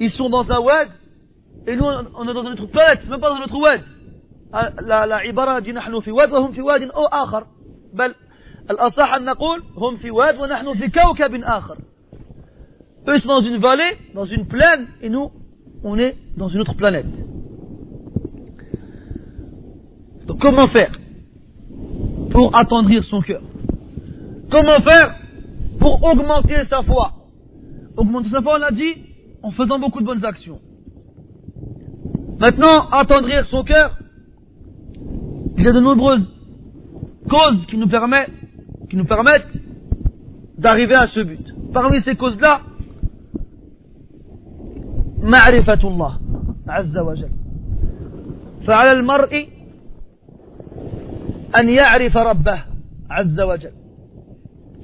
Ils 0.00 0.10
sont 0.10 0.28
dans 0.30 0.50
un 0.50 0.58
wad, 0.58 0.88
et 1.66 1.76
nous 1.76 1.84
on 1.84 2.28
est 2.28 2.34
dans 2.34 2.42
notre 2.42 2.66
planète, 2.66 3.08
même 3.08 3.20
pas 3.20 3.30
dans 3.30 3.38
notre 3.38 3.58
wad. 3.58 3.80
La, 4.86 5.06
la 5.06 5.24
ibara 5.26 5.60
dit 5.60 5.72
نحن 5.72 6.00
في 6.00 6.10
واد 6.10 6.32
وهم 6.32 6.52
في 6.52 6.62
واد 6.62 6.82
أو 6.82 7.04
آخر 7.06 7.46
بل 7.94 8.14
الأصح 8.70 9.14
أن 9.14 9.24
نقول 9.24 9.62
هم 9.76 9.96
في 9.96 10.10
واد 10.10 10.40
ونحن 10.40 10.74
في 10.74 10.88
كوكب 10.88 11.42
آخر 11.42 11.76
eux 13.08 13.18
sont 13.18 13.28
dans 13.28 13.42
une 13.42 13.56
vallée, 13.58 13.96
dans 14.14 14.24
une 14.24 14.46
plaine, 14.46 14.86
et 15.00 15.08
nous, 15.08 15.30
on 15.82 15.98
est 15.98 16.16
dans 16.36 16.48
une 16.48 16.60
autre 16.60 16.74
planète. 16.74 17.06
Donc 20.26 20.40
comment 20.40 20.68
faire 20.68 20.92
pour 22.30 22.54
attendrir 22.56 23.02
son 23.04 23.20
cœur 23.20 23.42
Comment 24.50 24.80
faire 24.80 25.16
pour 25.80 26.02
augmenter 26.04 26.64
sa 26.66 26.82
foi 26.82 27.12
Augmenter 27.96 28.28
sa 28.28 28.40
foi, 28.40 28.54
on 28.54 28.58
l'a 28.58 28.70
dit, 28.70 28.94
en 29.42 29.50
faisant 29.50 29.78
beaucoup 29.78 30.00
de 30.00 30.06
bonnes 30.06 30.24
actions. 30.24 30.60
Maintenant, 32.38 32.88
attendrir 32.90 33.44
son 33.46 33.62
cœur, 33.64 33.98
il 35.56 35.64
y 35.64 35.68
a 35.68 35.72
de 35.72 35.80
nombreuses 35.80 36.28
causes 37.28 37.66
qui 37.66 37.76
nous 37.76 37.88
permettent, 37.88 38.30
qui 38.88 38.96
nous 38.96 39.04
permettent 39.04 39.56
d'arriver 40.58 40.94
à 40.94 41.06
ce 41.08 41.20
but. 41.20 41.46
Parmi 41.72 42.00
ces 42.00 42.16
causes-là, 42.16 42.60
معرفة 45.22 45.88
الله 45.88 46.20
عز 46.68 46.98
وجل 46.98 47.30
فعلى 48.66 48.92
المرء 48.92 49.48
أن 51.56 51.68
يعرف 51.68 52.16
ربه 52.16 52.64
عز 53.10 53.40
وجل 53.40 53.72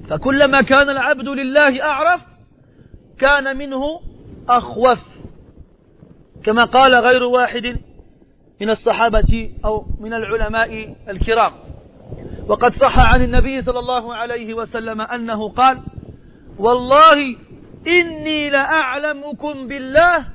فكلما 0.08 0.62
كان 0.62 0.88
العبد 0.90 1.28
لله 1.28 1.82
أعرف 1.82 2.20
كان 3.18 3.56
منه 3.56 4.00
أخوف 4.49 4.99
كما 6.43 6.65
قال 6.65 6.95
غير 6.95 7.23
واحد 7.23 7.77
من 8.61 8.69
الصحابة 8.69 9.51
أو 9.65 9.85
من 9.99 10.13
العلماء 10.13 10.95
الكرام. 11.09 11.51
وقد 12.47 12.73
صح 12.75 13.13
عن 13.13 13.23
النبي 13.23 13.61
صلى 13.61 13.79
الله 13.79 14.15
عليه 14.15 14.53
وسلم 14.53 15.01
أنه 15.01 15.49
قال 15.49 15.79
والله 16.59 17.35
إني 17.87 18.49
لأعلمكم 18.49 19.67
بالله 19.67 20.25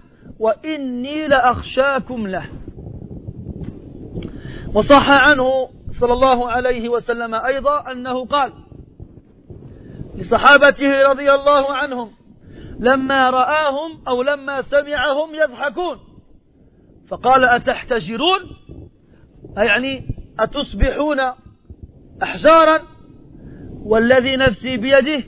وإني 0.40 1.28
لأخشاكم 1.28 2.26
له. 2.26 2.48
وصح 4.74 5.10
عنه 5.10 5.68
صلى 6.00 6.12
الله 6.12 6.50
عليه 6.50 6.88
وسلم 6.88 7.34
أيضا 7.34 7.92
أنه 7.92 8.26
قال 8.26 8.52
لصحابته 10.14 11.08
رضي 11.08 11.32
الله 11.32 11.74
عنهم 11.74 12.10
لما 12.78 13.30
رآهم 13.30 14.08
أو 14.08 14.22
لما 14.22 14.62
سمعهم 14.62 15.34
يضحكون. 15.34 15.98
فقال 17.08 17.44
أتحتجرون؟ 17.44 18.40
يعني 19.56 20.06
أتصبحون 20.40 21.16
أحجارا؟ 22.22 22.82
والذي 23.84 24.36
نفسي 24.36 24.76
بيده 24.76 25.24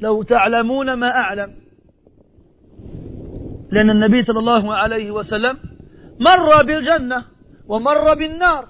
لو 0.00 0.22
تعلمون 0.22 0.92
ما 0.92 1.08
أعلم. 1.08 1.54
لأن 3.72 3.90
النبي 3.90 4.22
صلى 4.22 4.38
الله 4.38 4.74
عليه 4.74 5.10
وسلم 5.10 5.58
مر 6.20 6.62
بالجنة 6.62 7.24
ومر 7.68 8.14
بالنار 8.14 8.68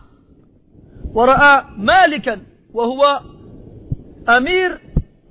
ورأى 1.15 1.65
مالكا 1.77 2.41
وهو 2.73 3.21
أمير 4.29 4.81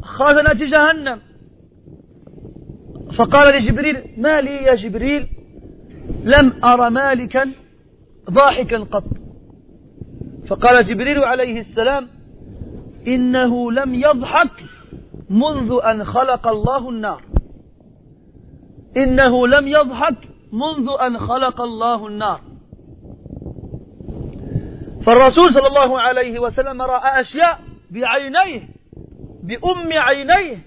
خزنة 0.04 0.54
جهنم. 0.54 1.22
فقال 3.18 3.55
لجبريل 3.55 4.03
ما 4.18 4.41
لي 4.41 4.55
يا 4.55 4.76
جبريل؟ 4.76 5.28
لم 6.24 6.63
أرى 6.63 6.89
مالكا 6.89 7.51
ضاحكا 8.30 8.78
قط. 8.78 9.03
فقال 10.47 10.88
جبريل 10.88 11.20
عليه 11.20 11.59
السلام 11.59 12.07
إنه 13.07 13.72
لم 13.72 13.95
يضحك 13.95 14.63
منذ 15.30 15.80
أن 15.84 16.03
خلق 16.03 16.47
الله 16.47 16.89
النار. 16.89 17.22
إنه 18.97 19.47
لم 19.47 19.68
يضحك 19.68 20.30
منذ 20.53 20.88
أن 21.01 21.18
خلق 21.18 21.61
الله 21.61 22.07
النار. 22.07 22.41
فالرسول 25.05 25.53
صلى 25.53 25.68
الله 25.68 26.01
عليه 26.01 26.39
وسلم 26.39 26.82
رأى 26.82 27.22
أشياء 27.22 27.59
بعينيه 27.91 28.61
بأم 29.43 29.93
عينيه 29.93 30.57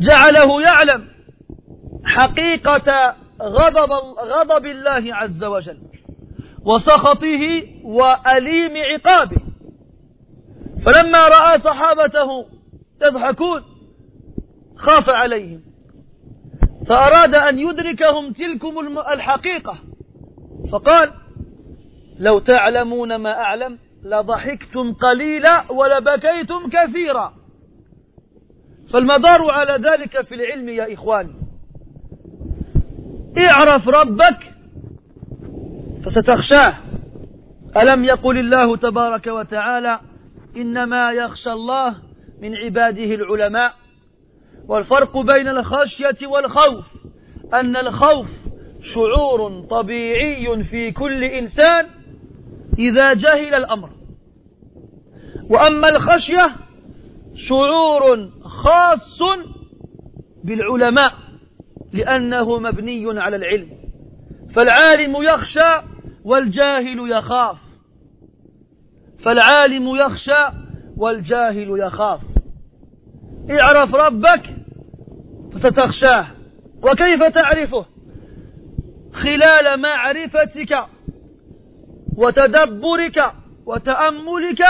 جعله 0.00 0.62
يعلم 0.62 1.08
حقيقة 2.04 3.16
غضب, 3.42 3.92
غضب 4.18 4.66
الله 4.66 5.14
عز 5.14 5.44
وجل 5.44 5.78
وسخطه 6.64 7.62
وأليم 7.84 8.72
عقابه. 8.76 9.42
فلما 10.86 11.28
رأى 11.28 11.60
صحابته 11.60 12.46
يضحكون 13.02 13.62
خاف 14.76 15.08
عليهم. 15.08 15.60
فأراد 16.88 17.34
أن 17.34 17.58
يدركهم 17.58 18.32
تلكم 18.32 18.98
الحقيقة. 19.12 19.78
فقال 20.72 21.12
لو 22.18 22.38
تعلمون 22.38 23.16
ما 23.16 23.32
أعلم 23.32 23.78
لضحكتم 24.04 24.92
قليلا 24.92 25.72
ولبكيتم 25.72 26.70
كثيرا. 26.72 27.39
فالمدار 28.92 29.50
على 29.50 29.88
ذلك 29.88 30.26
في 30.26 30.34
العلم 30.34 30.68
يا 30.68 30.94
إخواني 30.94 31.32
اعرف 33.50 33.88
ربك 33.88 34.54
فستخشاه. 36.04 36.74
ألم 37.76 38.04
يقل 38.04 38.38
الله 38.38 38.76
تبارك 38.76 39.26
وتعالى 39.26 40.00
إنما 40.56 41.12
يخشى 41.12 41.52
الله 41.52 41.96
من 42.42 42.56
عباده 42.56 43.04
العلماء؟ 43.14 43.74
والفرق 44.68 45.18
بين 45.18 45.48
الخشية 45.48 46.26
والخوف 46.26 46.84
أن 47.54 47.76
الخوف 47.76 48.26
شعور 48.82 49.66
طبيعي 49.70 50.64
في 50.64 50.90
كل 50.92 51.24
إنسان 51.24 51.86
إذا 52.78 53.12
جهل 53.12 53.54
الأمر. 53.54 53.90
وأما 55.50 55.88
الخشية 55.88 56.50
شعور 57.34 58.30
خاص 58.60 59.18
بالعلماء 60.44 61.12
لأنه 61.92 62.58
مبني 62.58 63.20
على 63.20 63.36
العلم. 63.36 63.68
فالعالم 64.54 65.22
يخشى 65.22 65.82
والجاهل 66.24 67.10
يخاف. 67.10 67.56
فالعالم 69.24 69.96
يخشى 69.96 70.48
والجاهل 70.96 71.78
يخاف. 71.78 72.20
اعرف 73.50 73.94
ربك 73.94 74.56
فستخشاه 75.52 76.26
وكيف 76.82 77.22
تعرفه؟ 77.22 77.86
خلال 79.12 79.80
معرفتك 79.80 80.86
وتدبرك 82.16 83.32
وتأملك 83.66 84.62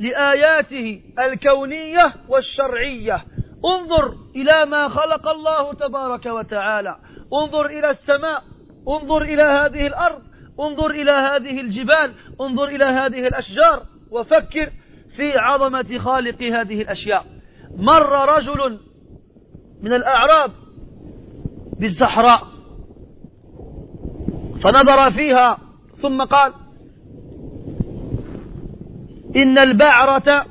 لآياته 0.00 1.02
الكونية 1.18 2.14
والشرعية. 2.28 3.24
انظر 3.64 4.14
إلى 4.36 4.66
ما 4.66 4.88
خلق 4.88 5.28
الله 5.28 5.72
تبارك 5.74 6.26
وتعالى. 6.26 6.96
انظر 7.42 7.66
إلى 7.66 7.90
السماء. 7.90 8.42
انظر 8.88 9.22
إلى 9.22 9.42
هذه 9.42 9.86
الأرض. 9.86 10.22
انظر 10.60 10.90
إلى 10.90 11.10
هذه 11.10 11.60
الجبال. 11.60 12.14
انظر 12.40 12.64
إلى 12.64 12.84
هذه 12.84 13.26
الأشجار. 13.26 13.82
وفكر 14.10 14.70
في 15.16 15.38
عظمة 15.38 15.98
خالق 15.98 16.42
هذه 16.42 16.82
الأشياء. 16.82 17.24
مر 17.76 18.36
رجل 18.36 18.80
من 19.82 19.92
الأعراب 19.92 20.52
بالصحراء 21.80 22.42
فنظر 24.64 25.10
فيها 25.10 25.58
ثم 26.02 26.24
قال 26.24 26.52
إن 29.36 29.58
البعرة 29.58 30.46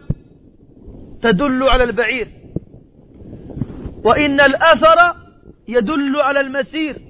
تدل 1.21 1.63
على 1.63 1.84
البعير 1.84 2.27
وإن 4.03 4.41
الأثر 4.41 5.15
يدل 5.67 6.21
على 6.21 6.39
المسير 6.39 7.01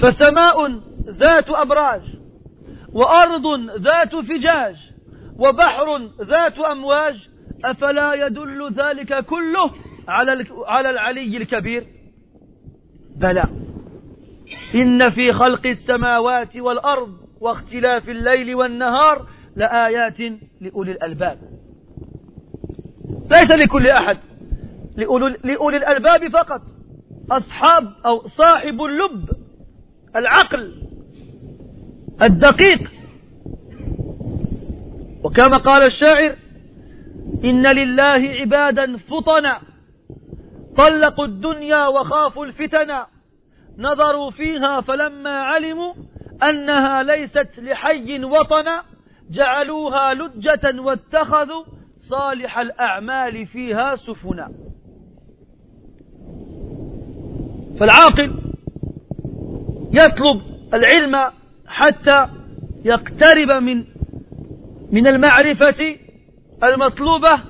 فسماء 0.00 0.80
ذات 1.08 1.50
أبراج 1.50 2.02
وأرض 2.92 3.46
ذات 3.80 4.16
فجاج 4.16 4.76
وبحر 5.38 6.10
ذات 6.20 6.58
أمواج 6.58 7.28
أفلا 7.64 8.14
يدل 8.14 8.72
ذلك 8.72 9.24
كله 9.24 9.70
على 10.08 10.46
على 10.66 10.90
العلي 10.90 11.36
الكبير؟ 11.36 11.86
بلى. 13.16 13.44
إن 14.74 15.10
في 15.10 15.32
خلق 15.32 15.66
السماوات 15.66 16.56
والأرض 16.56 17.08
واختلاف 17.40 18.08
الليل 18.08 18.54
والنهار 18.54 19.26
لآيات 19.56 20.20
لأولي 20.60 20.92
الألباب. 20.92 21.38
ليس 23.30 23.50
لكل 23.50 23.88
أحد. 23.88 24.18
لأولي 25.44 25.76
الألباب 25.76 26.28
فقط. 26.28 26.62
أصحاب 27.30 27.92
أو 28.06 28.26
صاحب 28.26 28.82
اللب. 28.82 29.28
العقل. 30.16 30.82
الدقيق. 32.22 32.92
وكما 35.24 35.56
قال 35.56 35.82
الشاعر 35.82 36.36
إن 37.44 37.66
لله 37.66 38.30
عبادا 38.40 38.96
فطنا. 38.96 39.60
طلقوا 40.76 41.24
الدنيا 41.24 41.86
وخافوا 41.86 42.46
الفتنا 42.46 43.06
نظروا 43.78 44.30
فيها 44.30 44.80
فلما 44.80 45.40
علموا 45.40 45.94
أنها 46.42 47.02
ليست 47.02 47.48
لحي 47.58 48.24
وطنا. 48.24 48.82
جعلوها 49.32 50.14
لجة 50.14 50.80
واتخذوا 50.80 51.64
صالح 51.98 52.58
الأعمال 52.58 53.46
فيها 53.46 53.96
سفنا 53.96 54.52
فالعاقل 57.80 58.38
يطلب 59.92 60.42
العلم 60.74 61.32
حتى 61.66 62.28
يقترب 62.84 63.62
من 63.62 63.84
من 64.92 65.06
المعرفة 65.06 65.96
المطلوبة 66.62 67.40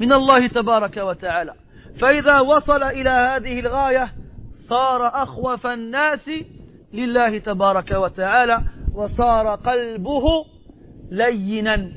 من 0.00 0.12
الله 0.12 0.46
تبارك 0.46 0.96
وتعالى. 0.96 1.54
فإذا 2.00 2.40
وصل 2.40 2.82
إلى 2.82 3.10
هذه 3.10 3.60
الغاية 3.60 4.12
صار 4.68 5.22
أخوف 5.22 5.66
الناس 5.66 6.30
لله 6.92 7.38
تبارك 7.38 7.90
وتعالى 7.90 8.60
وصار 8.94 9.54
قلبه 9.54 10.24
لينا 11.11 11.91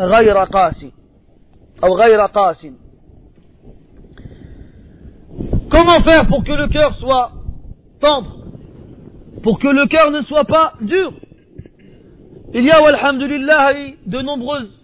غير 0.00 0.36
قاسي 0.38 0.92
أو 1.84 1.96
غير 1.96 2.20
قاس 2.20 2.66
Comment 5.70 6.00
faire 6.00 6.26
pour 6.26 6.42
que 6.42 6.50
le 6.50 6.66
cœur 6.68 6.94
soit 6.96 7.30
tendre 8.00 8.44
Pour 9.42 9.60
que 9.60 9.68
le 9.68 9.86
cœur 9.86 10.10
ne 10.10 10.22
soit 10.22 10.44
pas 10.44 10.72
dur 10.80 11.12
Il 12.52 12.64
y 12.64 12.70
a, 12.72 12.78
alhamdulillah, 12.84 13.74
de 14.04 14.20
nombreuses 14.20 14.80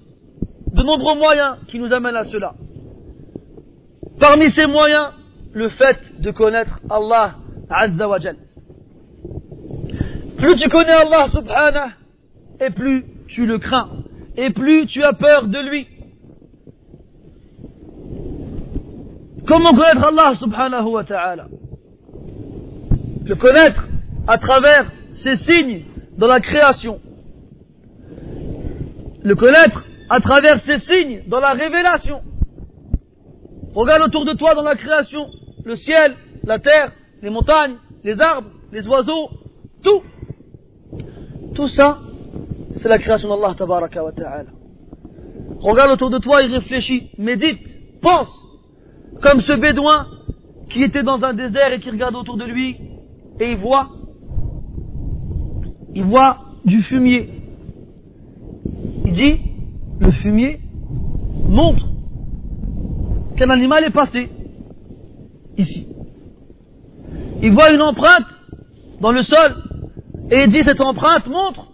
de 0.76 0.82
nombreux 0.82 1.16
moyens 1.16 1.56
qui 1.68 1.78
nous 1.78 1.92
amènent 1.92 2.16
à 2.16 2.24
cela. 2.24 2.54
Parmi 4.20 4.50
ces 4.50 4.66
moyens, 4.66 5.12
le 5.52 5.70
fait 5.70 5.98
de 6.20 6.30
connaître 6.30 6.80
Allah 6.90 7.36
Azza 7.70 8.08
wa 8.08 8.18
Jal. 8.18 8.36
Plus 10.36 10.56
tu 10.56 10.68
connais 10.68 10.92
Allah 10.92 11.28
subhanahu, 11.32 11.90
et 12.61 12.69
plus 12.69 13.05
tu 13.27 13.45
le 13.45 13.57
crains, 13.57 13.89
et 14.37 14.51
plus 14.51 14.85
tu 14.85 15.03
as 15.03 15.13
peur 15.13 15.47
de 15.47 15.59
lui. 15.59 15.87
Comment 19.47 19.71
connaître 19.71 20.03
Allah 20.03 20.35
subhanahu 20.35 20.87
wa 20.87 21.03
ta'ala? 21.03 21.47
Le 23.25 23.35
connaître 23.35 23.87
à 24.27 24.37
travers 24.37 24.91
ses 25.15 25.37
signes 25.37 25.85
dans 26.17 26.27
la 26.27 26.39
création. 26.39 26.99
Le 29.23 29.35
connaître 29.35 29.83
à 30.09 30.19
travers 30.19 30.61
ces 30.61 30.77
signes 30.77 31.23
dans 31.27 31.39
la 31.39 31.51
révélation. 31.51 32.21
Regarde 33.73 34.03
autour 34.03 34.25
de 34.25 34.33
toi 34.33 34.53
dans 34.53 34.63
la 34.63 34.75
création, 34.75 35.27
le 35.65 35.75
ciel, 35.75 36.15
la 36.43 36.59
terre, 36.59 36.91
les 37.21 37.29
montagnes, 37.29 37.77
les 38.03 38.19
arbres, 38.19 38.49
les 38.71 38.87
oiseaux, 38.87 39.29
tout. 39.83 40.03
Tout 41.55 41.67
ça, 41.69 41.99
c'est 42.81 42.89
la 42.89 42.97
création 42.97 43.29
d'Allah 43.29 43.53
tabaraka 43.55 44.03
wa 44.03 44.11
ta'ala. 44.11 44.49
Regarde 45.59 45.91
autour 45.91 46.09
de 46.09 46.17
toi 46.17 46.41
et 46.43 46.47
réfléchis, 46.47 47.11
médite, 47.19 47.59
pense, 48.01 48.29
comme 49.21 49.41
ce 49.41 49.53
bédouin 49.53 50.07
qui 50.69 50.81
était 50.83 51.03
dans 51.03 51.21
un 51.21 51.33
désert 51.33 51.73
et 51.73 51.79
qui 51.79 51.91
regarde 51.91 52.15
autour 52.15 52.37
de 52.37 52.45
lui 52.45 52.77
et 53.39 53.51
il 53.51 53.57
voit, 53.57 53.89
il 55.93 56.03
voit 56.03 56.37
du 56.65 56.81
fumier. 56.83 57.29
Il 59.05 59.13
dit, 59.13 59.41
le 59.99 60.11
fumier 60.11 60.59
montre 61.47 61.85
qu'un 63.35 63.49
animal 63.51 63.83
est 63.83 63.91
passé 63.91 64.29
ici. 65.57 65.87
Il 67.43 67.53
voit 67.53 67.71
une 67.71 67.81
empreinte 67.81 68.25
dans 69.01 69.11
le 69.11 69.21
sol 69.21 69.55
et 70.31 70.43
il 70.43 70.51
dit 70.51 70.63
cette 70.63 70.81
empreinte 70.81 71.27
montre 71.27 71.70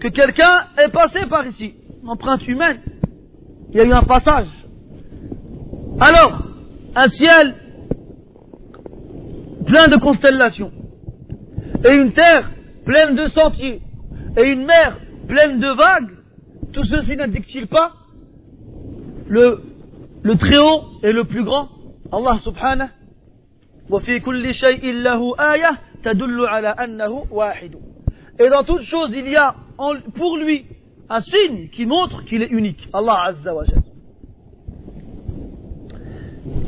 que 0.00 0.08
quelqu'un 0.08 0.66
est 0.78 0.88
passé 0.90 1.26
par 1.26 1.46
ici, 1.46 1.74
une 2.02 2.08
empreinte 2.08 2.46
humaine. 2.48 2.80
Il 3.70 3.76
y 3.76 3.80
a 3.80 3.84
eu 3.84 3.92
un 3.92 4.02
passage. 4.02 4.48
Alors, 6.00 6.42
un 6.96 7.08
ciel 7.08 7.54
plein 9.66 9.88
de 9.88 9.96
constellations, 9.96 10.72
et 11.84 11.94
une 11.94 12.12
terre 12.12 12.50
pleine 12.84 13.14
de 13.14 13.28
sentiers, 13.28 13.80
et 14.36 14.42
une 14.44 14.64
mer 14.64 14.96
pleine 15.28 15.60
de 15.60 15.68
vagues, 15.68 16.16
tout 16.72 16.84
ceci 16.84 17.16
n'indique-t-il 17.16 17.66
pas 17.66 17.92
le, 19.28 19.62
le 20.22 20.36
très 20.36 20.58
haut 20.58 20.82
et 21.02 21.12
le 21.12 21.24
plus 21.24 21.44
grand. 21.44 21.68
Allah 22.12 22.38
subhanahu 22.42 22.88
wa 27.30 27.54
Et 28.38 28.48
dans 28.48 28.64
toute 28.64 28.82
chose, 28.82 29.12
il 29.14 29.28
y 29.28 29.36
a 29.36 29.54
pour 30.14 30.36
lui 30.36 30.66
un 31.08 31.20
signe 31.20 31.68
qui 31.70 31.86
montre 31.86 32.24
qu'il 32.24 32.42
est 32.42 32.50
unique. 32.50 32.88
Allah 32.92 33.24
Azza 33.28 33.54
wa. 33.54 33.64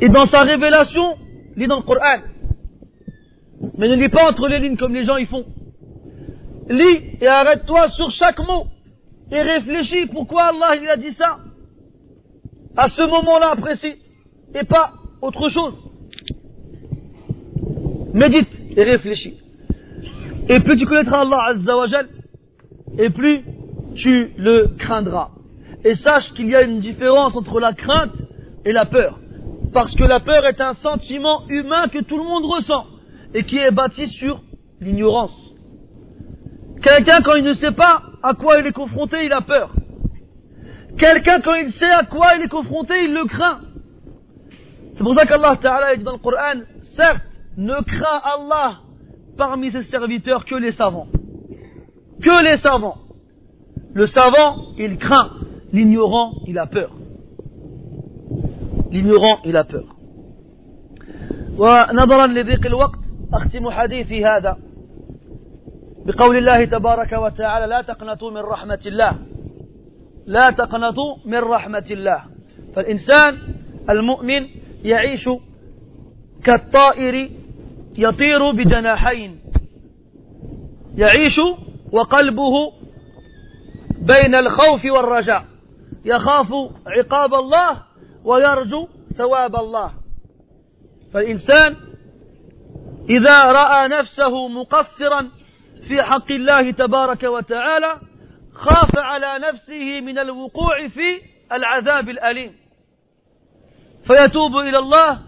Et 0.01 0.09
dans 0.09 0.25
sa 0.25 0.41
révélation, 0.41 1.15
lit 1.55 1.67
dans 1.67 1.77
le 1.77 1.83
Coran. 1.83 2.19
Mais 3.77 3.87
ne 3.87 3.95
lis 3.95 4.09
pas 4.09 4.29
entre 4.29 4.47
les 4.47 4.59
lignes 4.59 4.77
comme 4.77 4.93
les 4.93 5.05
gens 5.05 5.17
y 5.17 5.25
font. 5.25 5.45
Lis 6.69 7.17
et 7.21 7.27
arrête-toi 7.27 7.89
sur 7.89 8.11
chaque 8.11 8.39
mot. 8.39 8.65
Et 9.31 9.41
réfléchis 9.41 10.07
pourquoi 10.07 10.45
Allah 10.45 10.75
il 10.81 10.89
a 10.89 10.97
dit 10.97 11.11
ça. 11.11 11.39
À 12.75 12.89
ce 12.89 13.01
moment-là 13.01 13.55
précis. 13.55 13.95
Et 14.55 14.65
pas 14.65 14.93
autre 15.21 15.49
chose. 15.49 15.75
Médite 18.13 18.49
et 18.75 18.83
réfléchis. 18.83 19.37
Et 20.49 20.59
plus 20.59 20.77
tu 20.77 20.85
connaîtras 20.85 21.21
Allah 21.21 21.37
Azza 21.49 21.77
wa 21.77 21.87
et 22.97 23.09
plus 23.09 23.43
tu 23.95 24.33
le 24.37 24.75
craindras. 24.77 25.29
Et 25.83 25.95
sache 25.95 26.33
qu'il 26.33 26.47
y 26.47 26.55
a 26.55 26.63
une 26.63 26.79
différence 26.79 27.35
entre 27.35 27.59
la 27.59 27.73
crainte 27.73 28.13
et 28.65 28.71
la 28.71 28.85
peur. 28.85 29.19
Parce 29.73 29.93
que 29.95 30.03
la 30.03 30.19
peur 30.19 30.45
est 30.45 30.61
un 30.61 30.75
sentiment 30.75 31.47
humain 31.49 31.87
que 31.87 31.99
tout 31.99 32.17
le 32.17 32.23
monde 32.23 32.45
ressent 32.45 32.85
et 33.33 33.43
qui 33.43 33.57
est 33.57 33.71
bâti 33.71 34.07
sur 34.07 34.41
l'ignorance. 34.79 35.35
Quelqu'un, 36.81 37.21
quand 37.21 37.35
il 37.35 37.43
ne 37.43 37.53
sait 37.53 37.71
pas 37.71 38.03
à 38.21 38.33
quoi 38.33 38.59
il 38.59 38.67
est 38.67 38.73
confronté, 38.73 39.25
il 39.25 39.33
a 39.33 39.41
peur. 39.41 39.73
Quelqu'un, 40.97 41.39
quand 41.41 41.55
il 41.55 41.71
sait 41.73 41.91
à 41.91 42.03
quoi 42.03 42.35
il 42.37 42.43
est 42.43 42.49
confronté, 42.49 42.93
il 43.05 43.13
le 43.13 43.25
craint. 43.25 43.59
C'est 44.95 45.03
pour 45.03 45.15
ça 45.15 45.25
qu'Allah 45.25 45.57
Ta'ala 45.61 45.95
dit 45.95 46.03
dans 46.03 46.11
le 46.13 46.17
Coran, 46.19 46.61
certes, 46.95 47.23
ne 47.57 47.81
craint 47.81 48.21
Allah 48.23 48.79
parmi 49.37 49.71
ses 49.71 49.83
serviteurs 49.83 50.45
que 50.45 50.55
les 50.55 50.71
savants. 50.73 51.07
Que 52.21 52.43
les 52.43 52.57
savants. 52.59 52.97
Le 53.93 54.07
savant, 54.07 54.73
il 54.77 54.97
craint. 54.97 55.31
L'ignorant, 55.71 56.33
il 56.47 56.57
a 56.57 56.67
peur. 56.67 56.91
L'ignorant, 58.91 59.39
il 59.45 59.57
a 59.57 59.63
peur. 59.63 59.85
ونظرا 61.57 62.27
لضيق 62.27 62.65
الوقت 62.65 62.99
أختم 63.33 63.69
حديثي 63.69 64.25
هذا 64.25 64.57
بقول 66.05 66.37
الله 66.37 66.65
تبارك 66.65 67.13
وتعالى 67.13 67.65
لا 67.65 67.81
تقنطوا 67.81 68.31
من 68.31 68.37
رحمة 68.37 68.79
الله 68.85 69.13
لا 70.25 70.49
تقنطوا 70.49 71.15
من 71.25 71.37
رحمة 71.37 71.85
الله 71.91 72.23
فالإنسان 72.75 73.37
المؤمن 73.89 74.47
يعيش 74.83 75.29
كالطائر 76.43 77.29
يطير 77.97 78.51
بجناحين 78.51 79.39
يعيش 80.95 81.39
وقلبه 81.93 82.73
بين 84.01 84.35
الخوف 84.35 84.85
والرجاء. 84.85 85.45
يخاف 86.05 86.53
عقاب 86.87 87.33
الله 87.33 87.83
ويرجو 88.23 88.87
ثواب 89.17 89.55
الله. 89.55 89.93
فالإنسان 91.13 91.75
إذا 93.09 93.51
رأى 93.51 93.87
نفسه 93.87 94.47
مقصرا 94.47 95.29
في 95.87 96.03
حق 96.03 96.31
الله 96.31 96.71
تبارك 96.71 97.23
وتعالى 97.23 97.99
خاف 98.53 98.97
على 98.97 99.47
نفسه 99.47 100.01
من 100.01 100.19
الوقوع 100.19 100.87
في 100.87 101.21
العذاب 101.51 102.09
الأليم. 102.09 102.55
فيتوب 104.07 104.57
إلى 104.57 104.77
الله 104.77 105.19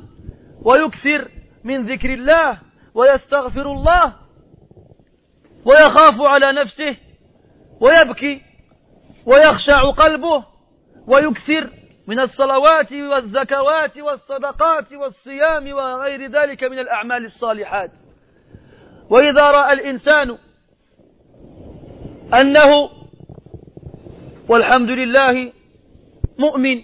ويكثر 0.63 1.27
من 1.63 1.85
ذكر 1.85 2.13
الله 2.13 2.57
ويستغفر 2.93 3.71
الله 3.71 4.24
ويخاف 5.65 6.21
على 6.21 6.51
نفسه 6.51 6.97
ويبكي 7.81 8.41
ويخشع 9.25 9.91
قلبه 9.91 10.45
ويكثر 11.07 11.69
من 12.07 12.19
الصلوات 12.19 12.93
والزكوات 12.93 13.97
والصدقات 13.97 14.93
والصيام 14.93 15.73
وغير 15.73 16.31
ذلك 16.31 16.63
من 16.63 16.79
الأعمال 16.79 17.25
الصالحات. 17.25 17.91
وإذا 19.09 19.51
رأى 19.51 19.73
الإنسان 19.73 20.37
أنه 22.33 22.89
والحمد 24.49 24.89
لله 24.89 25.51
مؤمن 26.39 26.81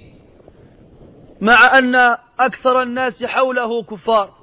مع 1.41 1.77
أن 1.77 1.95
أكثر 2.39 2.81
الناس 2.81 3.23
حوله 3.23 3.83
كفار 3.83 4.40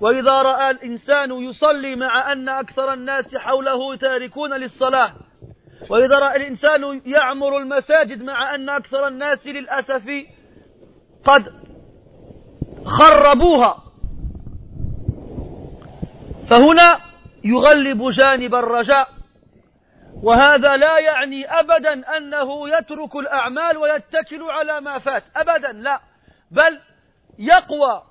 وإذا 0.00 0.42
رأى 0.42 0.70
الإنسان 0.70 1.32
يصلي 1.32 1.96
مع 1.96 2.32
أن 2.32 2.48
أكثر 2.48 2.92
الناس 2.92 3.36
حوله 3.36 3.96
تاركون 3.96 4.52
للصلاة 4.52 5.12
وإذا 5.90 6.18
رأى 6.18 6.36
الإنسان 6.36 7.02
يعمر 7.06 7.58
المساجد 7.58 8.22
مع 8.22 8.54
أن 8.54 8.68
أكثر 8.68 9.08
الناس 9.08 9.46
للأسف 9.46 10.10
قد 11.24 11.52
خربوها 12.84 13.82
فهنا 16.50 17.00
يغلب 17.44 18.10
جانب 18.10 18.54
الرجاء 18.54 19.08
وهذا 20.22 20.76
لا 20.76 20.98
يعني 20.98 21.60
أبدا 21.60 22.16
أنه 22.16 22.68
يترك 22.68 23.16
الأعمال 23.16 23.76
ويتكل 23.76 24.42
على 24.42 24.80
ما 24.80 24.98
فات 24.98 25.22
أبدا 25.36 25.72
لا 25.72 26.00
بل 26.50 26.80
يقوى 27.38 28.02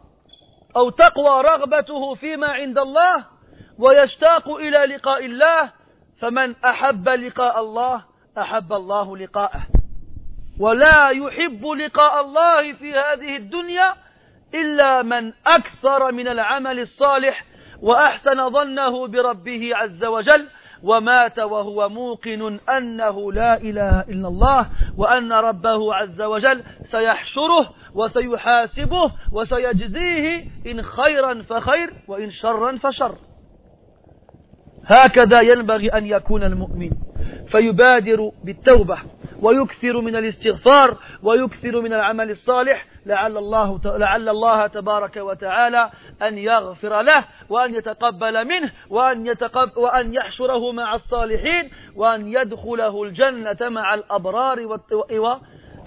أو 0.76 0.89
تقوى 0.89 1.41
رغبته 1.41 2.15
فيما 2.15 2.47
عند 2.47 2.78
الله 2.78 3.26
ويشتاق 3.80 4.49
إلى 4.49 4.95
لقاء 4.95 5.26
الله 5.26 5.71
فمن 6.21 6.55
أحب 6.65 7.09
لقاء 7.09 7.59
الله 7.59 8.03
أحب 8.38 8.73
الله 8.73 9.17
لقاءه. 9.17 9.61
ولا 10.59 11.09
يحب 11.09 11.65
لقاء 11.65 12.21
الله 12.21 12.73
في 12.73 12.93
هذه 12.93 13.36
الدنيا 13.36 13.95
إلا 14.53 15.01
من 15.01 15.34
أكثر 15.47 16.11
من 16.11 16.28
العمل 16.28 16.80
الصالح 16.80 17.45
وأحسن 17.82 18.49
ظنه 18.49 19.07
بربه 19.07 19.76
عز 19.76 20.03
وجل. 20.05 20.47
ومات 20.86 21.39
وهو 21.39 21.89
موقن 21.89 22.59
أنه 22.77 23.31
لا 23.33 23.57
إله 23.57 24.01
إلا 24.01 24.27
الله 24.27 24.69
وأن 24.97 25.33
ربه 25.33 25.93
عز 25.93 26.21
وجل 26.21 26.63
سيحشره 26.83 27.69
وسيحاسبه 27.95 29.11
وسيجزيه 29.31 30.45
إن 30.67 30.81
خيرا 30.81 31.41
فخير 31.41 31.89
وإن 32.07 32.31
شرا 32.31 32.77
فشر. 32.77 33.15
هكذا 34.86 35.41
ينبغي 35.41 35.89
أن 35.89 36.05
يكون 36.05 36.43
المؤمن. 36.43 36.91
فيبادر 37.51 38.31
بالتوبة. 38.43 38.97
ويكثر 39.45 40.01
من 40.01 40.15
الاستغفار 40.15 40.97
ويكثر 41.23 41.81
من 41.81 41.93
العمل 41.93 42.29
الصالح 42.29 42.85
لعل 43.05 43.37
الله 43.37 43.79
لعل 43.85 44.29
الله 44.29 44.67
تبارك 44.67 45.17
وتعالى 45.17 45.89
أن 46.21 46.37
يغفر 46.37 47.01
له 47.01 47.25
وأن 47.49 47.73
يتقبل 47.73 48.47
منه 48.47 48.71
وأن 48.89 49.27
يتقب 49.27 49.77
وأن 49.77 50.13
يحشره 50.13 50.71
مع 50.71 50.95
الصالحين 50.95 51.69
وأن 51.95 52.27
يدخله 52.27 53.03
الجنة 53.03 53.61
مع 53.69 53.93
الأبرار 53.93 54.57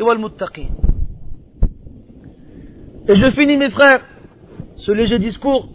والمتقين. 0.00 0.70
Et 3.08 3.16
je 3.16 3.30
finis 3.30 3.56
mes 3.56 3.70
frères 3.70 4.02
ce 4.76 4.92
léger 4.92 5.18
discours 5.18 5.68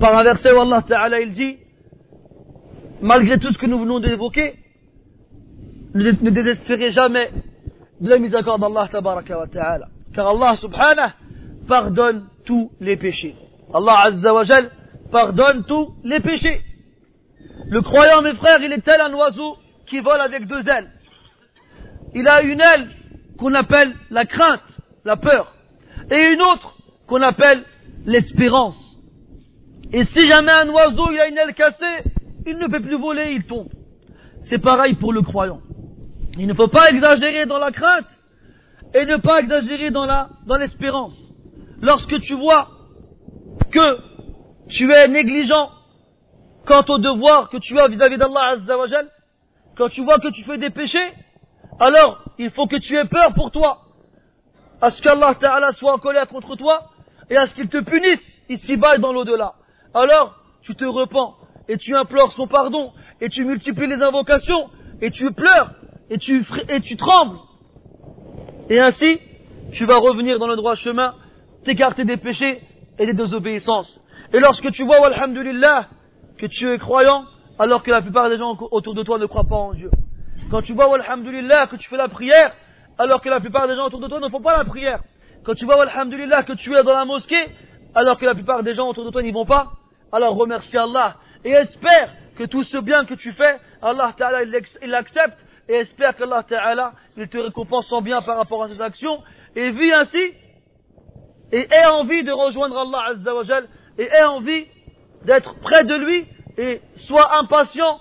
par 0.00 0.18
un 0.18 0.24
verset 0.24 0.52
où 0.52 0.60
Allah 0.60 0.82
Ta'ala 0.82 1.20
il 1.20 1.30
dit 1.30 1.56
malgré 3.00 3.38
tout 3.38 3.52
ce 3.52 3.58
que 3.58 3.66
nous 3.66 3.78
venons 3.78 4.00
d'évoquer 4.00 4.54
ne 5.94 6.30
désespérez 6.30 6.92
jamais 6.92 7.30
de 8.00 8.08
la 8.08 8.18
miséricorde 8.18 8.60
d'Allah 8.60 8.88
Tabaraka 8.90 9.38
wa 9.38 9.46
Ta'ala 9.46 9.88
car 10.14 10.28
Allah 10.28 10.56
Subhanahu 10.56 11.10
pardonne 11.66 12.26
tous 12.44 12.70
les 12.80 12.96
péchés 12.96 13.34
Allah 13.72 14.00
Azza 14.04 14.34
wa 14.34 14.44
Jal 14.44 14.70
pardonne 15.10 15.64
tous 15.64 15.94
les 16.04 16.20
péchés 16.20 16.60
le 17.68 17.82
croyant 17.82 18.22
mes 18.22 18.34
frères 18.34 18.62
il 18.62 18.72
est 18.72 18.84
tel 18.84 19.00
un 19.00 19.12
oiseau 19.14 19.56
qui 19.86 20.00
vole 20.00 20.20
avec 20.20 20.46
deux 20.46 20.66
ailes 20.68 20.90
il 22.14 22.26
a 22.28 22.42
une 22.42 22.60
aile 22.60 22.88
qu'on 23.38 23.54
appelle 23.54 23.94
la 24.10 24.24
crainte 24.24 24.62
la 25.04 25.16
peur 25.16 25.54
et 26.10 26.32
une 26.32 26.42
autre 26.42 26.74
qu'on 27.06 27.22
appelle 27.22 27.64
l'espérance. 28.04 28.76
Et 29.92 30.04
si 30.06 30.28
jamais 30.28 30.52
un 30.52 30.68
oiseau 30.68 31.10
il 31.10 31.18
a 31.18 31.28
une 31.28 31.38
aile 31.38 31.54
cassée, 31.54 32.10
il 32.46 32.56
ne 32.58 32.66
peut 32.68 32.80
plus 32.80 32.98
voler, 32.98 33.32
il 33.32 33.44
tombe. 33.44 33.68
C'est 34.48 34.58
pareil 34.58 34.94
pour 34.94 35.12
le 35.12 35.22
croyant. 35.22 35.60
Il 36.38 36.46
ne 36.46 36.54
faut 36.54 36.68
pas 36.68 36.90
exagérer 36.90 37.46
dans 37.46 37.58
la 37.58 37.72
crainte 37.72 38.06
et 38.94 39.04
ne 39.04 39.16
pas 39.16 39.40
exagérer 39.40 39.90
dans 39.90 40.06
la, 40.06 40.28
dans 40.46 40.56
l'espérance. 40.56 41.16
Lorsque 41.82 42.20
tu 42.20 42.34
vois 42.34 42.68
que 43.72 43.98
tu 44.68 44.90
es 44.92 45.08
négligent 45.08 45.70
quant 46.64 46.84
au 46.88 46.98
devoir 46.98 47.50
que 47.50 47.56
tu 47.56 47.76
as 47.78 47.88
vis-à-vis 47.88 48.18
d'Allah 48.18 48.52
Azzawajal, 48.52 49.08
quand 49.76 49.88
tu 49.88 50.02
vois 50.02 50.18
que 50.20 50.28
tu 50.28 50.44
fais 50.44 50.58
des 50.58 50.70
péchés, 50.70 51.12
alors 51.80 52.22
il 52.38 52.50
faut 52.50 52.66
que 52.68 52.76
tu 52.76 52.96
aies 52.96 53.06
peur 53.06 53.34
pour 53.34 53.50
toi. 53.50 53.82
À 54.80 54.90
ce 54.90 55.02
qu'Allah 55.02 55.34
Ta'ala 55.34 55.72
soit 55.72 55.92
en 55.92 55.98
colère 55.98 56.28
contre 56.28 56.54
toi 56.54 56.90
et 57.30 57.36
à 57.36 57.46
ce 57.48 57.54
qu'il 57.54 57.68
te 57.68 57.78
punisse 57.78 58.22
ici-bas 58.48 58.94
et 58.94 59.00
dans 59.00 59.12
l'au-delà. 59.12 59.54
Alors, 59.92 60.36
tu 60.62 60.76
te 60.76 60.84
repens 60.84 61.34
et 61.68 61.78
tu 61.78 61.96
implores 61.96 62.32
son 62.32 62.46
pardon 62.46 62.92
et 63.20 63.28
tu 63.28 63.44
multiplies 63.44 63.88
les 63.88 64.02
invocations 64.02 64.70
et 65.00 65.10
tu 65.10 65.32
pleures 65.32 65.72
et 66.10 66.18
tu, 66.18 66.44
et 66.68 66.80
tu 66.80 66.96
trembles. 66.96 67.38
Et 68.70 68.80
ainsi, 68.80 69.20
tu 69.72 69.84
vas 69.84 69.96
revenir 69.96 70.38
dans 70.38 70.46
le 70.46 70.56
droit 70.56 70.74
chemin, 70.74 71.14
t'écarter 71.64 72.04
des 72.04 72.16
péchés 72.16 72.60
et 72.98 73.06
des 73.06 73.14
désobéissances. 73.14 74.00
Et 74.32 74.40
lorsque 74.40 74.70
tu 74.72 74.84
vois, 74.84 75.06
alhamdulillah, 75.06 75.88
que 76.38 76.46
tu 76.46 76.70
es 76.70 76.78
croyant, 76.78 77.24
alors 77.58 77.82
que 77.82 77.90
la 77.90 78.02
plupart 78.02 78.28
des 78.28 78.36
gens 78.36 78.56
autour 78.70 78.94
de 78.94 79.02
toi 79.02 79.18
ne 79.18 79.26
croient 79.26 79.48
pas 79.48 79.56
en 79.56 79.74
Dieu. 79.74 79.90
Quand 80.50 80.62
tu 80.62 80.72
vois, 80.72 80.94
alhamdulillah, 80.94 81.66
que 81.66 81.76
tu 81.76 81.88
fais 81.88 81.96
la 81.96 82.08
prière, 82.08 82.54
alors 82.98 83.20
que 83.20 83.28
la 83.28 83.40
plupart 83.40 83.68
des 83.68 83.76
gens 83.76 83.86
autour 83.86 84.00
de 84.00 84.08
toi 84.08 84.20
ne 84.20 84.28
font 84.28 84.40
pas 84.40 84.56
la 84.56 84.64
prière. 84.64 85.00
Quand 85.44 85.54
tu 85.54 85.64
vois, 85.64 85.82
alhamdulillah, 85.82 86.42
que 86.42 86.52
tu 86.54 86.74
es 86.74 86.82
dans 86.82 86.96
la 86.96 87.04
mosquée, 87.04 87.44
alors 87.94 88.18
que 88.18 88.24
la 88.24 88.34
plupart 88.34 88.62
des 88.62 88.74
gens 88.74 88.88
autour 88.88 89.04
de 89.04 89.10
toi 89.10 89.22
n'y 89.22 89.32
vont 89.32 89.46
pas, 89.46 89.72
alors 90.12 90.36
remercie 90.36 90.76
Allah 90.76 91.16
et 91.44 91.50
espère 91.50 92.12
que 92.36 92.44
tout 92.44 92.64
ce 92.64 92.78
bien 92.78 93.04
que 93.04 93.14
tu 93.14 93.32
fais, 93.32 93.58
Allah 93.82 94.12
Ta'ala, 94.16 94.42
il 94.42 94.90
l'accepte 94.90 95.38
et 95.68 95.74
espère 95.74 96.16
qu'Allah 96.16 96.42
Ta'ala, 96.48 96.92
te 97.30 97.38
récompense 97.38 97.92
en 97.92 98.00
bien 98.00 98.22
par 98.22 98.38
rapport 98.38 98.64
à 98.64 98.68
ses 98.68 98.80
actions. 98.80 99.18
Et 99.54 99.70
vis 99.70 99.92
ainsi. 99.92 100.32
Et 101.52 101.66
aie 101.70 101.86
envie 101.86 102.24
de 102.24 102.32
rejoindre 102.32 102.78
Allah 102.78 103.10
Azza 103.10 103.34
wa 103.34 103.42
et 103.98 104.04
aie 104.04 104.24
envie 104.24 104.66
d'être 105.24 105.54
près 105.60 105.84
de 105.84 105.94
lui. 105.94 106.26
Et 106.56 106.80
sois 107.06 107.38
impatient 107.38 108.00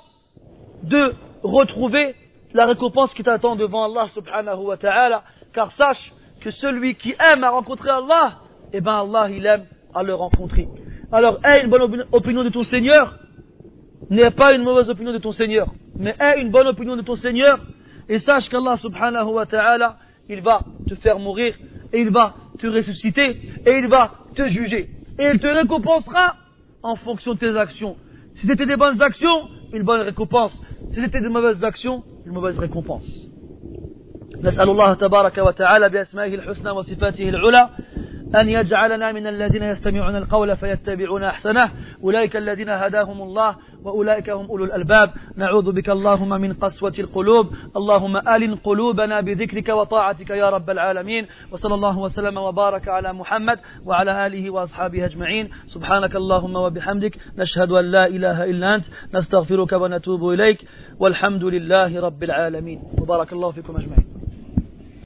de 0.83 1.13
retrouver 1.43 2.15
la 2.53 2.65
récompense 2.65 3.13
qui 3.13 3.23
t'attend 3.23 3.55
devant 3.55 3.83
Allah 3.83 4.07
subhanahu 4.13 4.63
wa 4.63 4.77
ta'ala. 4.77 5.23
Car 5.53 5.71
sache 5.73 6.13
que 6.41 6.51
celui 6.51 6.95
qui 6.95 7.15
aime 7.19 7.43
à 7.43 7.49
rencontrer 7.49 7.89
Allah 7.89 8.39
eh 8.73 8.81
ben 8.81 8.93
Allah 8.93 9.29
il 9.29 9.45
aime 9.45 9.65
à 9.93 10.03
le 10.03 10.13
rencontrer. 10.13 10.67
Alors 11.11 11.39
aie 11.45 11.63
une 11.63 11.69
bonne 11.69 12.05
opinion 12.11 12.43
de 12.43 12.49
ton 12.49 12.63
Seigneur. 12.63 13.17
N'aie 14.09 14.31
pas 14.31 14.53
une 14.53 14.63
mauvaise 14.63 14.89
opinion 14.89 15.11
de 15.11 15.17
ton 15.17 15.31
Seigneur 15.31 15.67
mais 15.98 16.14
aie 16.18 16.40
une 16.40 16.50
bonne 16.50 16.66
opinion 16.66 16.96
de 16.96 17.02
ton 17.02 17.14
Seigneur 17.14 17.58
et 18.08 18.18
sache 18.18 18.48
qu'Allah 18.48 18.76
subhanahu 18.76 19.30
wa 19.32 19.46
ta'ala 19.46 19.96
il 20.28 20.40
va 20.40 20.60
te 20.88 20.94
faire 20.96 21.18
mourir 21.18 21.54
et 21.92 22.00
il 22.00 22.10
va 22.10 22.34
te 22.58 22.66
ressusciter 22.66 23.36
et 23.66 23.78
il 23.78 23.88
va 23.88 24.12
te 24.34 24.48
juger. 24.48 24.88
Et 25.18 25.26
il 25.32 25.38
te 25.38 25.46
récompensera 25.46 26.36
en 26.82 26.96
fonction 26.96 27.34
de 27.34 27.38
tes 27.38 27.56
actions. 27.56 27.96
Si 28.36 28.46
c'était 28.46 28.66
des 28.66 28.76
bonnes 28.76 29.00
actions, 29.02 29.48
une 29.72 29.82
bonne 29.82 30.00
récompense. 30.00 30.52
Si 30.94 31.00
c'était 31.00 31.20
des 31.20 31.28
mauvaises 31.28 31.62
actions, 31.62 32.02
une 32.26 32.32
mauvaise 32.32 32.58
récompense. 32.58 33.06
نسأل 34.42 34.70
الله 34.70 34.94
تبارك 34.94 35.38
وتعالى 35.38 35.88
بأسمائه 35.88 36.34
الحسنى 36.34 36.70
وصفاته 36.70 37.28
العلى 37.28 37.68
أن 38.34 38.48
يجعلنا 38.48 39.12
من 39.12 39.26
الذين 39.26 39.62
يستمعون 39.62 40.16
القول 40.16 40.56
فيتبعون 40.56 41.24
أحسنه 41.24 41.70
أولئك 42.02 42.36
الذين 42.36 42.68
هداهم 42.68 43.22
الله 43.22 43.56
وأولئك 43.87 44.29
هم 44.29 44.45
أولو 44.45 44.65
الألباب. 44.65 45.09
نعوذ 45.35 45.71
بك 45.71 45.89
اللهم 45.89 46.29
من 46.29 46.53
قسوة 46.53 46.93
القلوب. 46.99 47.47
اللهم 47.77 48.17
آلن 48.17 48.55
قلوبنا 48.55 49.21
بذكرك 49.21 49.69
وطاعتك 49.69 50.29
يا 50.29 50.49
رب 50.49 50.69
العالمين. 50.69 51.27
وصلى 51.51 51.75
الله 51.75 51.97
وسلم 51.97 52.37
وبارك 52.37 52.87
على 52.87 53.13
محمد 53.13 53.59
وعلى 53.85 54.27
آله 54.27 54.49
وأصحابه 54.49 55.05
أجمعين. 55.05 55.49
سبحانك 55.67 56.15
اللهم 56.15 56.55
وبحمدك 56.55 57.17
نشهد 57.37 57.71
أن 57.71 57.85
لا 57.91 58.05
إله 58.05 58.43
إلا 58.43 58.75
أنت. 58.75 58.85
نستغفرك 59.13 59.71
ونتوب 59.71 60.29
إليك. 60.29 60.67
والحمد 60.99 61.43
لله 61.43 62.01
رب 62.01 62.23
العالمين. 62.23 62.79
وبارك 63.01 63.33
الله 63.33 63.51
فيكم 63.51 63.75
أجمعين. 63.75 64.06